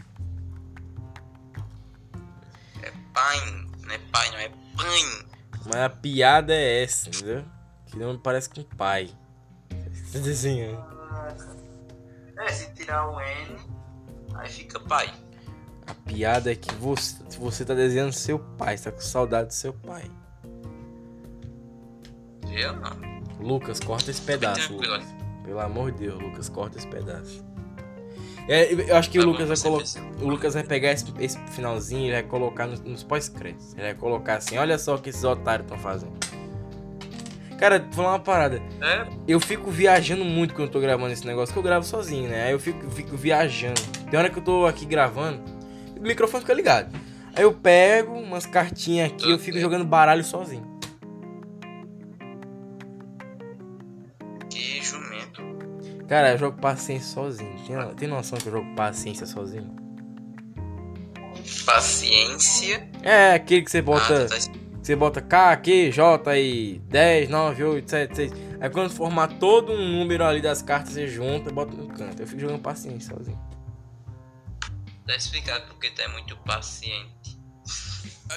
É 2.83 2.91
Pain, 3.13 3.71
não 3.83 3.95
é 3.95 3.99
Pai, 4.13 4.31
não 4.31 4.39
é 4.39 4.49
Pain. 4.49 5.29
Mas 5.65 5.77
a 5.77 5.91
piada 5.91 6.55
é 6.55 6.83
essa, 6.83 7.09
entendeu? 7.09 7.45
Que 7.87 7.99
não 7.99 8.19
parece 8.19 8.49
com 8.49 8.63
pai. 8.63 9.11
Desenhando. 10.13 10.85
É, 12.37 12.53
se 12.53 12.73
tirar 12.75 13.09
o 13.09 13.21
N, 13.21 13.59
aí 14.39 14.49
fica 14.49 14.81
Pai. 14.81 15.13
A 15.87 15.95
piada 15.95 16.53
é 16.53 16.55
que 16.55 16.73
você, 16.75 17.17
você 17.39 17.65
tá 17.65 17.75
desenhando 17.75 18.13
seu 18.13 18.39
pai, 18.39 18.77
você 18.77 18.85
tá 18.91 18.93
com 18.93 19.01
saudade 19.01 19.49
do 19.49 19.55
seu 19.55 19.73
pai. 19.73 20.05
Eu 22.51 22.75
não. 22.77 23.19
Lucas, 23.41 23.81
corta 23.81 24.11
esse 24.11 24.21
pedaço. 24.21 24.73
Lucas. 24.73 25.05
Pelo 25.45 25.61
amor 25.61 25.93
de 25.93 25.99
Deus, 26.01 26.21
Lucas, 26.21 26.49
corta 26.49 26.77
esse 26.79 26.87
pedaço. 26.87 27.45
É, 28.49 28.73
eu 28.73 28.97
acho 28.97 29.11
que 29.11 29.19
Tá 29.19 29.25
o 29.25 29.27
bom, 29.27 29.33
Lucas 29.33 29.49
vai 29.49 29.57
você 29.57 29.69
colocar. 29.69 29.87
fez. 29.87 30.23
O 30.23 30.29
Lucas 30.29 30.55
vai 30.55 30.63
pegar 30.63 30.93
esse, 30.93 31.05
esse 31.19 31.39
finalzinho 31.51 32.01
e 32.03 32.05
ele 32.07 32.13
vai 32.15 32.23
colocar 32.23 32.67
nos, 32.67 32.81
nos 32.81 33.03
pós-créditos. 33.03 33.73
Ele 33.75 33.83
vai 33.83 33.95
colocar 33.95 34.37
assim, 34.37 34.57
olha 34.59 34.79
só 34.79 34.95
o 34.95 34.99
que 34.99 35.11
esses 35.11 35.25
otários 35.25 35.65
estão 35.67 35.79
fazendo. 35.79 36.13
Cara, 37.59 37.79
vou 37.81 37.93
falar 37.93 38.11
uma 38.11 38.21
parada. 38.21 38.63
É, 38.81 39.07
Eu 39.27 39.41
fico 39.41 39.71
viajando 39.71 40.25
muito 40.25 40.55
quando 40.55 40.69
eu 40.69 40.73
tô 40.73 40.81
gravando 40.81 41.13
esse 41.13 41.27
negócio, 41.27 41.53
que 41.53 41.59
eu 41.59 41.63
gravo 41.63 41.85
sozinho, 41.85 42.29
né? 42.29 42.45
Aí 42.45 42.53
eu 42.53 42.61
fico, 42.61 42.89
fico 42.91 43.17
viajando. 43.17 43.81
Tem 44.11 44.19
hora 44.19 44.31
que 44.31 44.39
eu 44.39 44.43
tô 44.45 44.65
aqui 44.67 44.85
gravando, 44.87 45.43
o 45.97 46.01
microfone 46.03 46.43
fica 46.43 46.55
ligado. 46.55 46.95
Aí 47.35 47.43
eu 47.43 47.53
pego 47.53 48.13
umas 48.15 48.47
cartinhas 48.47 49.11
aqui, 49.13 49.29
eu 49.31 49.39
fico 49.39 49.59
jogando 49.59 49.85
baralho 49.85 50.23
sozinho. 50.25 50.79
que 54.51 54.81
jumento. 54.83 55.43
Cara, 56.09 56.33
eu 56.33 56.39
jogo 56.39 56.59
paciência 56.61 57.09
sozinho. 57.13 57.55
Tem, 57.67 57.77
tem 57.97 58.09
noção 58.09 58.39
que 58.39 58.49
eu 58.49 58.53
jogo 58.53 58.75
paciência 58.75 59.27
sozinho? 59.27 59.75
Paciência. 61.67 62.89
É, 63.03 63.35
aquele 63.35 63.63
que 63.63 63.71
você 63.71 63.83
bota. 63.83 64.25
Ah, 64.25 64.29
tá- 64.29 64.58
Você 64.83 64.97
bota 64.97 65.21
K, 65.21 65.57
Q, 65.57 65.91
J 65.93 66.31
aí, 66.31 66.79
10, 66.87 67.29
9, 67.29 67.65
8, 67.65 67.91
7, 67.91 68.17
6. 68.17 68.33
Aí 68.61 68.71
quando 68.71 68.91
formar 68.91 69.29
todo 69.39 69.73
um 69.73 69.99
número 69.99 70.25
ali 70.25 70.41
das 70.41 70.63
cartas, 70.63 70.93
você 70.93 71.07
junta 71.07 71.51
e 71.51 71.53
bota 71.53 71.75
no 71.75 71.89
canto. 71.89 72.21
Eu 72.21 72.27
fico 72.27 72.41
jogando 72.41 72.61
paciência 72.61 73.15
sozinho. 73.15 73.39
Tá 75.07 75.17
explicado 75.17 75.67
porque 75.69 75.91
tu 75.91 76.01
é 76.03 76.09
muito 76.09 76.37
paciente. 76.39 77.39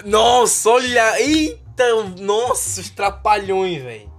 Nossa, 0.05 0.69
olha! 0.69 1.19
Eita! 1.21 1.83
Nossa, 2.19 2.81
os 2.81 2.89
trapalhões, 2.89 3.81
velho. 3.81 4.11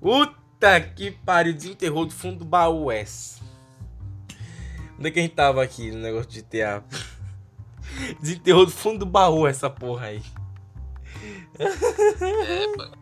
Puta 0.00 0.80
que 0.80 1.10
pariu, 1.10 1.54
desenterrou 1.54 2.06
do 2.06 2.12
fundo 2.12 2.40
do 2.40 2.44
baú 2.44 2.90
essa. 2.90 3.40
Onde 4.98 5.08
é 5.08 5.10
que 5.10 5.18
a 5.18 5.22
gente 5.22 5.34
tava 5.34 5.62
aqui 5.62 5.90
no 5.90 5.98
negócio 5.98 6.30
de 6.30 6.42
GTA? 6.42 6.84
Desenterrou 8.20 8.66
do 8.66 8.72
fundo 8.72 9.00
do 9.00 9.06
baú 9.06 9.46
essa 9.46 9.70
porra 9.70 10.06
aí. 10.06 10.22
É, 11.58 12.66
pô. 12.76 13.00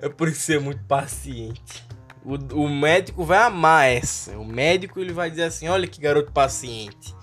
É 0.00 0.08
por 0.08 0.30
ser 0.32 0.60
muito 0.60 0.82
paciente. 0.84 1.86
O, 2.24 2.34
o 2.62 2.68
médico 2.68 3.24
vai 3.24 3.38
amar 3.38 3.88
essa. 3.88 4.36
O 4.38 4.44
médico 4.44 5.00
ele 5.00 5.12
vai 5.12 5.30
dizer 5.30 5.44
assim: 5.44 5.68
olha 5.68 5.86
que 5.86 6.00
garoto 6.00 6.32
paciente. 6.32 7.14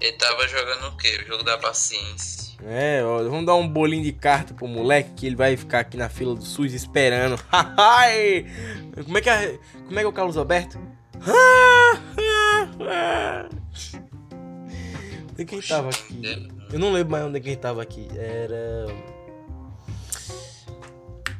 Ele 0.00 0.12
tava 0.18 0.46
jogando 0.48 0.88
o 0.88 0.96
quê? 0.96 1.20
O 1.22 1.26
jogo 1.26 1.42
da 1.44 1.56
paciência. 1.56 2.44
É, 2.66 3.02
ó, 3.04 3.22
vamos 3.24 3.46
dar 3.46 3.54
um 3.54 3.68
bolinho 3.68 4.02
de 4.02 4.12
carta 4.12 4.54
pro 4.54 4.66
moleque 4.66 5.12
que 5.12 5.26
ele 5.26 5.36
vai 5.36 5.56
ficar 5.56 5.80
aqui 5.80 5.96
na 5.96 6.08
fila 6.08 6.34
do 6.34 6.42
SUS 6.42 6.72
esperando. 6.72 7.36
Como 9.04 9.18
é 9.18 9.20
que 9.20 9.28
é, 9.28 9.58
como 9.86 9.98
é 9.98 10.02
que 10.02 10.06
é 10.06 10.08
o 10.08 10.12
Carlos 10.12 10.36
Alberto? 10.36 10.78
Onde 15.32 15.42
é 15.42 15.44
que 15.44 15.54
ele 15.54 15.66
tava 15.66 15.90
aqui? 15.90 16.48
Eu 16.72 16.78
não 16.78 16.92
lembro 16.92 17.12
mais 17.12 17.24
onde 17.24 17.38
é 17.38 17.40
que 17.40 17.48
ele 17.50 17.56
tava 17.56 17.82
aqui. 17.82 18.08
Era. 18.16 18.86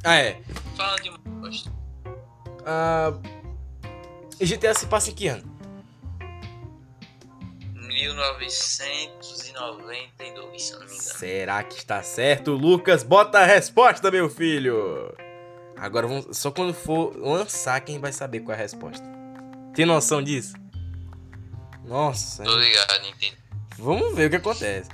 Ah, 0.05 0.17
é. 0.17 0.41
Fala 0.77 0.97
de. 1.01 1.11
Ah, 2.67 3.13
GTA 4.41 4.75
se 4.75 4.87
passa 4.87 5.11
em 5.11 5.15
que 5.15 5.29
ano? 5.29 5.55
1992, 7.75 10.63
se 10.63 10.73
não 10.73 10.81
me 10.81 10.87
engano. 10.87 11.01
Será 11.01 11.63
que 11.63 11.77
está 11.77 12.03
certo? 12.03 12.53
Lucas, 12.53 13.03
bota 13.03 13.39
a 13.39 13.45
resposta, 13.45 14.11
meu 14.11 14.29
filho! 14.29 15.15
Agora, 15.77 16.07
vamos, 16.07 16.37
só 16.37 16.51
quando 16.51 16.75
for 16.75 17.17
lançar, 17.17 17.81
quem 17.81 17.99
vai 17.99 18.13
saber 18.13 18.41
qual 18.41 18.55
é 18.55 18.59
a 18.59 18.63
resposta. 18.63 19.05
Tem 19.75 19.87
noção 19.87 20.23
disso? 20.23 20.55
Nossa, 21.85 22.45
Tô 22.45 22.57
ligado, 22.57 23.07
entendi. 23.07 23.37
vamos 23.79 24.15
ver 24.15 24.27
o 24.27 24.31
que 24.31 24.37
acontece. 24.37 24.91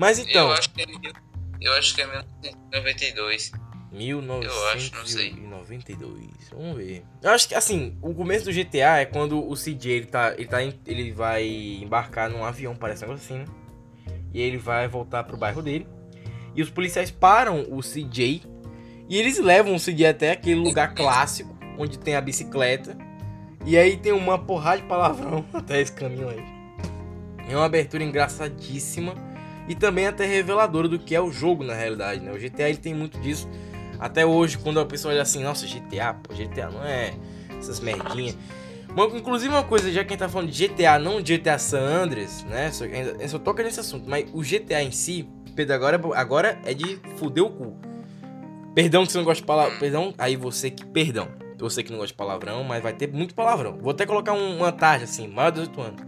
Mas 0.00 0.18
então, 0.18 0.46
Eu 0.46 0.52
acho 0.54 0.70
que 0.70 0.80
é 0.80 0.86
eu 1.60 1.74
acho 1.74 1.94
que 1.94 2.00
é 2.00 2.06
1992. 2.06 3.52
Eu 4.50 4.68
acho, 4.68 4.94
não 4.96 5.06
sei. 5.06 5.34
1992. 5.34 6.26
Vamos 6.52 6.76
ver. 6.78 7.04
Eu 7.22 7.30
acho 7.30 7.46
que 7.46 7.54
assim, 7.54 7.98
o 8.00 8.14
começo 8.14 8.46
do 8.46 8.50
GTA 8.50 9.00
é 9.00 9.04
quando 9.04 9.38
o 9.38 9.54
CJ 9.54 9.90
ele 9.90 10.06
tá, 10.06 10.32
ele 10.38 10.46
tá 10.46 10.62
ele 10.62 11.12
vai 11.12 11.46
embarcar 11.46 12.30
num 12.30 12.42
avião, 12.42 12.74
parece 12.74 13.04
um 13.04 13.08
negócio 13.08 13.26
assim, 13.26 13.44
né? 13.44 14.14
E 14.32 14.40
ele 14.40 14.56
vai 14.56 14.88
voltar 14.88 15.22
pro 15.24 15.36
bairro 15.36 15.60
dele. 15.60 15.86
E 16.56 16.62
os 16.62 16.70
policiais 16.70 17.10
param 17.10 17.66
o 17.68 17.82
CJ 17.82 18.42
e 19.06 19.18
eles 19.18 19.38
levam 19.38 19.74
o 19.74 19.78
CJ 19.78 20.06
até 20.06 20.30
aquele 20.30 20.60
lugar 20.60 20.94
clássico 20.94 21.54
onde 21.76 21.98
tem 21.98 22.16
a 22.16 22.22
bicicleta. 22.22 22.96
E 23.66 23.76
aí 23.76 23.98
tem 23.98 24.12
uma 24.12 24.38
porrada 24.38 24.80
de 24.80 24.88
palavrão 24.88 25.44
até 25.52 25.78
esse 25.78 25.92
caminho 25.92 26.30
aí. 26.30 26.42
É 27.50 27.54
uma 27.54 27.66
abertura 27.66 28.02
engraçadíssima 28.02 29.14
e 29.70 29.74
também 29.76 30.08
até 30.08 30.26
reveladora 30.26 30.88
do 30.88 30.98
que 30.98 31.14
é 31.14 31.20
o 31.20 31.30
jogo 31.30 31.62
na 31.62 31.74
realidade, 31.74 32.20
né? 32.20 32.32
O 32.32 32.36
GTA 32.36 32.68
ele 32.68 32.78
tem 32.78 32.92
muito 32.92 33.20
disso. 33.20 33.48
Até 34.00 34.26
hoje, 34.26 34.58
quando 34.58 34.80
a 34.80 34.84
pessoa 34.84 35.14
olha 35.14 35.22
assim, 35.22 35.44
nossa, 35.44 35.64
GTA, 35.64 36.12
pô, 36.14 36.34
GTA 36.34 36.70
não 36.70 36.84
é 36.84 37.14
essas 37.56 37.78
merdinhas. 37.78 38.36
Inclusive 39.14 39.54
uma 39.54 39.62
coisa, 39.62 39.92
já 39.92 40.02
que 40.02 40.08
a 40.08 40.10
gente 40.10 40.18
tá 40.18 40.28
falando 40.28 40.50
de 40.50 40.66
GTA, 40.66 40.98
não 40.98 41.22
de 41.22 41.38
GTA 41.38 41.56
San 41.56 41.78
Andreas, 41.78 42.42
né? 42.46 42.72
Só, 42.72 42.82
ainda, 42.82 43.28
só 43.28 43.38
toca 43.38 43.62
nesse 43.62 43.78
assunto, 43.78 44.10
mas 44.10 44.26
o 44.32 44.42
GTA 44.42 44.82
em 44.82 44.90
si, 44.90 45.28
Pedro, 45.54 45.72
agora, 45.76 46.00
agora 46.16 46.58
é 46.64 46.74
de 46.74 46.98
fuder 47.16 47.44
o 47.44 47.50
cu. 47.50 47.76
Perdão 48.74 49.06
que 49.06 49.12
você 49.12 49.18
não 49.18 49.24
gosta 49.24 49.40
de 49.40 49.46
palavra. 49.46 49.78
Perdão, 49.78 50.12
aí 50.18 50.34
você 50.34 50.68
que. 50.68 50.84
Perdão. 50.84 51.28
Você 51.58 51.82
que 51.84 51.92
não 51.92 51.98
gosta 51.98 52.12
de 52.12 52.16
palavrão, 52.16 52.64
mas 52.64 52.82
vai 52.82 52.92
ter 52.92 53.12
muito 53.12 53.34
palavrão. 53.36 53.78
Vou 53.80 53.90
até 53.90 54.04
colocar 54.06 54.32
um- 54.32 54.56
uma 54.56 54.72
tarde 54.72 55.04
assim, 55.04 55.28
maior 55.28 55.50
de 55.50 55.60
18 55.60 55.80
anos. 55.80 56.02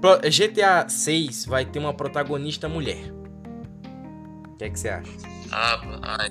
GTA 0.00 0.88
6 0.88 1.46
vai 1.46 1.64
ter 1.64 1.78
uma 1.78 1.94
protagonista 1.94 2.68
mulher. 2.68 3.12
O 4.48 4.56
que 4.56 4.64
é 4.64 4.70
que 4.70 4.78
você 4.78 4.88
acha? 4.88 5.10
Ah, 5.52 5.80
ai. 6.02 6.30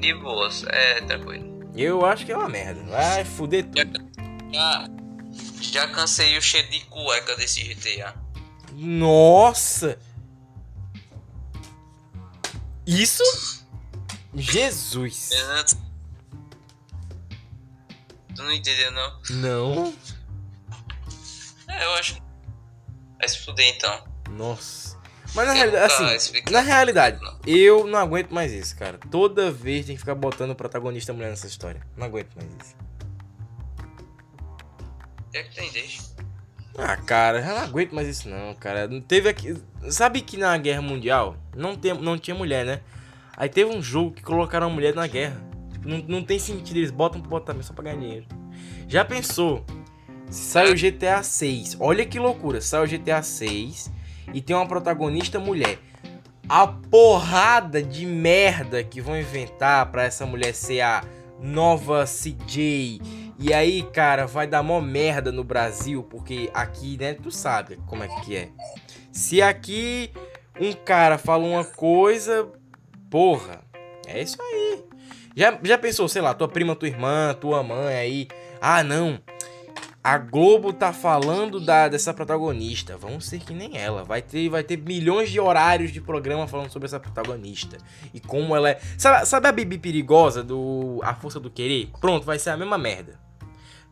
De 0.00 0.14
boas, 0.14 0.64
é 0.68 1.00
tranquilo. 1.02 1.60
Eu 1.74 2.04
acho 2.04 2.24
que 2.24 2.32
é 2.32 2.36
uma 2.36 2.48
merda. 2.48 2.82
Vai 2.84 3.24
fuder 3.24 3.64
tudo. 3.64 4.00
Já, 4.52 4.88
já 5.60 5.88
cansei 5.88 6.36
o 6.36 6.42
cheiro 6.42 6.68
de 6.70 6.80
cueca 6.86 7.36
desse 7.36 7.62
GTA. 7.62 8.14
Nossa! 8.72 9.98
Isso? 12.86 13.22
Jesus! 14.34 15.30
Tu 18.34 18.42
não 18.42 18.52
entendeu, 18.52 18.90
não? 18.92 19.20
Não. 19.30 19.94
É, 21.70 21.84
eu 21.84 21.92
acho. 21.94 22.16
Vai 23.18 23.28
se 23.28 23.38
fuder 23.44 23.74
então. 23.74 24.04
Nossa. 24.30 24.98
Mas 25.34 25.46
na 25.46 25.52
realidade, 25.52 25.92
assim, 25.92 26.40
na 26.50 26.60
realidade, 26.60 27.20
Não. 27.22 27.38
eu 27.46 27.86
não 27.86 27.98
aguento 28.00 28.32
mais 28.32 28.52
isso, 28.52 28.76
cara. 28.76 28.98
Toda 29.10 29.50
vez 29.50 29.86
tem 29.86 29.94
que 29.94 30.00
ficar 30.00 30.16
botando 30.16 30.50
o 30.50 30.54
protagonista 30.56 31.12
mulher 31.12 31.30
nessa 31.30 31.46
história. 31.46 31.80
Não 31.96 32.06
aguento 32.06 32.34
mais 32.34 32.48
isso. 32.60 32.74
É 35.32 35.42
que 35.44 35.54
tem, 35.54 35.70
deixa? 35.70 36.02
Ah, 36.76 36.96
cara, 36.96 37.38
eu 37.40 37.44
não 37.46 37.58
aguento 37.58 37.92
mais 37.94 38.08
isso 38.08 38.28
não, 38.28 38.54
cara. 38.54 38.88
Teve 39.06 39.28
aqui. 39.28 39.56
Sabe 39.88 40.20
que 40.20 40.36
na 40.36 40.56
Guerra 40.56 40.82
Mundial 40.82 41.36
não, 41.54 41.76
tem, 41.76 41.94
não 41.94 42.18
tinha 42.18 42.34
mulher, 42.34 42.64
né? 42.64 42.80
Aí 43.36 43.48
teve 43.48 43.70
um 43.70 43.80
jogo 43.82 44.12
que 44.12 44.22
colocaram 44.22 44.66
a 44.66 44.70
mulher 44.70 44.94
na 44.94 45.06
guerra. 45.06 45.40
Tipo, 45.72 45.88
não, 45.88 45.98
não 46.08 46.24
tem 46.24 46.38
sentido, 46.38 46.76
eles 46.76 46.90
botam 46.90 47.20
pra 47.20 47.30
botar 47.30 47.52
mesmo 47.52 47.68
só 47.68 47.72
pra 47.74 47.84
ganhar 47.84 47.98
dinheiro. 47.98 48.26
Já 48.88 49.04
pensou? 49.04 49.64
Sai 50.30 50.70
o 50.70 50.76
GTA 50.76 51.24
6, 51.24 51.76
olha 51.80 52.06
que 52.06 52.18
loucura, 52.18 52.60
sai 52.60 52.84
o 52.84 52.88
GTA 52.88 53.20
6 53.20 53.90
e 54.32 54.40
tem 54.40 54.54
uma 54.54 54.66
protagonista 54.66 55.40
mulher. 55.40 55.78
A 56.48 56.68
porrada 56.68 57.82
de 57.82 58.06
merda 58.06 58.84
que 58.84 59.00
vão 59.00 59.18
inventar 59.18 59.90
pra 59.90 60.04
essa 60.04 60.24
mulher 60.24 60.54
ser 60.54 60.82
a 60.82 61.02
nova 61.40 62.04
CJ. 62.04 63.00
E 63.38 63.52
aí, 63.52 63.82
cara, 63.82 64.26
vai 64.26 64.46
dar 64.46 64.62
mó 64.62 64.80
merda 64.80 65.32
no 65.32 65.42
Brasil, 65.42 66.04
porque 66.04 66.48
aqui, 66.54 66.96
né, 66.96 67.14
tu 67.14 67.30
sabe 67.30 67.80
como 67.86 68.04
é 68.04 68.08
que 68.08 68.36
é. 68.36 68.50
Se 69.10 69.42
aqui 69.42 70.12
um 70.60 70.72
cara 70.72 71.18
fala 71.18 71.44
uma 71.44 71.64
coisa, 71.64 72.48
porra, 73.10 73.62
é 74.06 74.22
isso 74.22 74.40
aí. 74.40 74.84
Já, 75.34 75.58
já 75.62 75.78
pensou, 75.78 76.08
sei 76.08 76.22
lá, 76.22 76.34
tua 76.34 76.48
prima, 76.48 76.76
tua 76.76 76.88
irmã, 76.88 77.34
tua 77.34 77.62
mãe 77.62 77.94
aí. 77.94 78.28
Ah, 78.60 78.84
não. 78.84 79.18
A 80.02 80.16
Globo 80.16 80.72
tá 80.72 80.94
falando 80.94 81.60
da, 81.60 81.86
dessa 81.86 82.14
protagonista. 82.14 82.96
Vamos 82.96 83.26
ser 83.26 83.38
que 83.40 83.52
nem 83.52 83.76
ela. 83.76 84.02
Vai 84.02 84.22
ter, 84.22 84.48
vai 84.48 84.64
ter 84.64 84.78
milhões 84.78 85.30
de 85.30 85.38
horários 85.38 85.92
de 85.92 86.00
programa 86.00 86.48
falando 86.48 86.70
sobre 86.70 86.86
essa 86.86 86.98
protagonista. 86.98 87.76
E 88.14 88.18
como 88.18 88.56
ela 88.56 88.70
é. 88.70 88.80
Sabe, 88.96 89.26
sabe 89.26 89.48
a 89.48 89.52
Bibi 89.52 89.76
perigosa 89.76 90.42
do 90.42 91.00
A 91.02 91.14
Força 91.14 91.38
do 91.38 91.50
Querer? 91.50 91.90
Pronto, 92.00 92.24
vai 92.24 92.38
ser 92.38 92.48
a 92.48 92.56
mesma 92.56 92.78
merda. 92.78 93.20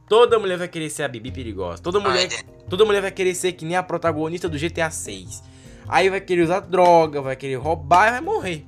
Toda 0.09 0.39
mulher 0.39 0.57
vai 0.57 0.69
querer 0.69 0.89
ser 0.89 1.03
a 1.03 1.09
Bibi 1.09 1.31
perigosa. 1.31 1.83
Toda 1.83 2.01
mulher, 2.01 2.27
toda 2.71 2.87
mulher 2.87 3.03
vai 3.03 3.11
querer 3.11 3.35
ser 3.35 3.53
que 3.53 3.67
nem 3.67 3.77
a 3.77 3.83
protagonista 3.83 4.49
do 4.49 4.59
GTA 4.59 4.91
6. 4.91 5.43
Aí 5.87 6.09
vai 6.09 6.23
querer 6.23 6.41
usar 6.41 6.61
droga, 6.61 7.21
vai 7.21 7.37
querer 7.37 7.57
roubar 7.57 8.09
e 8.09 8.11
vai 8.13 8.21
morrer. 8.23 8.65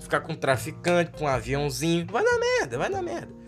Ficar 0.00 0.20
com 0.20 0.32
um 0.32 0.36
traficante, 0.36 1.10
com 1.10 1.24
um 1.24 1.28
aviãozinho. 1.28 2.06
Vai 2.10 2.24
dar 2.24 2.38
merda, 2.38 2.78
vai 2.78 2.90
dar 2.90 3.02
merda. 3.02 3.39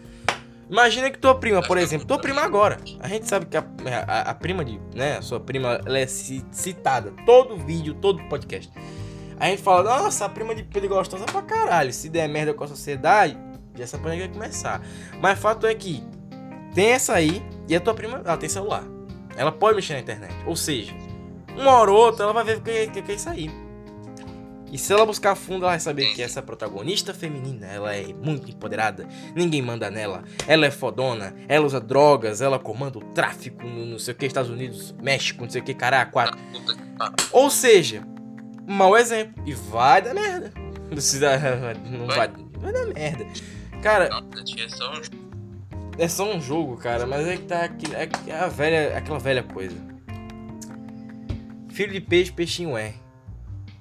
Imagina 0.72 1.10
que 1.10 1.18
tua 1.18 1.34
prima, 1.34 1.60
por 1.60 1.76
exemplo, 1.76 2.06
tua 2.06 2.18
prima 2.18 2.40
agora. 2.40 2.78
A 2.98 3.06
gente 3.06 3.28
sabe 3.28 3.44
que 3.44 3.58
a, 3.58 3.64
a, 4.08 4.20
a 4.30 4.34
prima 4.34 4.64
de, 4.64 4.80
né, 4.94 5.18
a 5.18 5.22
sua 5.22 5.38
prima, 5.38 5.78
ela 5.84 5.98
é 5.98 6.06
ci- 6.06 6.42
citada 6.50 7.12
todo 7.26 7.58
vídeo, 7.58 7.92
todo 7.92 8.22
podcast. 8.24 8.72
A 9.38 9.48
gente 9.48 9.60
fala, 9.60 9.82
nossa, 10.00 10.24
a 10.24 10.28
prima 10.30 10.54
de 10.54 10.62
Pedro 10.62 10.86
é 10.86 10.96
gostosa 10.96 11.26
pra 11.26 11.42
caralho. 11.42 11.92
Se 11.92 12.08
der 12.08 12.26
merda 12.26 12.54
com 12.54 12.64
a 12.64 12.68
sociedade, 12.68 13.36
já 13.76 13.84
essa 13.84 13.98
pandemia 13.98 14.26
vai 14.28 14.34
começar. 14.34 14.80
Mas 15.20 15.38
fato 15.38 15.66
é 15.66 15.74
que 15.74 16.02
tem 16.74 16.92
essa 16.92 17.12
aí 17.12 17.44
e 17.68 17.76
a 17.76 17.80
tua 17.80 17.92
prima, 17.92 18.22
ela 18.24 18.36
tem 18.38 18.48
celular. 18.48 18.84
Ela 19.36 19.52
pode 19.52 19.76
mexer 19.76 19.92
na 19.92 20.00
internet. 20.00 20.34
Ou 20.46 20.56
seja, 20.56 20.94
uma 21.54 21.72
hora 21.72 21.90
ou 21.90 21.98
outra 21.98 22.24
ela 22.24 22.32
vai 22.32 22.44
ver 22.44 22.56
o 22.56 22.60
que, 22.62 22.86
que, 22.86 23.02
que 23.02 23.12
é 23.12 23.14
isso 23.14 23.28
aí. 23.28 23.50
E 24.72 24.78
se 24.78 24.90
ela 24.90 25.04
buscar 25.04 25.34
fundo, 25.34 25.64
ela 25.64 25.72
vai 25.72 25.80
saber 25.80 26.14
que 26.14 26.22
essa 26.22 26.40
protagonista 26.40 27.12
feminina, 27.12 27.66
ela 27.66 27.94
é 27.94 28.06
muito 28.14 28.50
empoderada, 28.50 29.06
ninguém 29.36 29.60
manda 29.60 29.90
nela, 29.90 30.24
ela 30.48 30.64
é 30.64 30.70
fodona, 30.70 31.34
ela 31.46 31.66
usa 31.66 31.78
drogas, 31.78 32.40
ela 32.40 32.58
comanda 32.58 32.96
o 32.98 33.02
tráfico 33.12 33.66
no 33.66 33.84
não 33.84 33.98
sei 33.98 34.14
o 34.14 34.16
que, 34.16 34.24
Estados 34.24 34.50
Unidos, 34.50 34.94
México, 35.02 35.42
não 35.44 35.50
sei 35.50 35.60
o 35.60 35.64
que, 35.64 35.74
caralho, 35.74 36.10
quatro. 36.10 36.38
pariu. 36.98 37.14
Ou 37.32 37.50
seja, 37.50 38.02
mau 38.66 38.96
exemplo. 38.96 39.42
E 39.44 39.52
vai 39.52 40.00
dar 40.00 40.14
merda. 40.14 40.50
Não 41.90 42.06
vai, 42.06 42.28
Vai. 42.28 42.72
dar 42.72 42.86
merda. 42.86 43.26
Cara, 43.82 44.08
um 44.16 44.30
é 45.98 46.08
só 46.08 46.34
um 46.34 46.40
jogo, 46.40 46.78
cara, 46.78 47.06
mas 47.06 47.26
é 47.26 47.36
que 47.36 47.42
tá 47.44 47.62
aqui, 47.64 47.94
é, 47.94 48.08
é 48.26 48.34
a 48.38 48.48
velha, 48.48 48.96
aquela 48.96 49.18
velha 49.18 49.42
coisa. 49.42 49.76
Filho 51.68 51.92
de 51.92 52.00
peixe, 52.00 52.32
peixinho 52.32 52.76
é. 52.76 52.94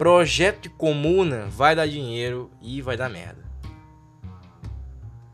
Projeto 0.02 0.64
de 0.64 0.70
comuna 0.70 1.46
vai 1.52 1.76
dar 1.76 1.88
dinheiro 1.88 2.50
e 2.60 2.82
vai 2.82 2.98
dar 2.98 3.08
merda. 3.08 3.46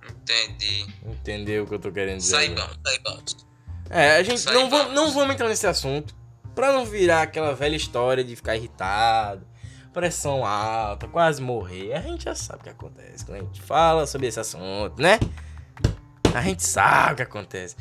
Entendi. 0.09 0.93
Entendeu 1.05 1.63
o 1.63 1.68
que 1.68 1.76
eu 1.76 1.80
tô 1.80 1.89
querendo 1.89 2.18
dizer? 2.18 2.36
Saibamos, 2.36 2.78
saibamos. 2.86 3.47
É, 3.89 4.18
a 4.18 4.24
gente 4.24 4.45
não, 4.47 4.70
vamos. 4.70 4.93
não 4.93 5.13
vamos 5.13 5.34
entrar 5.36 5.47
nesse 5.47 5.65
assunto 5.65 6.13
pra 6.53 6.74
não 6.74 6.86
virar 6.86 7.22
aquela 7.22 7.55
velha 7.55 7.78
história 7.78 8.26
de 8.26 8.36
ficar 8.36 8.57
irritado, 8.57 9.47
pressão 9.93 10.45
alta, 10.45 11.07
quase 11.07 11.41
morrer. 11.41 11.93
A 11.93 12.01
gente 12.01 12.26
já 12.26 12.36
sabe 12.36 12.59
o 12.59 12.63
que 12.63 12.70
acontece 12.70 13.26
quando 13.26 13.38
a 13.38 13.43
gente 13.43 13.61
fala 13.61 14.05
sobre 14.05 14.28
esse 14.28 14.41
assunto, 14.41 15.01
né? 15.01 15.18
A 16.36 16.41
gente 16.41 16.68
sabe 16.68 17.13
o 17.13 17.15
que 17.15 17.22
acontece. 17.22 17.78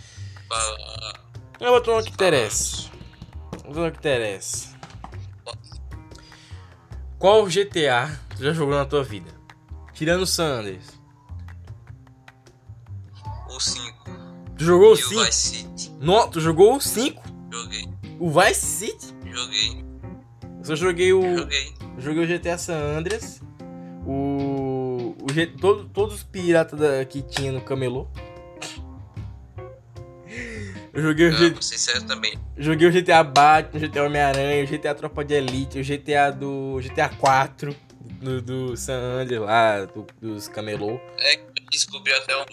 Eu 1.59 1.73
vou 1.73 1.81
tomar 1.81 1.99
o 1.99 2.05
que 2.05 2.11
interessa. 2.11 2.89
Vou 3.65 3.75
tomar 3.75 3.89
o 3.89 3.91
que 3.91 3.99
interessa. 3.99 4.76
Qual 7.19 7.47
GTA 7.47 8.19
tu 8.37 8.43
já 8.45 8.53
jogou 8.53 8.75
na 8.75 8.85
tua 8.85 9.03
vida? 9.03 9.31
Tirando 9.93 10.23
o 10.23 10.27
Sanders. 10.27 10.87
O 13.49 13.59
5. 13.61 13.97
Tu 14.59 14.65
jogou 14.65 14.89
o 14.93 14.97
E 14.97 15.03
o 15.03 15.09
5? 15.09 15.25
Vice 15.25 15.33
City. 15.33 15.93
Não, 16.01 16.29
tu 16.31 16.41
jogou 16.41 16.77
o 16.77 16.81
5? 16.81 17.23
Joguei. 17.51 17.89
O 18.21 18.31
Vice 18.31 18.55
City? 18.67 19.15
Joguei. 19.31 19.85
Eu 20.59 20.65
só 20.65 20.77
joguei 20.77 21.13
o. 21.13 21.39
Joguei. 21.39 21.75
Joguei 21.99 22.25
o 22.25 22.27
GTA 22.39 22.59
San 22.59 22.75
Andreas. 22.99 23.41
O. 24.07 25.15
o 25.23 25.33
G- 25.33 25.47
todo, 25.47 25.85
todos 25.89 26.17
os 26.17 26.23
piratas 26.23 26.79
da, 26.79 27.05
que 27.05 27.23
tinha 27.23 27.51
no 27.51 27.61
camelô. 27.63 28.09
Eu 30.97 31.03
joguei 31.03 31.29
o, 31.29 31.35
Ah, 31.35 31.37
G- 31.37 31.51
vou 31.51 31.63
ser 31.63 31.79
sério 31.79 32.03
também. 32.07 32.35
joguei 32.57 32.89
o 32.89 32.93
GTA 32.93 33.23
Batman, 33.23 33.79
o 33.79 33.81
GTA 33.89 34.05
Homem-Aranha, 34.05 34.65
o 34.65 34.67
GTA 34.67 34.95
Tropa 34.95 35.25
de 35.25 35.35
Elite, 35.35 35.79
o 35.79 35.85
GTA 35.85 36.31
do. 36.31 36.81
GTA 36.83 37.09
4 37.11 37.77
do, 38.21 38.41
do 38.41 38.77
San 38.77 38.95
Andreas 39.21 39.43
lá, 39.43 39.85
do- 39.85 40.07
dos 40.21 40.49
camelô. 40.49 40.99
É 41.19 41.37
que 41.37 41.43
eu 41.61 41.67
descobri 41.71 42.13
até 42.15 42.37
um. 42.37 42.45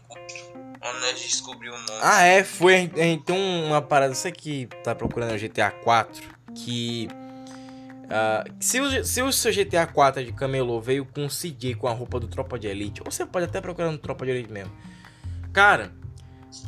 Onde 0.85 0.99
nós 0.99 1.13
descobrimos 1.21 1.77
um 1.77 1.81
monstro. 1.83 1.99
Ah, 2.01 2.23
é, 2.23 2.43
foi. 2.43 2.91
Então, 2.97 3.37
uma 3.65 3.81
parada. 3.81 4.13
Você 4.13 4.29
que 4.31 4.67
tá 4.83 4.93
procurando 4.93 5.33
o 5.33 5.37
GTA 5.37 5.71
4, 5.71 6.21
que. 6.53 7.07
ah, 8.09 8.43
se, 8.59 8.81
o, 8.81 9.05
se 9.05 9.21
o 9.21 9.31
seu 9.31 9.53
GTA 9.53 9.87
4 9.87 10.25
de 10.25 10.33
camelô 10.33 10.81
veio 10.81 11.05
com 11.05 11.25
o 11.25 11.29
CJ 11.29 11.75
com 11.75 11.87
a 11.87 11.91
roupa 11.93 12.19
do 12.19 12.27
Tropa 12.27 12.59
de 12.59 12.67
Elite, 12.67 13.01
ou 13.05 13.09
você 13.09 13.25
pode 13.25 13.45
até 13.45 13.61
procurar 13.61 13.89
no 13.91 13.97
Tropa 13.97 14.25
de 14.25 14.31
Elite 14.31 14.51
mesmo. 14.51 14.73
Cara, 15.53 15.93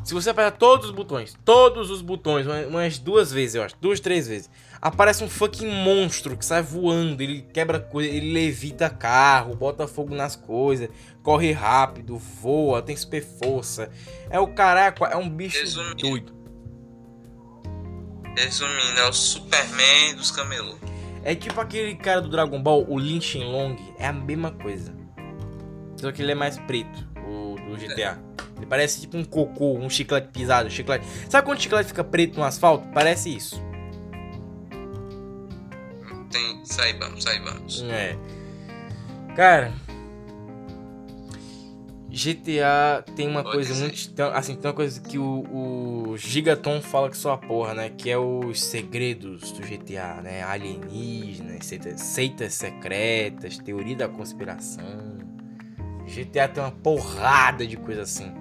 se 0.03 0.13
você 0.13 0.31
apertar 0.31 0.57
todos 0.57 0.87
os 0.87 0.91
botões, 0.91 1.37
todos 1.45 1.91
os 1.91 2.01
botões, 2.01 2.47
umas, 2.47 2.97
duas 2.97 3.31
vezes, 3.31 3.55
eu 3.55 3.61
acho, 3.61 3.75
duas, 3.79 3.99
três 3.99 4.27
vezes, 4.27 4.49
aparece 4.81 5.23
um 5.23 5.29
fucking 5.29 5.67
monstro 5.67 6.35
que 6.35 6.43
sai 6.43 6.63
voando, 6.63 7.21
ele 7.21 7.43
quebra 7.53 7.79
coisa, 7.79 8.09
ele 8.09 8.33
levita 8.33 8.89
carro, 8.89 9.55
bota 9.55 9.87
fogo 9.87 10.15
nas 10.15 10.35
coisas, 10.35 10.89
corre 11.21 11.51
rápido, 11.51 12.17
voa, 12.17 12.81
tem 12.81 12.95
super 12.95 13.23
força. 13.23 13.91
É 14.29 14.39
o 14.39 14.47
caraca, 14.47 15.05
é 15.05 15.17
um 15.17 15.29
bicho 15.29 15.59
Resumindo. 15.59 15.95
doido. 15.95 16.35
Resumindo, 18.35 18.99
é 18.99 19.07
o 19.07 19.13
Superman 19.13 20.15
dos 20.15 20.31
camelôs. 20.31 20.79
É 21.23 21.35
tipo 21.35 21.61
aquele 21.61 21.95
cara 21.95 22.21
do 22.21 22.29
Dragon 22.29 22.61
Ball, 22.61 22.85
o 22.89 22.97
Lin 22.97 23.21
Shenlong, 23.21 23.77
é 23.99 24.07
a 24.07 24.13
mesma 24.13 24.51
coisa. 24.51 24.93
Só 25.97 26.11
que 26.11 26.21
ele 26.21 26.31
é 26.31 26.35
mais 26.35 26.57
preto, 26.59 27.07
o 27.27 27.55
do 27.55 27.77
GTA. 27.77 28.19
Parece 28.69 29.01
tipo 29.01 29.17
um 29.17 29.23
cocô, 29.23 29.73
um 29.77 29.89
chiclete 29.89 30.29
pisado, 30.29 30.69
chiclete. 30.69 31.05
Sabe 31.29 31.45
quando 31.45 31.59
o 31.59 31.61
chiclete 31.61 31.87
fica 31.87 32.03
preto 32.03 32.37
no 32.37 32.43
asfalto? 32.43 32.87
Parece 32.93 33.35
isso. 33.35 33.61
Tem, 36.31 36.65
saibamos, 36.65 37.23
saibamos. 37.23 37.83
É. 37.89 38.17
Cara, 39.35 39.73
GTA 42.15 43.03
tem 43.13 43.27
uma 43.27 43.43
Pode 43.43 43.55
coisa 43.57 43.75
muito. 43.75 44.21
Assim, 44.33 44.55
tem 44.55 44.69
uma 44.69 44.73
coisa 44.73 45.01
que 45.01 45.17
o, 45.17 45.43
o 46.13 46.17
Gigaton 46.17 46.81
fala 46.81 47.09
que 47.09 47.17
só 47.17 47.33
a 47.33 47.37
porra, 47.37 47.73
né? 47.73 47.89
Que 47.89 48.09
é 48.09 48.17
os 48.17 48.63
segredos 48.63 49.51
do 49.51 49.61
GTA, 49.61 50.21
né? 50.23 50.41
Alienígenas, 50.41 51.65
seitas, 51.65 51.99
seitas 51.99 52.53
secretas, 52.53 53.57
teoria 53.57 53.97
da 53.97 54.07
conspiração. 54.07 55.17
GTA 56.07 56.47
tem 56.47 56.63
uma 56.63 56.71
porrada 56.71 57.67
de 57.67 57.75
coisa 57.75 58.03
assim. 58.03 58.31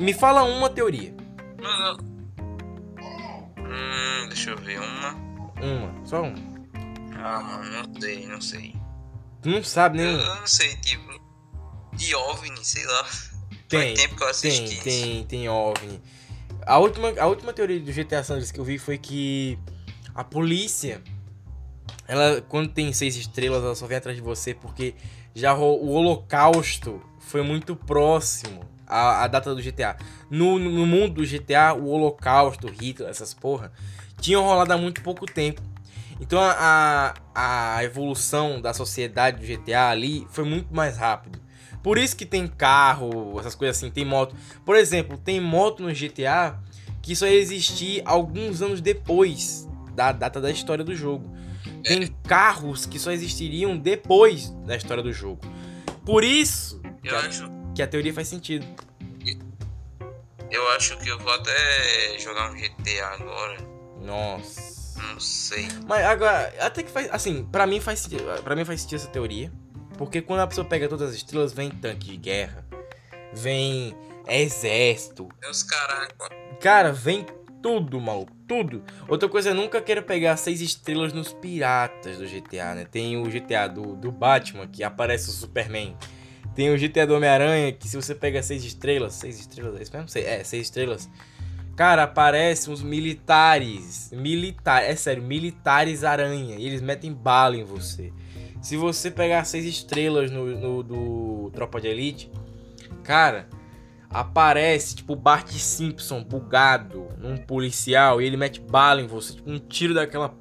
Me 0.00 0.12
fala 0.12 0.42
uma 0.42 0.68
teoria. 0.70 1.14
Mas 1.62 1.80
eu- 1.80 2.10
Hum, 3.58 4.28
deixa 4.28 4.50
eu 4.50 4.56
ver 4.56 4.80
uma. 4.80 5.14
Uma, 5.62 6.06
só 6.06 6.22
uma. 6.22 6.34
Ah, 7.16 7.40
mano, 7.40 7.70
não 7.70 8.00
sei, 8.00 8.26
não 8.26 8.40
sei. 8.40 8.74
Tu 9.42 9.48
não 9.50 9.62
sabe 9.62 9.98
Eu, 10.00 10.04
nenhuma. 10.06 10.24
eu 10.24 10.40
não 10.40 10.46
sei, 10.46 10.74
tipo. 10.76 11.20
De 11.92 12.14
OVNI, 12.14 12.64
sei 12.64 12.84
lá. 12.86 13.06
Tem, 13.68 13.80
Faz 13.94 14.00
tempo 14.02 14.16
que 14.16 14.22
eu 14.22 14.28
assisti 14.28 14.80
Tem, 14.82 15.02
tem, 15.02 15.24
tem 15.26 15.48
OVNI. 15.48 16.00
A 16.66 16.78
última, 16.78 17.08
a 17.20 17.26
última 17.26 17.52
teoria 17.52 17.78
do 17.80 17.92
GTA 17.92 18.22
San 18.24 18.34
Andreas 18.34 18.50
que 18.50 18.58
eu 18.60 18.64
vi 18.64 18.78
foi 18.78 18.96
que 18.98 19.58
a 20.14 20.24
polícia, 20.24 21.02
ela 22.08 22.40
quando 22.42 22.70
tem 22.72 22.92
seis 22.92 23.16
estrelas, 23.16 23.62
ela 23.62 23.74
só 23.74 23.86
vem 23.86 23.96
atrás 23.98 24.16
de 24.16 24.22
você 24.22 24.54
porque 24.54 24.94
já 25.34 25.54
o 25.54 25.88
holocausto 25.90 27.02
foi 27.18 27.42
muito 27.42 27.76
próximo 27.76 28.68
à, 28.90 29.24
à 29.24 29.26
data 29.28 29.54
do 29.54 29.62
GTA. 29.62 29.96
No, 30.30 30.58
no 30.58 30.86
mundo 30.86 31.14
do 31.14 31.26
GTA, 31.26 31.72
o 31.72 31.88
holocausto, 31.88 32.66
Hitler, 32.68 33.08
essas 33.08 33.32
porra, 33.32 33.72
tinham 34.20 34.42
rolado 34.42 34.72
há 34.72 34.78
muito 34.78 35.02
pouco 35.02 35.26
tempo. 35.26 35.62
Então 36.20 36.38
a, 36.38 37.14
a, 37.34 37.76
a 37.76 37.84
evolução 37.84 38.60
da 38.60 38.74
sociedade 38.74 39.40
do 39.40 39.46
GTA 39.46 39.88
ali 39.88 40.26
foi 40.30 40.44
muito 40.44 40.74
mais 40.74 40.98
rápido. 40.98 41.40
Por 41.82 41.96
isso 41.96 42.14
que 42.14 42.26
tem 42.26 42.46
carro, 42.46 43.40
essas 43.40 43.54
coisas 43.54 43.78
assim, 43.78 43.90
tem 43.90 44.04
moto. 44.04 44.36
Por 44.66 44.76
exemplo, 44.76 45.16
tem 45.16 45.40
moto 45.40 45.82
no 45.82 45.92
GTA 45.94 46.58
que 47.00 47.16
só 47.16 47.26
ia 47.26 47.40
existir 47.40 48.02
alguns 48.04 48.60
anos 48.60 48.82
depois 48.82 49.66
da 49.94 50.12
data 50.12 50.40
da 50.40 50.50
história 50.50 50.84
do 50.84 50.94
jogo. 50.94 51.34
Tem 51.82 52.06
carros 52.24 52.84
que 52.84 52.98
só 52.98 53.10
existiriam 53.10 53.76
depois 53.76 54.50
da 54.66 54.76
história 54.76 55.02
do 55.02 55.12
jogo. 55.12 55.40
Por 56.04 56.22
isso 56.22 56.80
Eu 57.02 57.16
a, 57.16 57.20
acho, 57.20 57.50
que 57.74 57.82
a 57.82 57.86
teoria 57.86 58.12
faz 58.12 58.28
sentido. 58.28 58.66
eu 60.50 60.68
acho 60.70 60.96
que 60.98 61.08
eu 61.08 61.18
vou 61.18 61.32
até 61.32 62.18
jogar 62.18 62.50
um 62.50 62.54
GTA 62.54 63.06
agora. 63.06 63.58
Nossa. 64.00 64.80
Não 65.00 65.18
sei. 65.18 65.68
Mas 65.86 66.04
agora, 66.04 66.52
até 66.60 66.82
que 66.82 66.90
faz. 66.90 67.08
Assim, 67.12 67.44
pra 67.44 67.66
mim 67.66 67.80
faz 67.80 68.00
sentido. 68.00 68.24
Pra 68.42 68.54
mim 68.54 68.64
faz 68.64 68.82
sentido 68.82 68.98
essa 68.98 69.08
teoria. 69.08 69.52
Porque 69.96 70.22
quando 70.22 70.40
a 70.40 70.46
pessoa 70.46 70.66
pega 70.66 70.88
todas 70.88 71.10
as 71.10 71.16
estrelas, 71.16 71.52
vem 71.52 71.70
tanque 71.70 72.10
de 72.10 72.16
guerra. 72.16 72.66
Vem 73.32 73.94
exército. 74.26 75.28
Tem 75.40 75.50
os 75.50 75.62
caras. 75.62 76.08
Cara, 76.60 76.92
vem 76.92 77.26
tudo, 77.62 78.00
maluco. 78.00 78.32
Tudo. 78.46 78.82
Outra 79.08 79.28
coisa, 79.28 79.50
eu 79.50 79.54
nunca 79.54 79.80
quero 79.80 80.02
pegar 80.02 80.36
seis 80.36 80.60
estrelas 80.60 81.12
nos 81.12 81.32
piratas 81.32 82.18
do 82.18 82.26
GTA, 82.26 82.74
né? 82.74 82.84
Tem 82.84 83.16
o 83.16 83.24
GTA 83.24 83.68
do, 83.68 83.94
do 83.94 84.10
Batman, 84.10 84.66
que 84.66 84.82
aparece 84.82 85.28
o 85.28 85.32
Superman. 85.32 85.96
Tem 86.54 86.72
o 86.72 86.78
GTA 86.78 87.06
do 87.06 87.14
Homem-Aranha, 87.14 87.72
que 87.72 87.88
se 87.88 87.96
você 87.96 88.14
pega 88.14 88.42
seis 88.42 88.64
estrelas. 88.64 89.14
Seis 89.14 89.38
estrelas, 89.38 89.78
é 89.78 89.82
isso 89.82 89.92
mesmo? 89.92 90.08
Sei- 90.08 90.24
É, 90.24 90.44
seis 90.44 90.64
estrelas. 90.64 91.08
Cara, 91.76 92.02
aparecem 92.02 92.72
uns 92.72 92.82
militares. 92.82 94.10
Militar, 94.12 94.82
é 94.82 94.94
sério, 94.96 95.22
militares 95.22 96.04
aranha. 96.04 96.56
E 96.56 96.66
eles 96.66 96.82
metem 96.82 97.12
bala 97.12 97.56
em 97.56 97.64
você. 97.64 98.12
Se 98.60 98.76
você 98.76 99.10
pegar 99.10 99.44
seis 99.44 99.64
estrelas 99.64 100.30
no, 100.30 100.44
no 100.58 100.82
do 100.82 101.50
Tropa 101.54 101.80
de 101.80 101.88
Elite, 101.88 102.30
cara, 103.02 103.48
aparece 104.10 104.96
tipo 104.96 105.16
Bart 105.16 105.48
Simpson 105.52 106.22
bugado 106.22 107.08
num 107.16 107.38
policial 107.38 108.20
e 108.20 108.26
ele 108.26 108.36
mete 108.36 108.60
bala 108.60 109.00
em 109.00 109.06
você. 109.06 109.34
Tipo, 109.34 109.50
um 109.50 109.58
tiro 109.58 109.94
daquela 109.94 110.34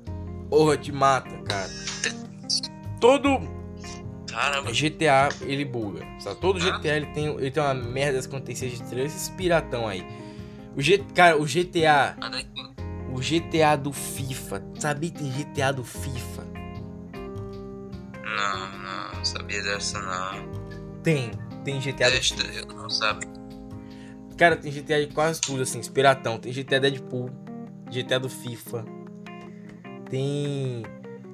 porra 0.50 0.76
te 0.76 0.92
mata, 0.92 1.38
cara. 1.44 1.70
Todo 3.00 3.40
Caramba. 4.32 4.72
GTA 4.72 5.30
ele 5.42 5.66
buga. 5.66 6.06
Sabe? 6.20 6.40
Todo 6.40 6.60
GTA 6.60 6.98
ele 6.98 7.08
tem, 7.08 7.28
ele 7.28 7.52
tem 7.52 7.64
uma 7.64 7.74
merda 7.74 8.28
quando 8.28 8.44
tem 8.44 8.56
seis 8.56 8.74
estrelas. 8.74 9.16
Esses 9.16 9.30
piratão 9.30 9.88
aí. 9.88 10.06
O 10.76 10.82
G, 10.82 11.00
cara, 11.16 11.38
o 11.38 11.46
GTA 11.46 12.16
Olha 12.22 12.40
aqui. 12.40 12.74
o 13.12 13.20
GTA 13.20 13.76
do 13.76 13.92
FIFA. 13.92 14.64
Sabia 14.80 15.12
que 15.12 15.18
tem 15.18 15.32
GTA 15.32 15.74
do 15.74 15.84
FIFA? 15.84 16.48
Não, 18.24 18.78
não, 18.78 19.26
sabia 19.26 19.62
dessa 19.64 20.00
não. 20.00 20.50
Tem. 21.04 21.32
Tem 21.64 21.80
GTA 21.80 22.10
do 22.10 22.18
Esta 22.18 22.44
eu 22.44 22.66
não 22.68 22.90
sabia. 22.90 23.30
Cara, 24.38 24.56
tem 24.56 24.72
GTA 24.72 25.06
de 25.06 25.14
quase 25.14 25.42
tudo, 25.42 25.64
assim, 25.64 25.82
piratão. 25.92 26.40
Tem 26.40 26.54
GTA 26.54 26.80
Deadpool, 26.80 27.30
GTA 27.92 28.20
do 28.20 28.30
FIFA. 28.30 28.86
Tem 30.10 30.84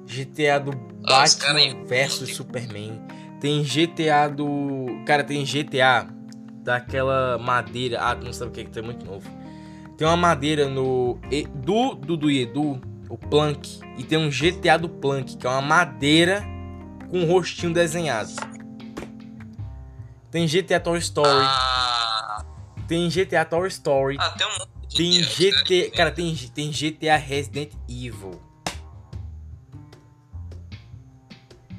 GTA 0.06 0.58
do 0.60 0.70
Ah, 1.04 1.20
Batman 1.20 1.60
em- 1.60 1.84
versus 1.84 2.34
Superman. 2.34 3.00
Tem 3.40 3.62
GTA 3.64 4.28
do. 4.28 4.86
Cara, 5.06 5.22
tem 5.24 5.44
GTA 5.44 6.08
daquela 6.62 7.36
madeira. 7.38 8.00
Ah, 8.00 8.14
tu 8.16 8.24
não 8.24 8.32
sabe 8.32 8.50
o 8.50 8.54
que 8.54 8.60
é 8.60 8.64
que 8.64 8.70
tu 8.70 8.78
é 8.78 8.82
muito 8.82 9.04
novo. 9.04 9.28
Tem 9.96 10.06
uma 10.06 10.16
madeira 10.16 10.68
no. 10.68 11.18
e- 11.30 11.46
Do 11.46 11.94
Dudu 11.94 12.30
e 12.30 12.42
Edu, 12.42 12.80
O 13.08 13.16
Plank. 13.18 13.80
E 13.98 14.02
tem 14.04 14.18
um 14.18 14.28
GTA 14.30 14.78
do 14.78 14.88
Plank, 14.88 15.36
que 15.36 15.46
é 15.46 15.50
uma 15.50 15.60
madeira 15.62 16.42
com 17.10 17.18
um 17.20 17.26
rostinho 17.30 17.72
desenhado. 17.72 18.30
Tem 20.30 20.46
GTA 20.46 20.80
Toy 20.80 20.98
Story. 20.98 21.28
Ah, 21.46 22.44
Tem 22.88 23.08
GTA 23.10 23.44
Toy 23.44 23.68
Story. 23.68 24.16
ah, 24.20 24.30
tem 24.30 24.46
um 24.46 24.50
monte 24.50 24.68
de 24.88 24.96
Tem 24.96 25.12
jogos, 25.12 25.34
GT. 25.36 25.82
né? 25.84 25.90
Cara, 25.96 26.10
tem, 26.10 26.34
tem 26.54 26.70
GTA 26.70 27.16
Resident 27.16 27.70
Evil. 27.88 28.40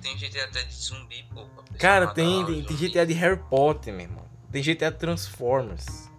Tem 0.08 0.16
GTA 0.16 0.46
até 0.46 0.64
de 0.64 0.74
zumbi, 0.74 1.26
pô. 1.34 1.46
Cara, 1.78 2.08
tem, 2.08 2.46
tem, 2.46 2.64
tem. 2.64 2.78
GTA 2.78 3.06
de 3.06 3.14
Harry 3.14 3.40
Potter, 3.50 3.94
meu 3.94 4.04
irmão. 4.04 4.26
Tem 4.50 4.64
GTA 4.64 4.90
Transformers. 4.90 6.10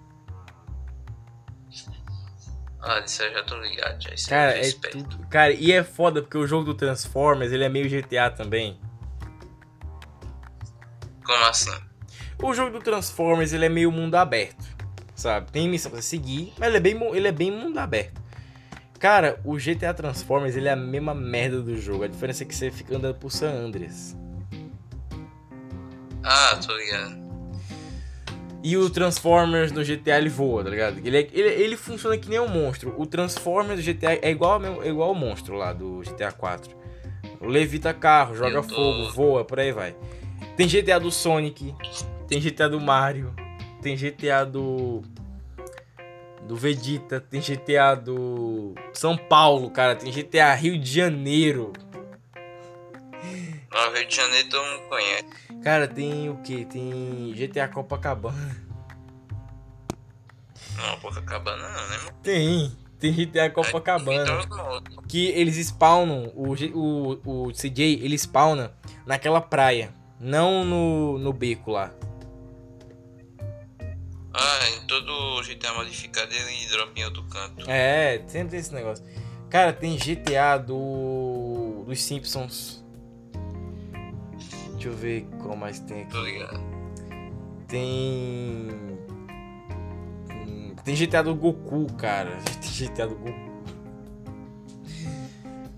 Ah, 2.81 3.01
isso 3.01 3.23
eu 3.23 3.33
já 3.33 3.43
tô 3.45 3.57
ligado, 3.57 4.01
já. 4.01 4.11
Isso 4.15 4.29
Cara, 4.29 4.59
eu 4.59 4.65
já 4.65 4.77
é 4.77 4.91
tudo. 4.91 5.27
Cara, 5.29 5.53
e 5.53 5.73
é 5.73 5.83
foda 5.83 6.21
porque 6.21 6.37
o 6.37 6.47
jogo 6.47 6.65
do 6.65 6.75
Transformers 6.75 7.51
ele 7.51 7.65
é 7.65 7.69
meio 7.69 7.89
GTA 7.89 8.31
também. 8.31 8.79
Como 11.25 11.45
assim? 11.45 11.75
O 12.43 12.55
jogo 12.55 12.79
do 12.79 12.85
Transformers 12.85 13.53
ele 13.53 13.65
é 13.65 13.69
meio 13.69 13.91
mundo 13.91 14.15
aberto, 14.17 14.65
sabe? 15.15 15.51
Tem 15.51 15.69
missão 15.69 15.91
pra 15.91 16.03
seguir, 16.03 16.53
mas 16.59 16.69
ele 16.69 16.77
é 16.77 16.81
bem, 16.81 17.17
ele 17.17 17.29
é 17.29 17.33
bem 17.33 17.51
mundo 17.51 17.79
aberto. 17.79 18.21
Cara, 18.99 19.39
o 19.45 19.57
GTA 19.57 19.95
Transformers 19.95 20.57
ele 20.57 20.69
é 20.69 20.73
a 20.73 20.77
mesma 20.77 21.15
merda 21.15 21.61
do 21.63 21.77
jogo. 21.77 22.05
A 22.05 22.09
diferença 22.09 22.43
é 22.43 22.47
que 22.47 22.55
você 22.55 22.71
fica 22.71 22.97
andando 22.97 23.15
por 23.15 23.31
San 23.31 23.51
Andreas. 23.53 24.17
Ah, 26.25 26.59
tô 26.65 26.77
ligado. 26.77 27.29
E 28.63 28.77
o 28.77 28.91
Transformers 28.91 29.71
no 29.71 29.85
GTA 29.85 30.19
ele 30.19 30.29
voa, 30.29 30.65
tá 30.65 30.71
ligado? 30.71 30.99
Ele, 31.05 31.17
é- 31.17 31.29
ele, 31.33 31.49
ele 31.63 31.77
funciona 31.77 32.19
que 32.19 32.29
nem 32.29 32.41
um 32.41 32.49
monstro. 32.49 32.93
O 32.99 33.07
Transformers 33.07 33.79
do 33.79 33.83
GTA 33.85 34.19
é 34.21 34.31
igual, 34.31 34.55
ao 34.55 34.61
mesmo- 34.61 34.83
é 34.83 34.89
igual 34.89 35.11
ao 35.11 35.15
monstro 35.15 35.55
lá 35.55 35.73
do 35.73 36.03
GTA 36.03 36.33
4. 36.33 36.77
Levita 37.41 37.95
carro, 37.95 38.35
joga 38.35 38.61
tô- 38.63 38.75
fogo, 38.75 39.13
voa, 39.13 39.45
por 39.45 39.61
aí 39.61 39.71
vai. 39.71 39.95
Tem 40.57 40.67
GTA 40.69 40.99
do 40.99 41.11
Sonic, 41.11 41.73
tem 42.27 42.41
GTA 42.41 42.69
do 42.69 42.81
Mario, 42.81 43.33
tem 43.81 43.97
GTA 43.97 44.45
do. 44.45 45.03
Do 46.49 46.57
Vegeta, 46.57 47.21
tem 47.21 47.43
GTA 47.43 47.95
do. 47.95 48.75
São 48.95 49.19
Paulo, 49.19 49.71
cara, 49.71 49.95
tem 49.95 50.11
GTA 50.11 50.55
Rio 50.55 50.79
de 50.79 50.91
Janeiro. 50.91 51.75
No 53.71 53.95
Rio 53.95 54.09
de 54.09 54.17
Janeiro 54.17 54.49
todo 54.49 54.65
mundo 54.65 54.89
conhece. 54.89 55.27
Cara, 55.63 55.87
tem 55.87 56.31
o 56.31 56.39
que? 56.39 56.65
Tem 56.65 57.35
GTA 57.35 57.69
Copacabana. 57.69 58.57
Não, 60.75 60.97
Copacabana 61.01 61.69
não, 61.69 61.89
né? 61.91 61.99
Tem, 62.23 62.73
tem 62.99 63.13
GTA 63.13 63.51
Copacabana. 63.51 64.41
que 65.07 65.27
eles 65.27 65.57
spawnam, 65.57 66.33
o, 66.35 66.55
o, 66.55 67.49
o 67.49 67.53
CJ, 67.53 68.03
ele 68.03 68.17
spawna 68.17 68.73
naquela 69.05 69.43
praia, 69.43 69.93
não 70.19 70.65
no, 70.65 71.19
no 71.19 71.31
beco 71.31 71.73
lá. 71.73 71.93
Ah, 74.41 74.69
em 74.71 74.87
todo 74.87 75.43
GTA 75.43 75.75
modificado 75.75 76.33
ele 76.33 76.69
dropa 76.69 76.93
em 76.97 77.05
outro 77.05 77.23
canto. 77.25 77.69
É, 77.69 78.23
sempre 78.29 78.51
tem 78.51 78.61
esse 78.61 78.73
negócio. 78.73 79.05
Cara, 79.51 79.73
tem 79.73 79.97
GTA 79.97 80.59
do 80.59 81.85
dos 81.87 82.01
Simpsons. 82.03 82.85
Deixa 84.75 84.89
eu 84.89 84.93
ver 84.95 85.27
qual 85.43 85.57
mais 85.57 85.81
tem 85.81 86.07
Tô 86.07 86.19
aqui. 86.21 86.31
ligado. 86.33 86.61
Tem. 87.67 88.69
hum, 90.31 90.75
Tem 90.85 90.95
GTA 90.95 91.23
do 91.23 91.35
Goku, 91.35 91.93
cara. 91.95 92.39
Tem 92.63 92.87
GTA 92.89 93.07
do 93.09 93.17
Goku. 93.17 93.49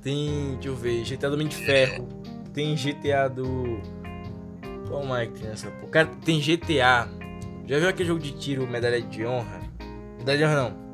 Tem. 0.02 0.52
Deixa 0.54 0.68
eu 0.68 0.76
ver. 0.76 1.02
GTA 1.04 1.28
do 1.28 1.34
Homem 1.34 1.48
de 1.48 1.56
Ferro. 1.56 2.08
Tem 2.52 2.74
GTA 2.74 3.28
do. 3.28 3.80
Qual 4.88 5.04
mais 5.04 5.28
que 5.30 5.38
tem 5.40 5.48
nessa 5.48 5.70
porra? 5.70 5.90
Cara, 5.92 6.06
tem 6.24 6.40
GTA. 6.40 7.08
Já 7.70 7.78
viu 7.78 7.88
aquele 7.88 8.08
jogo 8.08 8.20
de 8.20 8.32
tiro, 8.32 8.66
Medalha 8.66 9.00
de 9.00 9.24
Honra? 9.24 9.60
Medalha 10.18 10.38
de 10.38 10.44
Honra 10.44 10.56
não. 10.56 10.92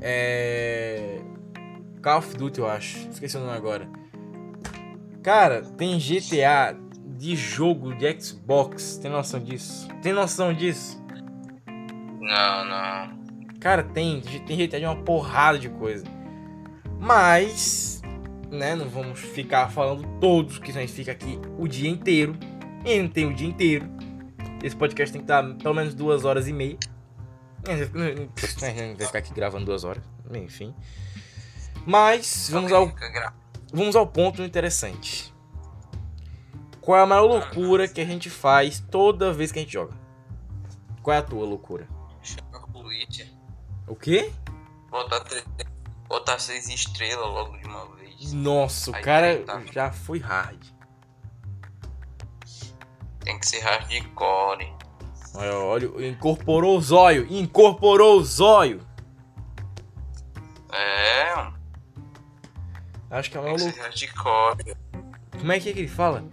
É. 0.00 1.20
Call 2.02 2.20
of 2.20 2.34
Duty, 2.38 2.60
eu 2.60 2.66
acho. 2.66 3.06
Esqueci 3.10 3.36
o 3.36 3.40
nome 3.40 3.54
agora. 3.54 3.86
Cara, 5.22 5.60
tem 5.60 5.98
GTA 5.98 6.74
de 7.04 7.36
jogo 7.36 7.94
de 7.94 8.18
Xbox. 8.18 8.96
Tem 8.96 9.10
noção 9.10 9.40
disso? 9.40 9.86
Tem 10.00 10.10
noção 10.10 10.54
disso? 10.54 11.04
Não, 12.18 12.64
não. 12.64 13.18
Cara, 13.60 13.82
tem. 13.82 14.22
Tem 14.22 14.56
GTA 14.56 14.80
de 14.80 14.86
uma 14.86 14.96
porrada 14.96 15.58
de 15.58 15.68
coisa. 15.68 16.06
Mas, 16.98 18.00
né, 18.50 18.74
não 18.74 18.88
vamos 18.88 19.20
ficar 19.20 19.68
falando 19.70 20.02
todos, 20.18 20.58
que 20.58 20.70
a 20.70 20.74
gente 20.74 20.92
fica 20.94 21.12
aqui 21.12 21.38
o 21.58 21.68
dia 21.68 21.90
inteiro. 21.90 22.34
E 22.86 23.02
não 23.02 23.08
tem 23.10 23.26
o 23.26 23.34
dia 23.34 23.46
inteiro. 23.46 23.97
Esse 24.62 24.74
podcast 24.76 25.12
tem 25.12 25.20
que 25.20 25.24
estar 25.24 25.42
pelo 25.62 25.74
menos 25.74 25.94
duas 25.94 26.24
horas 26.24 26.48
e 26.48 26.52
meia. 26.52 26.76
A 27.66 27.76
gente 27.76 28.96
vai 28.96 29.06
ficar 29.06 29.18
aqui 29.18 29.32
gravando 29.32 29.66
duas 29.66 29.84
horas. 29.84 30.02
Enfim. 30.32 30.74
Mas, 31.86 32.48
vamos 32.50 32.72
ao 32.72 32.92
Vamos 33.72 33.94
ao 33.96 34.06
ponto 34.06 34.42
interessante. 34.42 35.32
Qual 36.80 36.98
é 36.98 37.02
a 37.02 37.06
maior 37.06 37.26
loucura 37.26 37.86
que 37.86 38.00
a 38.00 38.04
gente 38.04 38.30
faz 38.30 38.80
toda 38.90 39.32
vez 39.32 39.52
que 39.52 39.58
a 39.58 39.62
gente 39.62 39.72
joga? 39.72 39.92
Qual 41.02 41.14
é 41.14 41.18
a 41.18 41.22
tua 41.22 41.44
loucura? 41.44 41.86
A 42.52 42.58
polícia. 42.60 43.28
O 43.86 43.94
quê? 43.94 44.32
Botar, 44.90 45.20
tre- 45.20 45.44
botar 46.08 46.38
seis 46.38 46.68
estrelas 46.68 47.26
logo 47.26 47.58
de 47.58 47.66
uma 47.66 47.94
vez. 47.96 48.32
Nossa, 48.32 48.90
o 48.90 49.00
cara 49.02 49.42
tá. 49.44 49.62
já 49.70 49.92
foi 49.92 50.18
hard. 50.18 50.62
Tem 53.28 53.38
que 53.38 53.46
ser 53.46 53.60
hardcore. 53.60 54.72
Olha, 55.34 55.54
olha, 55.58 56.08
incorporou 56.08 56.78
o 56.78 56.80
zóio, 56.80 57.26
incorporou 57.28 58.18
o 58.18 58.24
zóio. 58.24 58.80
É, 60.72 61.36
mano. 61.36 61.54
Acho 63.10 63.30
que 63.30 63.36
é 63.36 63.58
ser 63.58 63.80
hardcore. 63.80 64.74
Como 65.38 65.52
é 65.52 65.60
que, 65.60 65.68
é 65.68 65.72
que 65.74 65.80
ele 65.80 65.88
fala? 65.88 66.24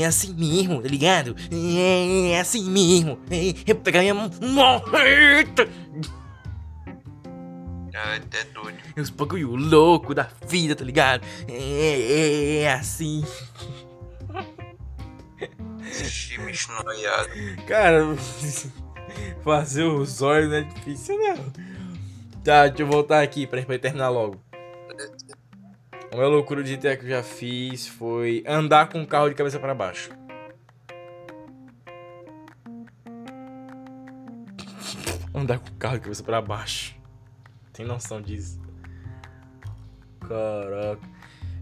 É 0.00 0.06
assim 0.06 0.32
mesmo, 0.34 0.80
tá 0.80 0.88
ligado? 0.88 1.34
É, 1.50 2.30
é 2.34 2.40
assim 2.40 2.70
mesmo. 2.70 3.18
É, 3.28 3.74
pegar 3.74 4.02
minha 4.02 4.14
mão. 4.14 4.30
Eita! 5.04 5.68
Ah, 7.92 8.14
até 8.14 8.44
doido. 8.44 8.78
É 8.94 9.00
Os 9.00 9.10
bagulho 9.10 9.56
louco 9.56 10.14
da 10.14 10.30
vida, 10.46 10.76
tá 10.76 10.84
ligado? 10.84 11.26
É, 11.48 11.52
é, 11.52 12.62
é 12.62 12.72
assim. 12.72 13.24
Noiado. 16.84 17.28
Cara, 17.66 18.02
fazer 19.42 19.84
o 19.84 20.04
zóio 20.04 20.48
não 20.48 20.56
é 20.56 20.62
difícil, 20.62 21.18
não. 21.18 21.52
Tá, 22.42 22.66
deixa 22.68 22.82
eu 22.82 22.86
voltar 22.86 23.22
aqui 23.22 23.46
pra 23.46 23.60
gente 23.60 23.78
terminar 23.78 24.08
logo. 24.08 24.40
A 26.12 26.16
maior 26.16 26.30
loucura 26.30 26.62
de 26.62 26.76
GTA 26.76 26.96
que 26.96 27.04
eu 27.04 27.10
já 27.10 27.22
fiz 27.22 27.86
foi 27.86 28.44
andar 28.46 28.88
com 28.88 29.02
o 29.02 29.06
carro 29.06 29.28
de 29.28 29.34
cabeça 29.34 29.58
pra 29.58 29.74
baixo. 29.74 30.10
Andar 35.34 35.58
com 35.58 35.68
o 35.68 35.74
carro 35.74 35.96
de 35.96 36.00
cabeça 36.00 36.22
pra 36.22 36.40
baixo. 36.40 36.96
Tem 37.72 37.84
noção 37.84 38.22
disso? 38.22 38.60
Caraca. 40.20 41.08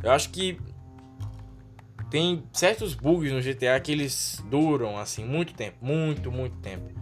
Eu 0.03 0.11
acho 0.13 0.31
que 0.31 0.59
tem 2.15 2.45
certos 2.53 2.95
bugs 2.95 3.33
no 3.33 3.43
GTA 3.43 3.81
que 3.81 3.91
eles 3.91 4.41
duram 4.49 4.97
assim 4.97 5.25
muito 5.25 5.53
tempo, 5.53 5.79
muito, 5.81 6.31
muito 6.31 6.57
tempo. 6.59 6.95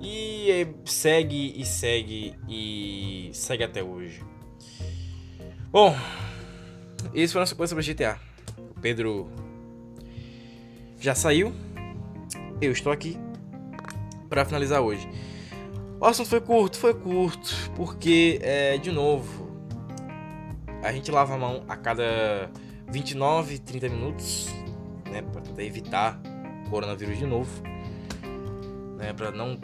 E 0.00 0.50
eh, 0.50 0.74
segue 0.84 1.54
e 1.56 1.64
segue 1.64 2.34
e 2.48 3.30
segue 3.32 3.62
até 3.62 3.84
hoje. 3.84 4.20
Bom, 5.70 5.96
esse 7.14 7.32
foi 7.32 7.38
a 7.38 7.42
nossa 7.42 7.54
coisa 7.54 7.70
sobre 7.70 7.84
GTA. 7.84 8.18
O 8.58 8.80
Pedro 8.80 9.30
já 10.98 11.14
saiu. 11.14 11.54
Eu 12.60 12.72
estou 12.72 12.90
aqui 12.90 13.16
para 14.28 14.44
finalizar 14.44 14.80
hoje. 14.80 15.08
O 16.00 16.04
assunto 16.04 16.28
foi 16.28 16.40
curto, 16.40 16.78
foi 16.78 16.94
curto, 16.94 17.54
porque 17.76 18.40
é, 18.42 18.76
de 18.76 18.90
novo, 18.90 19.56
a 20.82 20.90
gente 20.90 21.12
lava 21.12 21.32
a 21.34 21.38
mão 21.38 21.64
a 21.68 21.76
cada 21.76 22.50
29, 22.88 23.58
30 23.58 23.88
minutos, 23.88 24.48
né, 25.10 25.22
para 25.22 25.40
tentar 25.40 25.62
evitar 25.62 26.20
coronavírus 26.70 27.18
de 27.18 27.26
novo, 27.26 27.50
né, 28.96 29.12
para 29.12 29.30
não 29.30 29.58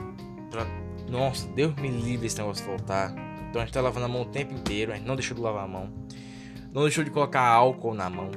pra, 0.50 0.66
nossa, 1.10 1.48
Deus 1.48 1.74
me 1.76 1.88
livre 1.88 2.26
esse 2.26 2.38
negócio 2.38 2.64
voltar. 2.64 3.14
Então 3.48 3.62
a 3.62 3.64
gente 3.64 3.72
tá 3.72 3.80
lavando 3.80 4.06
a 4.06 4.08
mão 4.08 4.22
o 4.22 4.26
tempo 4.26 4.52
inteiro, 4.52 4.92
a 4.92 4.96
gente 4.96 5.06
não 5.06 5.16
deixou 5.16 5.34
de 5.34 5.42
lavar 5.42 5.64
a 5.64 5.68
mão. 5.68 5.90
Não 6.72 6.82
deixou 6.82 7.02
de 7.02 7.10
colocar 7.10 7.40
álcool 7.40 7.94
na 7.94 8.10
mão. 8.10 8.30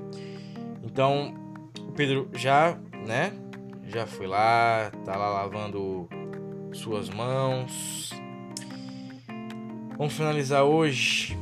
Então, 0.84 1.34
o 1.80 1.92
Pedro 1.92 2.30
já, 2.34 2.78
né, 3.06 3.34
já 3.88 4.08
foi 4.08 4.26
lá, 4.26 4.92
tá 5.06 5.18
lá 5.18 5.30
lavando 5.30 6.08
suas 6.72 7.10
mãos. 7.10 8.10
Vamos 9.98 10.14
finalizar 10.14 10.64
hoje 10.64 11.38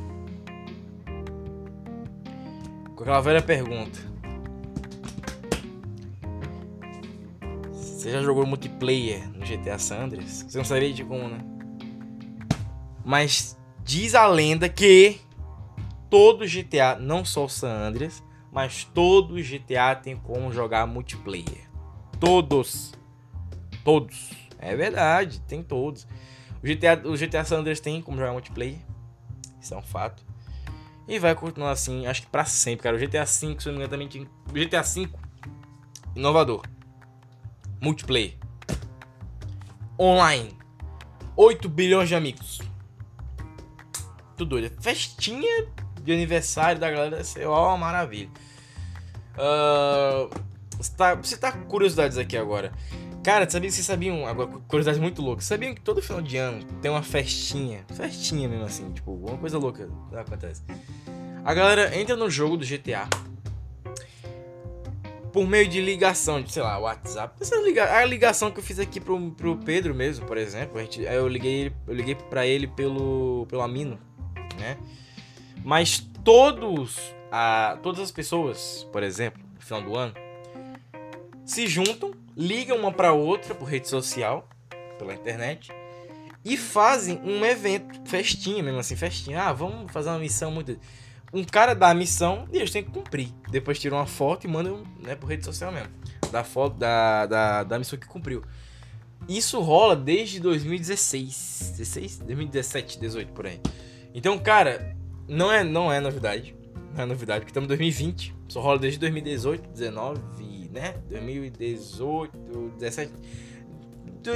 com 3.00 3.04
aquela 3.04 3.22
velha 3.22 3.40
pergunta. 3.40 3.98
Você 7.72 8.10
já 8.10 8.20
jogou 8.20 8.44
multiplayer 8.44 9.26
no 9.30 9.40
GTA 9.46 9.78
San 9.78 10.04
Andreas? 10.04 10.44
Você 10.46 10.58
não 10.58 10.64
sabia 10.66 10.92
de 10.92 11.02
como, 11.02 11.26
né? 11.26 11.38
Mas 13.02 13.58
diz 13.82 14.14
a 14.14 14.26
lenda 14.26 14.68
que 14.68 15.18
todo 16.10 16.44
GTA, 16.44 16.96
não 17.00 17.24
só 17.24 17.46
o 17.46 17.48
San 17.48 17.72
Andreas, 17.72 18.22
mas 18.52 18.84
todo 18.84 19.36
GTA 19.36 19.94
tem 19.94 20.14
como 20.14 20.52
jogar 20.52 20.86
multiplayer. 20.86 21.70
Todos. 22.18 22.92
Todos. 23.82 24.30
É 24.58 24.76
verdade, 24.76 25.40
tem 25.48 25.62
todos. 25.62 26.06
O 26.62 26.66
GTA, 26.66 27.00
o 27.06 27.16
GTA 27.16 27.44
San 27.44 27.60
Andreas 27.60 27.80
tem 27.80 28.02
como 28.02 28.18
jogar 28.18 28.32
multiplayer. 28.32 28.80
Isso 29.58 29.72
é 29.72 29.76
um 29.78 29.82
fato. 29.82 30.29
E 31.08 31.18
vai 31.18 31.34
continuar 31.34 31.72
assim, 31.72 32.06
acho 32.06 32.22
que 32.22 32.28
pra 32.28 32.44
sempre, 32.44 32.84
cara. 32.84 32.96
O 32.96 32.98
GTA 32.98 33.24
V, 33.24 33.26
se 33.26 33.46
não 33.46 33.54
me 33.54 33.70
engano, 33.72 33.88
também 33.88 34.08
tinha. 34.08 34.26
GTA 34.52 34.82
V, 34.82 35.08
inovador. 36.14 36.62
Multiplayer. 37.80 38.36
Online. 39.98 40.56
8 41.36 41.68
bilhões 41.68 42.08
de 42.08 42.14
amigos. 42.14 42.60
Tudo 44.36 44.60
doido. 44.60 44.82
Festinha 44.82 45.66
de 46.02 46.12
aniversário 46.12 46.80
da 46.80 46.90
galera 46.90 47.24
ser 47.24 47.46
uma 47.46 47.76
maravilha. 47.76 48.30
Uh, 49.34 50.30
você, 50.76 50.92
tá, 50.96 51.14
você 51.14 51.36
tá 51.36 51.52
com 51.52 51.64
curiosidades 51.64 52.18
aqui 52.18 52.36
agora. 52.36 52.72
Cara, 53.22 53.48
sabia, 53.48 53.70
vocês 53.70 53.84
sabiam, 53.84 54.26
agora, 54.26 54.48
curiosidade 54.66 54.98
muito 54.98 55.20
louca, 55.20 55.42
sabiam 55.42 55.74
que 55.74 55.80
todo 55.82 56.00
final 56.00 56.22
de 56.22 56.38
ano 56.38 56.64
tem 56.80 56.90
uma 56.90 57.02
festinha, 57.02 57.84
festinha 57.94 58.48
mesmo 58.48 58.64
assim, 58.64 58.90
tipo, 58.92 59.12
uma 59.12 59.36
coisa 59.36 59.58
louca 59.58 59.90
acontece. 60.12 60.62
A 61.44 61.52
galera 61.52 61.94
entra 61.98 62.16
no 62.16 62.30
jogo 62.30 62.56
do 62.56 62.64
GTA 62.64 63.08
por 65.32 65.46
meio 65.46 65.68
de 65.68 65.80
ligação, 65.80 66.42
de, 66.42 66.50
sei 66.50 66.62
lá, 66.62 66.78
WhatsApp. 66.78 67.34
Essa 67.40 67.56
liga, 67.60 67.94
a 67.94 68.04
ligação 68.04 68.50
que 68.50 68.58
eu 68.58 68.62
fiz 68.62 68.78
aqui 68.78 68.98
pro, 68.98 69.30
pro 69.32 69.56
Pedro 69.56 69.94
mesmo, 69.94 70.26
por 70.26 70.36
exemplo, 70.36 70.78
a 70.78 70.82
gente, 70.82 71.02
eu 71.02 71.28
liguei, 71.28 71.72
eu 71.86 71.94
liguei 71.94 72.14
para 72.14 72.46
ele 72.46 72.66
pelo, 72.66 73.46
pelo 73.48 73.62
Amino, 73.62 73.98
né? 74.58 74.78
Mas 75.62 76.00
todos, 76.24 76.98
a, 77.30 77.78
todas 77.82 78.00
as 78.00 78.10
pessoas, 78.10 78.86
por 78.90 79.02
exemplo, 79.02 79.42
no 79.54 79.60
final 79.60 79.82
do 79.82 79.96
ano, 79.96 80.14
se 81.44 81.66
juntam, 81.66 82.12
ligam 82.36 82.76
uma 82.76 82.92
para 82.92 83.12
outra 83.12 83.54
por 83.54 83.64
rede 83.64 83.88
social, 83.88 84.48
pela 84.98 85.14
internet, 85.14 85.72
e 86.44 86.56
fazem 86.56 87.20
um 87.22 87.44
evento, 87.44 88.00
festinha 88.08 88.62
mesmo 88.62 88.80
assim, 88.80 88.96
festinha. 88.96 89.42
Ah, 89.42 89.52
vamos 89.52 89.92
fazer 89.92 90.08
uma 90.08 90.18
missão 90.18 90.50
muito. 90.50 90.78
Um 91.32 91.44
cara 91.44 91.74
dá 91.74 91.90
a 91.90 91.94
missão 91.94 92.48
e 92.52 92.56
eles 92.56 92.70
têm 92.70 92.82
que 92.82 92.90
cumprir. 92.90 93.28
Depois 93.50 93.78
tiram 93.78 93.98
uma 93.98 94.06
foto 94.06 94.46
e 94.46 94.50
mandam 94.50 94.82
né, 95.00 95.14
por 95.14 95.26
rede 95.26 95.44
social 95.44 95.70
mesmo. 95.70 95.90
Da 96.32 96.42
foto 96.42 96.76
da, 96.76 97.26
da, 97.26 97.62
da 97.62 97.78
missão 97.78 97.98
que 97.98 98.06
cumpriu. 98.06 98.42
Isso 99.28 99.60
rola 99.60 99.94
desde 99.94 100.40
2016. 100.40 101.74
16? 101.76 102.18
2017, 102.20 102.98
18 102.98 103.32
por 103.32 103.46
aí. 103.46 103.60
Então, 104.14 104.38
cara, 104.38 104.96
não 105.28 105.52
é, 105.52 105.62
não 105.62 105.92
é 105.92 106.00
novidade. 106.00 106.54
Não 106.94 107.04
é 107.04 107.06
novidade, 107.06 107.40
porque 107.40 107.50
estamos 107.50 107.66
em 107.66 107.68
2020. 107.68 108.34
Só 108.48 108.60
rola 108.60 108.78
desde 108.78 108.98
2018, 108.98 109.68
19, 109.68 110.20
né? 110.70 110.94
2018, 111.08 112.72
17. 112.78 113.12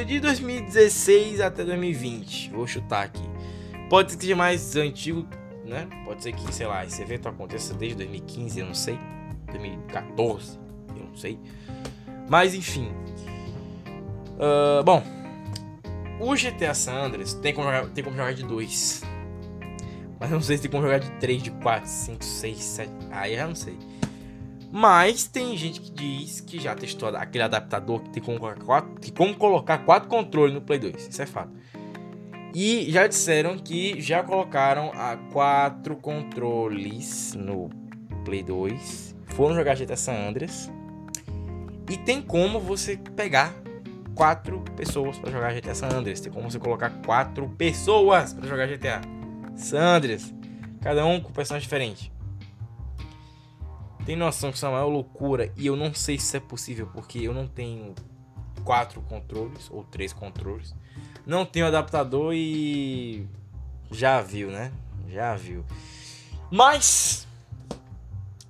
De 0.07 0.21
2016 0.21 1.41
até 1.41 1.65
2020. 1.65 2.51
Vou 2.51 2.67
chutar 2.67 3.05
aqui. 3.05 3.23
Pode 3.89 4.13
ser 4.13 4.19
que 4.19 4.25
seja 4.25 4.37
mais 4.37 4.77
antigo, 4.77 5.27
né? 5.65 5.89
Pode 6.05 6.23
ser 6.23 6.33
que, 6.33 6.55
sei 6.55 6.67
lá, 6.67 6.85
esse 6.85 7.01
evento 7.03 7.29
aconteça 7.29 7.75
desde 7.75 7.99
2015, 7.99 8.61
eu 8.61 8.67
não 8.67 8.75
sei. 8.75 8.99
2014, 9.51 10.59
eu 10.97 11.05
não 11.07 11.17
sei. 11.17 11.39
Mas 12.29 12.55
enfim. 12.55 12.91
Uh, 14.35 14.83
bom, 14.83 15.03
o 16.19 16.35
GTA 16.35 16.75
San 16.75 16.95
Andreas 16.95 17.35
tem 17.35 17.53
como 17.53 17.67
jogar, 17.67 17.87
tem 17.89 18.03
como 18.03 18.17
jogar 18.17 18.35
de 18.35 18.45
2. 18.45 19.03
Mas 20.19 20.31
eu 20.31 20.37
não 20.37 20.43
sei 20.43 20.57
se 20.57 20.63
tem 20.63 20.71
como 20.71 20.83
jogar 20.83 20.99
de 20.99 21.11
3, 21.13 21.43
de 21.43 21.51
4, 21.51 21.89
5, 21.89 22.25
6, 22.25 22.57
7. 22.59 22.93
Aí 23.11 23.33
eu 23.33 23.39
já 23.39 23.47
não 23.47 23.55
sei. 23.55 23.77
Mas 24.77 25.29
tem 25.29 25.57
gente 25.57 25.81
que 25.81 25.93
diz 25.93 26.41
que 26.41 26.59
já 26.59 26.75
testou 26.75 27.09
aquele 27.11 27.45
adaptador 27.45 28.01
que 28.01 28.11
tem 28.11 28.21
como 28.21 28.41
colocar 28.41 28.65
quatro, 28.65 29.01
que 29.01 29.13
como 29.13 29.33
colocar 29.37 29.79
quatro 29.79 30.09
controles 30.09 30.53
no 30.53 30.61
Play 30.61 30.81
2. 30.81 31.11
Isso 31.11 31.23
é 31.23 31.27
fato. 31.27 31.53
E 32.53 32.91
já 32.91 33.07
disseram 33.07 33.57
que 33.57 34.01
já 34.01 34.25
colocaram 34.25 34.91
a 34.93 35.17
quatro 35.33 35.95
controles 35.95 37.35
no 37.35 37.71
Play 38.25 38.43
2. 38.43 39.15
Foram 39.27 39.55
jogar 39.55 39.77
GTA 39.77 39.97
San 39.97 40.29
Andreas. 40.29 40.69
E 41.89 41.97
tem 41.97 42.21
como 42.21 42.59
você 42.59 42.97
pegar 43.15 43.55
quatro 44.13 44.61
pessoas 44.77 45.17
para 45.21 45.31
jogar 45.31 45.55
GTA 45.55 45.77
San 45.77 45.87
Andreas. 45.87 46.19
Tem 46.19 46.33
como 46.33 46.51
você 46.51 46.59
colocar 46.59 46.91
quatro 47.07 47.49
pessoas 47.51 48.33
para 48.33 48.49
jogar 48.49 48.67
GTA 48.67 49.01
San 49.55 49.99
Andreas. 49.99 50.35
Cada 50.81 51.07
um 51.07 51.21
com 51.21 51.33
personagem 51.33 51.63
diferente. 51.63 52.14
Tem 54.05 54.17
noção 54.17 54.51
que 54.51 54.57
isso 54.57 54.67
é 54.67 54.69
uma 54.69 54.77
maior 54.77 54.89
loucura 54.89 55.51
e 55.57 55.67
eu 55.67 55.77
não 55.77 55.95
sei 55.95 56.19
se 56.19 56.27
isso 56.27 56.37
é 56.37 56.41
possível 56.41 56.89
porque 56.93 57.19
eu 57.19 57.33
não 57.33 57.47
tenho 57.47 57.95
quatro 58.63 59.01
controles 59.03 59.71
ou 59.71 59.83
três 59.85 60.13
controles. 60.13 60.75
Não 61.27 61.47
tenho 61.47 61.67
adaptador 61.67 62.33
e 62.35 63.27
já 63.91 64.21
viu, 64.21 64.51
né? 64.51 64.73
Já 65.09 65.35
viu. 65.35 65.65
Mas 66.51 67.27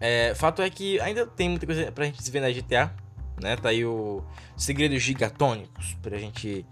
é, 0.01 0.35
fato 0.35 0.61
é 0.61 0.69
que 0.69 1.01
ainda 1.01 1.27
tem 1.27 1.49
muita 1.49 1.67
coisa 1.67 1.93
pra 1.93 2.05
gente 2.05 2.31
ver 2.31 2.41
na 2.41 2.51
GTA, 2.51 2.93
né? 3.41 3.57
Tá 3.57 3.69
aí 3.69 3.85
o 3.85 4.25
segredos 4.57 5.03
gigatônicos 5.03 5.95
pra 6.03 6.19
gente 6.19 6.67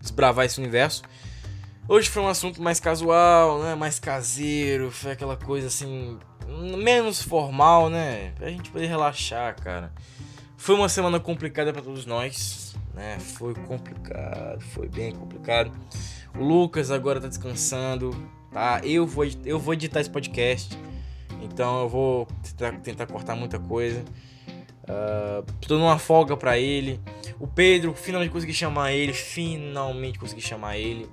desbravar 0.00 0.46
esse 0.46 0.58
universo. 0.58 1.02
Hoje 1.86 2.08
foi 2.08 2.22
um 2.22 2.28
assunto 2.28 2.62
mais 2.62 2.80
casual, 2.80 3.62
né? 3.62 3.74
Mais 3.74 3.98
caseiro, 3.98 4.90
foi 4.90 5.12
aquela 5.12 5.36
coisa 5.36 5.66
assim 5.66 6.18
menos 6.48 7.22
formal, 7.22 7.88
né? 7.88 8.32
Pra 8.36 8.48
gente 8.50 8.70
poder 8.70 8.86
relaxar, 8.86 9.54
cara. 9.60 9.92
Foi 10.56 10.74
uma 10.74 10.88
semana 10.88 11.20
complicada 11.20 11.72
para 11.72 11.82
todos 11.82 12.06
nós, 12.06 12.74
né? 12.94 13.18
Foi 13.18 13.54
complicado, 13.54 14.60
foi 14.60 14.88
bem 14.88 15.14
complicado. 15.14 15.72
O 16.34 16.42
Lucas 16.42 16.90
agora 16.90 17.20
tá 17.20 17.28
descansando, 17.28 18.10
tá? 18.50 18.80
Eu 18.82 19.06
vou, 19.06 19.24
eu 19.44 19.58
vou 19.58 19.74
editar 19.74 20.00
esse 20.00 20.10
podcast, 20.10 20.78
então 21.42 21.82
eu 21.82 21.88
vou 21.88 22.26
tentar, 22.42 22.72
tentar 22.80 23.06
cortar 23.06 23.36
muita 23.36 23.58
coisa. 23.58 24.04
Uh, 24.84 25.42
tô 25.66 25.78
numa 25.78 25.98
folga 25.98 26.36
para 26.36 26.58
ele. 26.58 27.00
O 27.38 27.46
Pedro 27.46 27.94
finalmente 27.94 28.30
consegui 28.30 28.52
chamar 28.52 28.92
ele, 28.92 29.12
finalmente 29.12 30.18
consegui 30.18 30.42
chamar 30.42 30.76
ele 30.78 31.08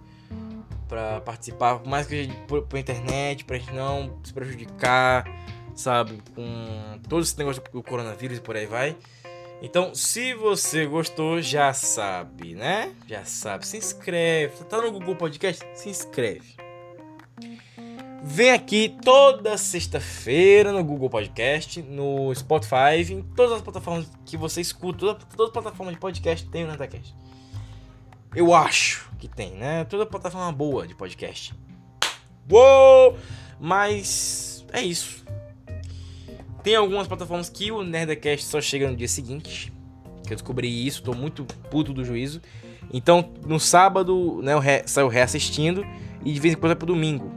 para 0.91 1.21
participar, 1.21 1.79
por 1.79 1.87
mais 1.87 2.05
que 2.05 2.19
a 2.19 2.23
gente 2.23 2.35
por, 2.41 2.63
por 2.63 2.77
internet, 2.77 3.45
pra 3.45 3.57
gente 3.57 3.73
não 3.73 4.19
se 4.21 4.33
prejudicar, 4.33 5.25
sabe, 5.73 6.21
com 6.35 6.99
todo 7.07 7.21
esse 7.21 7.37
negócio 7.37 7.63
do 7.71 7.81
coronavírus 7.81 8.39
e 8.39 8.41
por 8.41 8.57
aí 8.57 8.65
vai. 8.65 8.97
Então, 9.61 9.95
se 9.95 10.33
você 10.33 10.85
gostou, 10.85 11.41
já 11.41 11.71
sabe, 11.71 12.55
né? 12.55 12.93
Já 13.07 13.23
sabe, 13.23 13.65
se 13.65 13.77
inscreve. 13.77 14.65
Tá 14.65 14.81
no 14.81 14.91
Google 14.91 15.15
Podcast? 15.15 15.65
Se 15.75 15.87
inscreve. 15.87 16.57
Vem 18.21 18.51
aqui 18.51 18.97
toda 19.01 19.57
sexta-feira 19.57 20.73
no 20.73 20.83
Google 20.83 21.09
Podcast, 21.09 21.81
no 21.83 22.35
Spotify, 22.35 23.01
em 23.09 23.21
todas 23.21 23.53
as 23.53 23.61
plataformas 23.61 24.11
que 24.25 24.35
você 24.35 24.59
escuta, 24.59 24.99
todas 24.99 25.25
toda 25.37 25.45
as 25.45 25.51
plataformas 25.51 25.95
de 25.95 26.01
podcast 26.01 26.49
tem 26.49 26.65
o 26.65 26.67
Natacast. 26.67 27.15
Eu 28.33 28.53
acho 28.53 29.09
que 29.19 29.27
tem, 29.27 29.51
né? 29.51 29.83
Toda 29.85 30.05
plataforma 30.05 30.51
boa 30.51 30.87
de 30.87 30.95
podcast. 30.95 31.53
Uou! 32.49 33.17
Mas 33.59 34.65
é 34.71 34.81
isso. 34.81 35.23
Tem 36.63 36.75
algumas 36.75 37.07
plataformas 37.07 37.49
que 37.49 37.71
o 37.71 37.83
Nerdcast 37.83 38.45
só 38.45 38.61
chega 38.61 38.89
no 38.89 38.95
dia 38.95 39.07
seguinte. 39.07 39.73
Que 40.25 40.33
eu 40.33 40.37
descobri 40.37 40.87
isso, 40.87 41.03
tô 41.03 41.13
muito 41.13 41.43
puto 41.69 41.93
do 41.93 42.05
juízo. 42.05 42.41
Então, 42.93 43.33
no 43.45 43.59
sábado, 43.59 44.41
né, 44.41 44.53
eu 44.53 44.59
re, 44.59 44.83
saio 44.85 45.07
reassistindo 45.07 45.85
e 46.23 46.31
de 46.31 46.39
vez 46.39 46.53
em 46.53 46.57
quando 46.57 46.71
é 46.71 46.75
pro 46.75 46.87
domingo. 46.87 47.31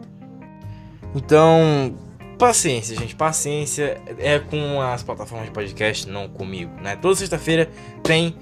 Então, 1.15 1.97
paciência, 2.39 2.97
gente, 2.97 3.15
paciência 3.15 4.01
é 4.19 4.39
com 4.39 4.81
as 4.81 5.03
plataformas 5.03 5.47
de 5.47 5.53
podcast, 5.53 6.09
não 6.09 6.29
comigo, 6.29 6.73
né? 6.81 6.97
Toda 6.97 7.15
sexta-feira 7.15 7.71
tem 8.03 8.37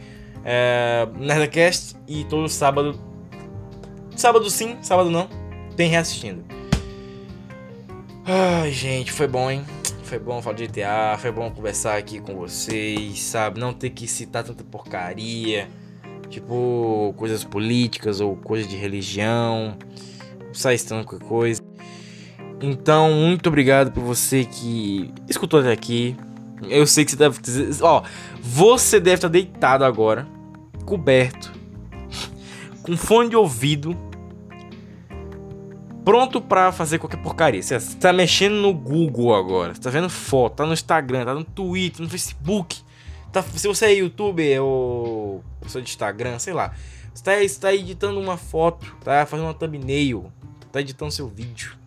é, 0.45 1.07
Nerdcast 1.17 1.97
e 2.07 2.25
todo 2.25 2.49
sábado. 2.49 2.99
Sábado 4.17 4.49
sim, 4.51 4.77
sábado 4.83 5.11
não. 5.11 5.29
Tem 5.77 5.89
reassistindo. 5.89 6.45
Ai, 8.25 8.71
gente, 8.71 9.11
foi 9.11 9.27
bom, 9.27 9.51
hein? 9.51 9.65
Foi 10.05 10.19
bom 10.19 10.43
falar 10.43 10.57
de 10.57 10.67
GTA, 10.67 11.17
foi 11.19 11.33
bom 11.33 11.51
conversar 11.51 11.97
aqui 11.97 12.21
com 12.21 12.37
vocês, 12.37 13.21
sabe? 13.21 13.59
Não 13.59 13.73
ter 13.73 13.91
que 13.91 14.07
citar 14.07 14.45
tanta 14.45 14.63
porcaria, 14.63 15.69
tipo 16.29 17.15
coisas 17.17 17.45
políticas 17.45 18.21
ou 18.21 18.37
coisas 18.37 18.69
de 18.69 18.77
religião, 18.77 19.77
sai 20.53 20.75
estando 20.75 21.05
qualquer 21.05 21.27
coisa. 21.27 21.63
Então, 22.61 23.13
muito 23.13 23.49
obrigado 23.49 23.91
por 23.91 24.03
você 24.05 24.45
que 24.45 25.13
escutou 25.29 25.61
até 25.61 25.73
aqui. 25.73 26.17
Eu 26.69 26.87
sei 26.87 27.05
que 27.05 27.13
você 27.13 27.17
deve. 27.17 27.39
Ó, 27.81 28.03
você 28.41 29.01
deve 29.01 29.17
estar 29.17 29.29
deitado 29.29 29.85
agora, 29.85 30.27
coberto, 30.85 31.53
com 32.83 32.97
fone 32.97 33.31
de 33.31 33.37
ouvido, 33.37 33.97
pronto 36.05 36.41
para 36.41 36.73
fazer 36.73 36.99
qualquer 36.99 37.21
porcaria. 37.23 37.63
Você 37.63 37.79
tá 37.97 38.13
mexendo 38.13 38.55
no 38.55 38.73
Google 38.73 39.35
agora, 39.35 39.75
você 39.75 39.81
tá 39.81 39.91
vendo 39.91 40.09
foto, 40.09 40.57
tá 40.57 40.67
no 40.67 40.73
Instagram, 40.73 41.25
tá 41.25 41.35
no 41.35 41.45
Twitter, 41.45 42.03
no 42.03 42.09
Facebook. 42.09 42.81
Tá, 43.33 43.43
se 43.43 43.67
você 43.67 43.87
é 43.87 43.95
youtuber 43.95 44.63
ou 44.63 45.43
pessoa 45.61 45.83
de 45.83 45.89
Instagram, 45.89 46.39
sei 46.39 46.53
lá. 46.53 46.75
Você 47.15 47.23
tá, 47.23 47.33
você 47.37 47.61
tá 47.61 47.75
editando 47.75 48.21
uma 48.21 48.37
foto, 48.37 48.95
tá 49.05 49.25
fazendo 49.27 49.47
uma 49.47 49.55
thumbnail, 49.55 50.31
tá 50.71 50.81
editando 50.81 51.11
seu 51.11 51.29
vídeo. 51.29 51.82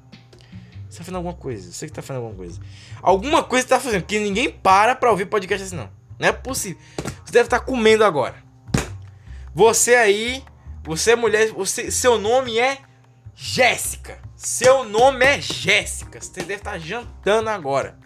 Você 0.95 0.99
tá 0.99 1.03
fazendo 1.03 1.17
alguma 1.17 1.33
coisa. 1.33 1.71
Você 1.71 1.87
que 1.87 1.93
tá 1.93 2.01
fazendo 2.01 2.23
alguma 2.23 2.37
coisa. 2.37 2.59
Alguma 3.01 3.43
coisa 3.43 3.67
você 3.67 3.69
tá 3.73 3.79
fazendo, 3.79 4.01
porque 4.03 4.17
ninguém 4.17 4.49
para 4.49 4.95
pra 4.95 5.11
ouvir 5.11 5.25
podcast 5.25 5.65
assim, 5.65 5.75
não. 5.75 5.89
Não 6.17 6.29
é 6.29 6.31
possível. 6.31 6.81
Você 7.25 7.33
deve 7.33 7.47
estar 7.47 7.59
tá 7.59 7.65
comendo 7.65 8.05
agora. 8.05 8.35
Você 9.53 9.95
aí, 9.95 10.43
você 10.83 11.11
é 11.11 11.15
mulher, 11.15 11.51
você, 11.51 11.91
seu 11.91 12.17
nome 12.17 12.57
é 12.57 12.77
Jéssica. 13.35 14.19
Seu 14.37 14.85
nome 14.85 15.25
é 15.25 15.41
Jéssica. 15.41 16.21
Você 16.21 16.41
deve 16.41 16.55
estar 16.55 16.71
tá 16.71 16.79
jantando 16.79 17.49
agora. 17.49 17.97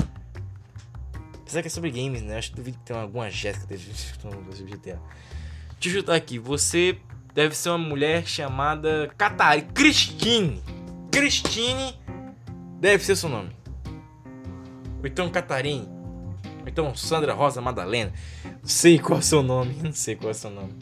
Apesar 1.41 1.61
que 1.61 1.67
é 1.67 1.71
sobre 1.71 1.91
games, 1.91 2.23
né? 2.23 2.37
Acho 2.37 2.49
que 2.49 2.55
duvido 2.55 2.77
que 2.79 2.85
tem 2.85 2.97
alguma 2.97 3.29
Jéssica 3.29 3.67
deve 3.67 3.83
GTA. 3.83 4.99
Deixa 5.79 5.97
eu 5.97 6.01
chutar 6.01 6.15
aqui. 6.15 6.39
Você 6.39 6.97
deve 7.35 7.55
ser 7.55 7.69
uma 7.69 7.77
mulher 7.77 8.25
chamada 8.25 9.11
Catarina. 9.15 9.67
Cristine. 9.73 10.63
Cristine 11.11 11.95
deve 12.79 13.03
ser 13.03 13.15
seu 13.15 13.29
nome. 13.29 13.55
Ou 14.99 15.05
então 15.05 15.29
Catarine. 15.29 15.87
Ou 16.61 16.67
então 16.67 16.95
Sandra 16.95 17.33
Rosa 17.33 17.61
Madalena. 17.61 18.11
Sei 18.63 18.99
qual 18.99 19.17
é 19.17 19.19
o 19.19 19.23
seu 19.23 19.43
nome. 19.43 19.75
Não 19.83 19.93
sei 19.93 20.15
qual 20.15 20.29
é 20.29 20.31
o 20.31 20.35
seu 20.35 20.49
nome. 20.49 20.73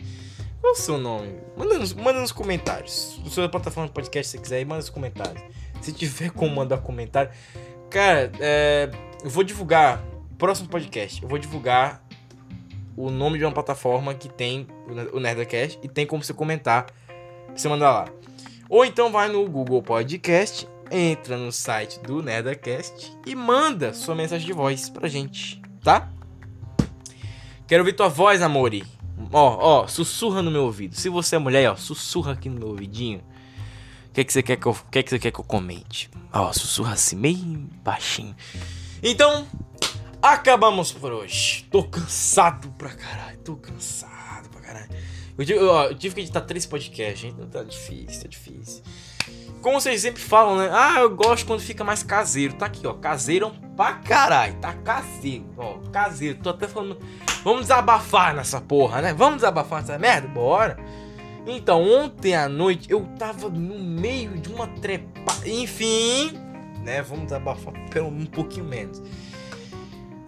Qual 0.61 0.73
é 0.73 0.75
o 0.75 0.79
seu 0.79 0.97
nome? 0.97 1.35
Manda 1.55 1.77
nos, 1.77 1.93
manda 1.93 2.19
nos 2.19 2.31
comentários. 2.31 3.21
Sua 3.27 3.47
plataforma 3.49 3.87
de 3.87 3.93
podcast 3.93 4.31
se 4.31 4.37
você 4.37 4.43
quiser 4.43 4.65
manda 4.65 4.77
nos 4.77 4.89
comentários. 4.89 5.43
Se 5.81 5.91
tiver 5.91 6.31
como 6.31 6.55
mandar 6.55 6.79
comentário. 6.79 7.31
Cara, 7.89 8.31
é, 8.39 8.89
eu 9.23 9.29
vou 9.29 9.43
divulgar. 9.43 10.03
Próximo 10.37 10.69
podcast, 10.69 11.23
eu 11.23 11.27
vou 11.27 11.39
divulgar 11.39 12.05
o 12.95 13.09
nome 13.09 13.39
de 13.39 13.45
uma 13.45 13.51
plataforma 13.51 14.13
que 14.13 14.29
tem 14.29 14.67
o 15.11 15.19
Nerdcast 15.19 15.79
e 15.81 15.87
tem 15.87 16.05
como 16.05 16.23
você 16.23 16.33
comentar. 16.33 16.87
Você 17.55 17.67
manda 17.67 17.89
lá. 17.89 18.05
Ou 18.69 18.83
então 18.83 19.11
vai 19.11 19.29
no 19.29 19.47
Google 19.47 19.81
Podcast, 19.81 20.67
entra 20.91 21.37
no 21.37 21.51
site 21.51 21.99
do 21.99 22.21
Nerdcast 22.21 23.11
e 23.25 23.35
manda 23.35 23.93
sua 23.93 24.15
mensagem 24.15 24.45
de 24.45 24.53
voz 24.53 24.89
pra 24.89 25.07
gente, 25.07 25.61
tá? 25.83 26.09
Quero 27.67 27.83
ouvir 27.83 27.93
tua 27.93 28.07
voz, 28.07 28.41
amore. 28.41 28.85
Ó, 29.31 29.81
ó, 29.81 29.87
sussurra 29.87 30.41
no 30.41 30.51
meu 30.51 30.63
ouvido. 30.63 30.95
Se 30.95 31.09
você 31.09 31.35
é 31.35 31.39
mulher, 31.39 31.69
ó, 31.69 31.75
sussurra 31.75 32.33
aqui 32.33 32.49
no 32.49 32.59
meu 32.59 32.69
ouvidinho. 32.69 33.19
O 34.09 34.13
que, 34.13 34.21
é 34.21 34.23
que 34.23 34.31
você 34.31 34.41
quer 34.41 34.55
que 34.57 34.65
eu, 34.65 34.77
que, 34.89 34.99
é 34.99 35.03
que 35.03 35.09
você 35.09 35.19
quer 35.19 35.31
que 35.31 35.39
eu 35.39 35.43
comente? 35.43 36.09
Ó, 36.31 36.51
sussurra 36.53 36.93
assim, 36.93 37.19
bem 37.19 37.69
baixinho. 37.83 38.35
Então, 39.03 39.47
acabamos 40.21 40.91
por 40.91 41.11
hoje. 41.11 41.67
Tô 41.69 41.83
cansado 41.83 42.69
pra 42.77 42.89
caralho. 42.89 43.37
Tô 43.39 43.55
cansado 43.55 44.49
pra 44.49 44.61
caralho. 44.61 44.89
Eu, 45.37 45.45
eu, 45.45 45.73
eu 45.89 45.95
tive 45.95 46.15
que 46.15 46.21
editar 46.21 46.41
três 46.41 46.65
podcasts, 46.65 47.19
gente. 47.19 47.35
Tá 47.47 47.63
difícil, 47.63 48.21
tá 48.21 48.27
difícil. 48.27 48.81
Como 49.61 49.79
vocês 49.79 50.01
sempre 50.01 50.21
falam, 50.21 50.57
né? 50.57 50.69
Ah, 50.71 50.99
eu 50.99 51.15
gosto 51.15 51.45
quando 51.45 51.59
fica 51.59 51.83
mais 51.83 52.03
caseiro. 52.03 52.53
Tá 52.53 52.67
aqui, 52.67 52.85
ó. 52.85 52.93
Caseiro 52.93 53.51
pra 53.75 53.93
caralho. 53.93 54.55
Tá 54.55 54.73
caseiro. 54.73 55.45
Ó, 55.57 55.79
caseiro. 55.91 56.39
Tô 56.41 56.49
até 56.49 56.67
falando. 56.67 56.97
Vamos 57.43 57.61
desabafar 57.61 58.35
nessa 58.35 58.61
porra, 58.61 59.01
né? 59.01 59.13
Vamos 59.13 59.37
desabafar 59.37 59.81
nessa 59.81 59.97
merda? 59.97 60.27
Bora. 60.27 60.77
Então, 61.45 61.81
ontem 61.81 62.35
à 62.35 62.49
noite 62.49 62.91
eu 62.91 63.05
tava 63.17 63.49
no 63.49 63.79
meio 63.79 64.37
de 64.37 64.49
uma 64.49 64.67
trepa. 64.67 65.33
Enfim, 65.45 66.33
né? 66.83 67.01
Vamos 67.01 67.25
desabafar 67.25 67.73
pelo 67.89 68.07
um 68.07 68.25
pouquinho 68.25 68.65
menos. 68.65 69.01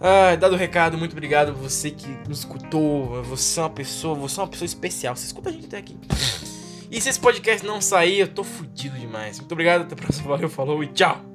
Ah, 0.00 0.34
dado 0.34 0.54
o 0.54 0.56
recado, 0.56 0.96
muito 0.96 1.12
obrigado 1.12 1.52
você 1.52 1.90
que 1.90 2.08
nos 2.26 2.38
escutou. 2.38 3.22
Você 3.24 3.60
é 3.60 3.62
uma 3.62 3.70
pessoa, 3.70 4.14
você 4.14 4.40
é 4.40 4.42
uma 4.42 4.48
pessoa 4.48 4.66
especial. 4.66 5.14
Você 5.14 5.26
escuta 5.26 5.50
a 5.50 5.52
gente 5.52 5.66
até 5.66 5.76
aqui. 5.76 5.98
E 6.90 7.00
se 7.00 7.08
esse 7.08 7.20
podcast 7.20 7.64
não 7.64 7.80
sair, 7.80 8.18
eu 8.20 8.28
tô 8.28 8.42
fudido 8.42 8.98
demais. 8.98 9.38
Muito 9.38 9.52
obrigado, 9.52 9.82
até 9.82 9.94
a 9.94 9.96
próxima. 9.96 10.28
Valeu, 10.28 10.48
falou 10.48 10.82
e 10.82 10.88
tchau. 10.88 11.29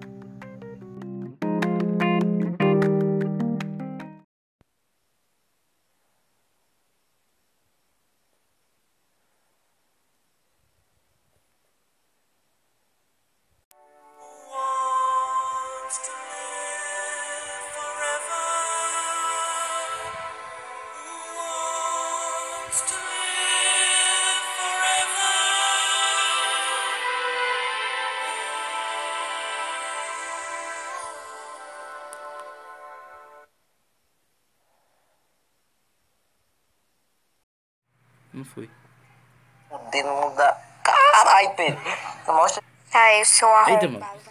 O 43.44 43.80
dedo 43.80 43.94
não 43.94 44.00
dá. 44.00 44.06
Caralho, 44.08 44.25